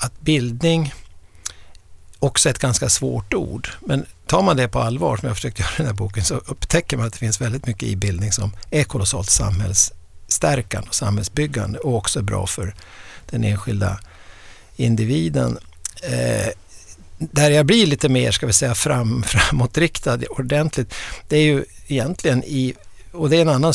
att 0.00 0.20
bildning 0.20 0.94
också 2.18 2.48
är 2.48 2.50
ett 2.50 2.58
ganska 2.58 2.88
svårt 2.88 3.34
ord. 3.34 3.68
Men 3.80 4.06
tar 4.28 4.42
man 4.42 4.56
det 4.56 4.68
på 4.68 4.78
allvar, 4.78 5.16
som 5.16 5.26
jag 5.26 5.36
försökte 5.36 5.62
försökt 5.62 5.78
göra 5.78 5.84
i 5.84 5.86
den 5.86 5.86
här 5.86 6.04
boken, 6.04 6.24
så 6.24 6.34
upptäcker 6.34 6.96
man 6.96 7.06
att 7.06 7.12
det 7.12 7.18
finns 7.18 7.40
väldigt 7.40 7.66
mycket 7.66 7.88
i 7.88 7.96
bildning 7.96 8.32
som 8.32 8.52
är 8.70 8.84
kolossalt 8.84 9.30
samhällsstärkande 9.30 10.88
och 10.88 10.94
samhällsbyggande 10.94 11.78
och 11.78 11.96
också 11.96 12.22
bra 12.22 12.46
för 12.46 12.74
den 13.30 13.44
enskilda 13.44 14.00
individen. 14.76 15.58
Eh, 16.02 16.48
där 17.18 17.50
jag 17.50 17.66
blir 17.66 17.86
lite 17.86 18.08
mer, 18.08 18.30
ska 18.30 18.46
vi 18.46 18.52
säga, 18.52 18.74
fram, 18.74 19.22
framåtriktad 19.26 20.18
ordentligt, 20.30 20.94
det 21.28 21.36
är 21.36 21.42
ju 21.42 21.64
egentligen 21.86 22.44
i, 22.44 22.74
och 23.12 23.30
det 23.30 23.36
är 23.36 23.42
en 23.42 23.48
annan 23.48 23.74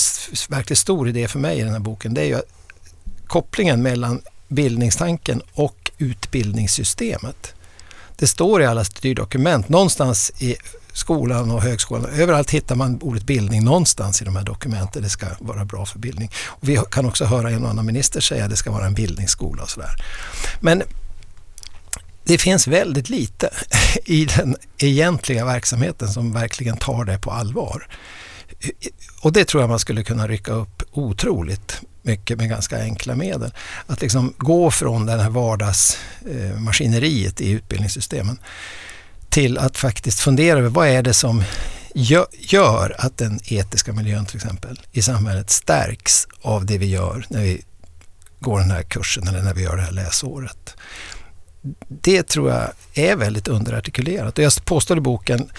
verkligt 0.49 0.79
stor 0.79 1.09
idé 1.09 1.27
för 1.27 1.39
mig 1.39 1.59
i 1.59 1.63
den 1.63 1.71
här 1.71 1.79
boken, 1.79 2.13
det 2.13 2.21
är 2.21 2.25
ju 2.25 2.41
kopplingen 3.27 3.81
mellan 3.81 4.21
bildningstanken 4.47 5.41
och 5.53 5.91
utbildningssystemet. 5.97 7.53
Det 8.23 8.27
står 8.27 8.62
i 8.62 8.65
alla 8.65 8.83
styrdokument, 8.83 9.69
någonstans 9.69 10.31
i 10.39 10.55
skolan 10.93 11.51
och 11.51 11.62
högskolan. 11.62 12.05
Överallt 12.05 12.51
hittar 12.51 12.75
man 12.75 13.01
ordet 13.01 13.23
bildning 13.23 13.63
någonstans 13.63 14.21
i 14.21 14.25
de 14.25 14.36
här 14.36 14.43
dokumenten. 14.43 15.03
Det 15.03 15.09
ska 15.09 15.25
vara 15.39 15.65
bra 15.65 15.86
för 15.86 15.99
bildning. 15.99 16.31
Och 16.45 16.69
vi 16.69 16.79
kan 16.91 17.05
också 17.05 17.25
höra 17.25 17.49
en 17.49 17.63
och 17.63 17.69
annan 17.69 17.86
minister 17.86 18.21
säga 18.21 18.43
att 18.43 18.49
det 18.49 18.55
ska 18.55 18.71
vara 18.71 18.86
en 18.86 18.93
bildningsskola 18.93 19.63
och 19.63 19.69
sådär. 19.69 19.95
Men 20.59 20.83
det 22.23 22.38
finns 22.38 22.67
väldigt 22.67 23.09
lite 23.09 23.49
i 24.05 24.25
den 24.25 24.55
egentliga 24.77 25.45
verksamheten 25.45 26.07
som 26.07 26.33
verkligen 26.33 26.77
tar 26.77 27.05
det 27.05 27.19
på 27.19 27.31
allvar. 27.31 27.88
Och 29.21 29.33
det 29.33 29.45
tror 29.45 29.63
jag 29.63 29.69
man 29.69 29.79
skulle 29.79 30.03
kunna 30.03 30.27
rycka 30.27 30.51
upp 30.51 30.83
otroligt 30.91 31.81
mycket 32.03 32.37
med 32.37 32.49
ganska 32.49 32.81
enkla 32.81 33.15
medel. 33.15 33.53
Att 33.87 34.01
liksom 34.01 34.33
gå 34.37 34.71
från 34.71 35.05
det 35.05 35.21
här 35.21 35.29
vardagsmaskineriet 35.29 37.41
i 37.41 37.51
utbildningssystemen 37.51 38.39
till 39.29 39.57
att 39.57 39.77
faktiskt 39.77 40.19
fundera 40.19 40.59
över 40.59 40.69
vad 40.69 40.87
är 40.87 41.01
det 41.01 41.13
som 41.13 41.43
gör 42.39 42.95
att 42.97 43.17
den 43.17 43.39
etiska 43.43 43.93
miljön 43.93 44.25
till 44.25 44.35
exempel 44.35 44.81
i 44.91 45.01
samhället 45.01 45.49
stärks 45.49 46.27
av 46.41 46.65
det 46.65 46.77
vi 46.77 46.85
gör 46.85 47.25
när 47.29 47.41
vi 47.41 47.63
går 48.39 48.59
den 48.59 48.71
här 48.71 48.83
kursen 48.83 49.27
eller 49.27 49.41
när 49.41 49.53
vi 49.53 49.63
gör 49.63 49.75
det 49.75 49.81
här 49.81 49.91
läsåret. 49.91 50.75
Det 51.87 52.23
tror 52.23 52.51
jag 52.51 52.71
är 52.93 53.15
väldigt 53.15 53.47
underartikulerat 53.47 54.37
och 54.37 54.43
jag 54.43 54.65
påstår 54.65 54.97
i 54.97 55.01
boken, 55.01 55.49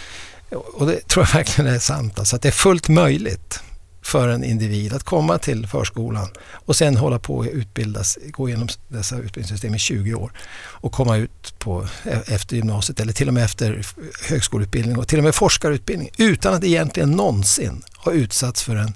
och 0.51 0.87
det 0.87 1.09
tror 1.09 1.27
jag 1.27 1.35
verkligen 1.35 1.75
är 1.75 1.79
sant, 1.79 2.19
alltså 2.19 2.37
att 2.37 2.43
det 2.43 2.49
är 2.49 2.53
fullt 2.53 2.89
möjligt 2.89 3.61
för 4.05 4.29
en 4.29 4.45
individ 4.45 4.93
att 4.93 5.03
komma 5.03 5.39
till 5.39 5.67
förskolan 5.67 6.29
och 6.53 6.77
sen 6.77 6.97
hålla 6.97 7.19
på 7.19 7.41
att 7.41 7.47
utbildas, 7.47 8.19
gå 8.31 8.49
igenom 8.49 8.69
dessa 8.89 9.17
utbildningssystem 9.17 9.75
i 9.75 9.79
20 9.79 10.15
år 10.15 10.33
och 10.57 10.93
komma 10.93 11.17
ut 11.17 11.59
på, 11.59 11.89
e-, 12.05 12.21
efter 12.27 12.57
gymnasiet 12.57 13.01
eller 13.01 13.13
till 13.13 13.29
och 13.29 13.35
med 13.35 13.45
efter 13.45 13.87
högskoleutbildning 14.29 14.99
och 14.99 15.09
till 15.09 15.19
och 15.19 15.25
med 15.25 15.35
forskarutbildning 15.35 16.11
utan 16.19 16.55
att 16.55 16.65
egentligen 16.65 17.11
någonsin 17.11 17.83
ha 17.97 18.13
utsatts 18.13 18.63
för 18.63 18.77
en, 18.77 18.95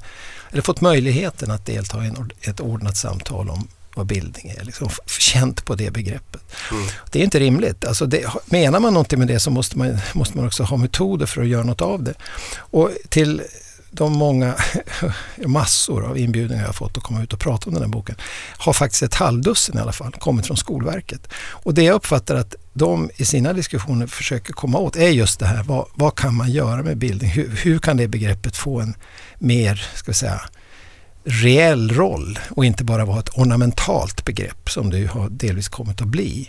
eller 0.51 0.63
fått 0.63 0.81
möjligheten 0.81 1.51
att 1.51 1.67
delta 1.67 2.07
i 2.07 2.13
ett 2.43 2.61
ordnat 2.61 2.97
samtal 2.97 3.51
om 3.51 3.69
vad 3.95 4.07
bildning 4.07 4.55
är. 4.59 4.65
Liksom, 4.65 4.89
känt 5.07 5.65
på 5.65 5.75
det 5.75 5.91
begreppet. 5.91 6.43
Mm. 6.71 6.87
Det 7.11 7.19
är 7.19 7.25
inte 7.25 7.41
rimligt. 7.41 7.85
Alltså 7.85 8.07
det, 8.07 8.27
menar 8.47 8.81
man 8.81 8.95
någonting 8.95 9.19
med 9.19 9.29
det 9.29 9.41
så 9.41 9.51
måste 9.51 9.79
man, 9.79 9.99
måste 10.13 10.37
man 10.37 10.47
också 10.47 10.63
ha 10.63 10.77
metoder 10.77 11.27
för 11.27 11.43
att 11.43 11.49
göra 11.49 11.65
något 11.65 11.81
av 11.81 12.03
det. 12.03 12.15
Och 12.55 12.91
till 13.09 13.43
de 13.91 14.13
många, 14.13 14.55
massor 15.47 16.05
av 16.05 16.19
inbjudningar 16.19 16.65
jag 16.65 16.75
fått 16.75 16.97
att 16.97 17.03
komma 17.03 17.23
ut 17.23 17.33
och 17.33 17.39
prata 17.39 17.71
om 17.71 17.75
den 17.75 17.83
här 17.83 17.91
boken 17.91 18.17
har 18.59 18.73
faktiskt 18.73 19.03
ett 19.03 19.15
halvdussin 19.15 19.77
i 19.79 19.81
alla 19.81 19.93
fall 19.93 20.13
kommit 20.13 20.47
från 20.47 20.57
Skolverket. 20.57 21.29
Och 21.37 21.75
det 21.75 21.83
jag 21.83 21.95
uppfattar 21.95 22.35
att 22.35 22.55
de 22.73 23.11
i 23.17 23.25
sina 23.25 23.53
diskussioner 23.53 24.07
försöker 24.07 24.53
komma 24.53 24.79
åt 24.79 24.97
är 24.97 25.09
just 25.09 25.41
det 25.41 25.47
här, 25.47 25.63
vad, 25.63 25.87
vad 25.95 26.15
kan 26.15 26.35
man 26.35 26.51
göra 26.51 26.83
med 26.83 26.99
bildning? 26.99 27.31
Hur, 27.31 27.57
hur, 27.63 27.79
kan 27.79 27.97
det 27.97 28.09
begreppet 28.09 28.57
få 28.57 28.81
en 28.81 28.95
mer, 29.39 29.89
ska 29.95 30.11
vi 30.11 30.15
säga, 30.15 30.41
reell 31.25 31.91
roll 31.91 32.39
och 32.51 32.65
inte 32.65 32.85
bara 32.85 33.05
vara 33.05 33.19
ett 33.19 33.39
ornamentalt 33.39 34.25
begrepp 34.25 34.71
som 34.71 34.91
det 34.91 34.99
ju 34.99 35.07
har 35.07 35.29
delvis 35.29 35.69
kommit 35.69 36.01
att 36.01 36.09
bli. 36.09 36.49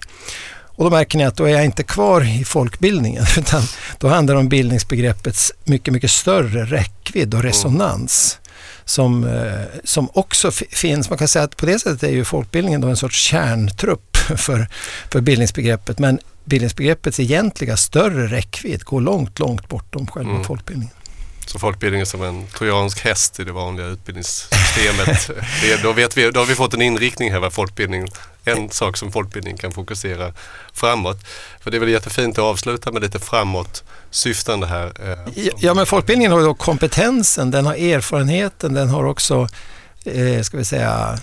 Och 0.80 0.86
då 0.86 0.92
märker 0.92 1.18
ni 1.18 1.24
att 1.24 1.36
då 1.36 1.46
är 1.46 1.50
jag 1.50 1.66
inte 1.66 1.84
kvar 1.84 2.40
i 2.40 2.46
folkbildningen 2.46 3.26
utan 3.38 3.62
då 3.98 4.08
handlar 4.08 4.36
det 4.36 4.40
om 4.40 4.50
bildningsbegreppets 4.50 5.54
mycket, 5.64 5.94
mycket 5.94 6.12
större 6.12 6.66
räckvidd 6.66 7.34
och 7.34 7.44
resonans. 7.44 8.40
Som, 8.86 9.24
eh, 9.24 9.82
som 9.84 10.10
också 10.14 10.52
finns, 10.52 11.10
man 11.10 11.18
kan 11.18 11.28
säga 11.28 11.46
att 11.46 11.58
på 11.58 11.66
det 11.66 11.80
sättet 11.80 12.04
är 12.04 12.12
ju 12.12 12.26
folkbildningen 12.26 12.82
då 12.82 12.88
en 12.88 12.98
sorts 12.98 13.20
kärntrupp 13.20 14.18
för, 14.38 14.68
för 15.12 15.22
bildningsbegreppet 15.22 16.00
men 16.00 16.20
bildningsbegreppets 16.44 17.20
egentliga 17.20 17.78
större 17.78 18.28
räckvidd 18.28 18.84
går 18.84 19.02
långt, 19.02 19.40
långt 19.40 19.70
bortom 19.70 20.08
själva 20.08 20.32
mm. 20.32 20.44
folkbildningen. 20.44 20.94
Så 21.46 21.60
folkbildning 21.60 22.02
är 22.02 22.06
som 22.06 22.24
en 22.24 22.48
trojansk 22.48 23.00
häst 23.00 23.40
i 23.40 23.44
det 23.44 23.52
vanliga 23.52 23.86
utbildningssystemet. 23.86 25.28
det, 25.62 25.84
då, 25.84 25.94
vet 25.94 26.18
vi, 26.18 26.32
då 26.32 26.40
har 26.40 26.46
vi 26.46 26.56
fått 26.56 26.74
en 26.74 26.82
inriktning 26.82 27.32
här 27.32 27.40
vad 27.40 27.54
folkbildning, 27.54 28.08
en 28.44 28.70
sak 28.70 28.98
som 28.98 29.12
folkbildning 29.12 29.58
kan 29.58 29.72
fokusera 29.72 30.34
framåt. 30.74 31.18
För 31.60 31.72
det 31.72 31.78
är 31.78 31.80
väl 31.80 31.90
jättefint 31.90 32.38
att 32.38 32.44
avsluta 32.44 32.92
med 32.92 33.02
lite 33.02 33.20
framåt 33.20 33.84
syftande 34.12 34.68
här. 34.68 34.92
Eh, 35.36 35.48
ja, 35.58 35.74
men 35.74 35.86
folkbildningen 35.86 36.32
har 36.32 36.40
ju 36.40 36.46
då 36.46 36.54
kompetensen, 36.54 37.52
den 37.52 37.66
har 37.66 37.74
erfarenheten, 37.74 38.74
den 38.74 38.90
har 38.90 39.04
också 39.04 39.48
eh, 40.06 40.42
ska 40.42 40.58
vi 40.58 40.66
säga, 40.66 41.20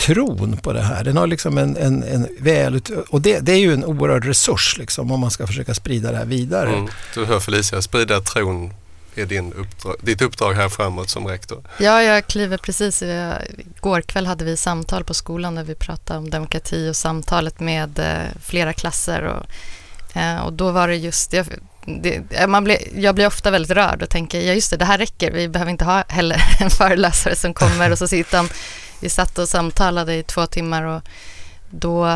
tron 0.00 0.56
på 0.56 0.72
det 0.72 0.82
här. 0.82 1.04
Den 1.04 1.16
har 1.16 1.26
liksom 1.26 1.58
en, 1.58 1.76
en, 1.76 2.02
en 2.02 2.28
väl... 2.38 2.80
Och 3.08 3.20
det, 3.20 3.38
det 3.38 3.52
är 3.52 3.58
ju 3.58 3.72
en 3.72 3.84
oerhörd 3.84 4.24
resurs 4.24 4.78
liksom, 4.78 5.10
om 5.10 5.20
man 5.20 5.30
ska 5.30 5.46
försöka 5.46 5.74
sprida 5.74 6.12
det 6.12 6.16
här 6.16 6.24
vidare. 6.24 6.70
Mm. 6.70 6.88
Du 7.14 7.24
hör 7.24 7.40
Felicia, 7.40 7.82
sprida 7.82 8.20
tron 8.20 8.74
är 9.14 9.26
din 9.26 9.52
uppdrag, 9.52 9.96
ditt 10.00 10.22
uppdrag 10.22 10.54
här 10.54 10.68
framåt 10.68 11.10
som 11.10 11.26
rektor? 11.26 11.64
Ja, 11.78 12.02
jag 12.02 12.26
kliver 12.26 12.56
precis. 12.56 13.02
Igår 13.02 14.00
kväll 14.00 14.26
hade 14.26 14.44
vi 14.44 14.56
samtal 14.56 15.04
på 15.04 15.14
skolan 15.14 15.54
där 15.54 15.64
vi 15.64 15.74
pratade 15.74 16.18
om 16.18 16.30
demokrati 16.30 16.90
och 16.90 16.96
samtalet 16.96 17.60
med 17.60 17.98
eh, 17.98 18.42
flera 18.42 18.72
klasser. 18.72 19.22
Och, 19.22 19.46
eh, 20.16 20.40
och 20.40 20.52
då 20.52 20.70
var 20.70 20.88
det 20.88 20.96
just, 20.96 21.32
jag, 21.32 21.46
det, 21.84 22.22
eh, 22.30 22.46
man 22.46 22.64
blir, 22.64 22.78
jag 22.96 23.14
blir 23.14 23.26
ofta 23.26 23.50
väldigt 23.50 23.76
rörd 23.76 24.02
och 24.02 24.10
tänker, 24.10 24.40
ja 24.40 24.52
just 24.52 24.70
det, 24.70 24.76
det 24.76 24.84
här 24.84 24.98
räcker. 24.98 25.30
Vi 25.30 25.48
behöver 25.48 25.70
inte 25.70 25.84
ha 25.84 26.04
heller 26.08 26.42
en 26.60 26.70
föreläsare 26.70 27.36
som 27.36 27.54
kommer 27.54 27.90
och 27.90 27.98
så 27.98 28.08
sitter 28.08 28.36
han. 28.36 28.48
Vi 29.00 29.08
satt 29.08 29.38
och 29.38 29.48
samtalade 29.48 30.14
i 30.14 30.22
två 30.22 30.46
timmar 30.46 30.82
och 30.82 31.02
då, 31.70 32.10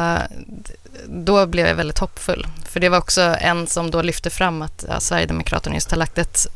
då 1.06 1.46
blev 1.46 1.66
jag 1.66 1.74
väldigt 1.74 1.98
hoppfull. 1.98 2.46
För 2.64 2.80
det 2.80 2.88
var 2.88 2.98
också 2.98 3.20
en 3.40 3.66
som 3.66 3.90
då 3.90 4.02
lyfte 4.02 4.30
fram 4.30 4.62
att 4.62 4.84
ja, 4.88 5.00
Sverigedemokraterna 5.00 5.74
just 5.74 5.90
har 5.90 5.98
lagt 5.98 6.18
ett 6.18 6.46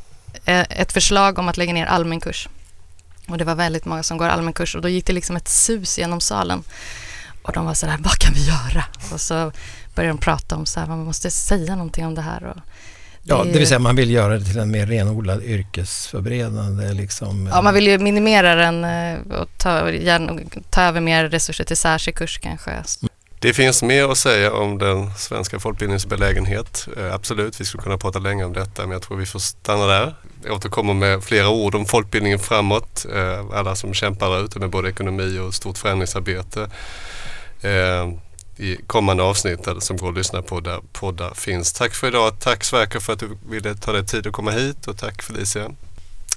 ett 0.44 0.92
förslag 0.92 1.38
om 1.38 1.48
att 1.48 1.56
lägga 1.56 1.72
ner 1.72 1.86
allmän 1.86 2.20
kurs. 2.20 2.48
Och 3.28 3.38
det 3.38 3.44
var 3.44 3.54
väldigt 3.54 3.84
många 3.84 4.02
som 4.02 4.18
går 4.18 4.28
allmän 4.28 4.52
kurs 4.52 4.74
och 4.74 4.82
då 4.82 4.88
gick 4.88 5.06
det 5.06 5.12
liksom 5.12 5.36
ett 5.36 5.48
sus 5.48 5.98
genom 5.98 6.20
salen. 6.20 6.62
Och 7.42 7.52
de 7.52 7.66
var 7.66 7.74
så 7.74 7.86
där, 7.86 7.96
vad 7.98 8.18
kan 8.18 8.34
vi 8.34 8.46
göra? 8.46 8.84
Och 9.12 9.20
så 9.20 9.52
började 9.94 10.12
de 10.12 10.18
prata 10.18 10.56
om 10.56 10.66
så 10.66 10.80
här, 10.80 10.86
man 10.86 11.04
måste 11.04 11.30
säga 11.30 11.76
någonting 11.76 12.06
om 12.06 12.14
det 12.14 12.22
här. 12.22 12.44
Och 12.44 12.56
det 12.56 12.62
ja, 13.22 13.44
det 13.44 13.58
vill 13.58 13.66
säga 13.66 13.78
man 13.78 13.96
vill 13.96 14.10
göra 14.10 14.38
det 14.38 14.44
till 14.44 14.58
en 14.58 14.70
mer 14.70 14.86
renodlad 14.86 15.42
yrkesförberedande 15.42 16.92
liksom. 16.92 17.46
Ja, 17.52 17.62
man 17.62 17.74
vill 17.74 17.86
ju 17.86 17.98
minimera 17.98 18.54
den 18.54 18.84
eh, 18.84 19.40
och 19.40 19.48
ta, 19.58 19.90
ta 20.70 20.82
över 20.82 21.00
mer 21.00 21.28
resurser 21.28 21.64
till 21.64 21.76
särskild 21.76 22.16
kurs 22.16 22.38
kanske. 22.38 22.70
Det 23.42 23.52
finns 23.54 23.82
mer 23.82 24.08
att 24.08 24.18
säga 24.18 24.52
om 24.52 24.78
den 24.78 25.10
svenska 25.14 25.60
folkbildningens 25.60 26.06
belägenhet. 26.06 26.88
Eh, 26.96 27.14
absolut, 27.14 27.60
vi 27.60 27.64
skulle 27.64 27.82
kunna 27.82 27.98
prata 27.98 28.18
länge 28.18 28.44
om 28.44 28.52
detta 28.52 28.82
men 28.82 28.90
jag 28.90 29.02
tror 29.02 29.16
vi 29.16 29.26
får 29.26 29.38
stanna 29.38 29.86
där. 29.86 30.14
Jag 30.44 30.54
återkommer 30.54 30.94
med 30.94 31.24
flera 31.24 31.48
ord 31.48 31.74
om 31.74 31.86
folkbildningen 31.86 32.38
framåt. 32.38 33.06
Eh, 33.14 33.46
alla 33.54 33.76
som 33.76 33.94
kämpar 33.94 34.30
där 34.30 34.44
ute 34.44 34.58
med 34.58 34.70
både 34.70 34.88
ekonomi 34.90 35.38
och 35.38 35.54
stort 35.54 35.78
förändringsarbete. 35.78 36.70
Eh, 37.60 38.08
I 38.56 38.76
kommande 38.86 39.22
avsnitt 39.22 39.68
som 39.78 39.96
går 39.96 40.08
att 40.08 40.16
lyssna 40.16 40.42
på 40.42 40.60
där 40.60 40.80
poddar 40.92 41.34
finns. 41.34 41.72
Tack 41.72 41.94
för 41.94 42.08
idag. 42.08 42.38
Tack 42.38 42.64
Sverker 42.64 43.00
för 43.00 43.12
att 43.12 43.20
du 43.20 43.38
ville 43.48 43.74
ta 43.74 43.92
dig 43.92 44.06
tid 44.06 44.26
att 44.26 44.32
komma 44.32 44.50
hit 44.50 44.86
och 44.86 44.98
tack 44.98 45.22
Felicia. 45.22 45.70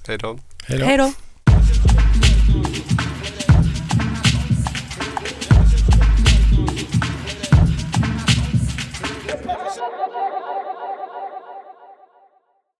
Hej 0.07 0.17
då. 0.17 0.39
Hej 0.67 0.97
då. 0.97 1.13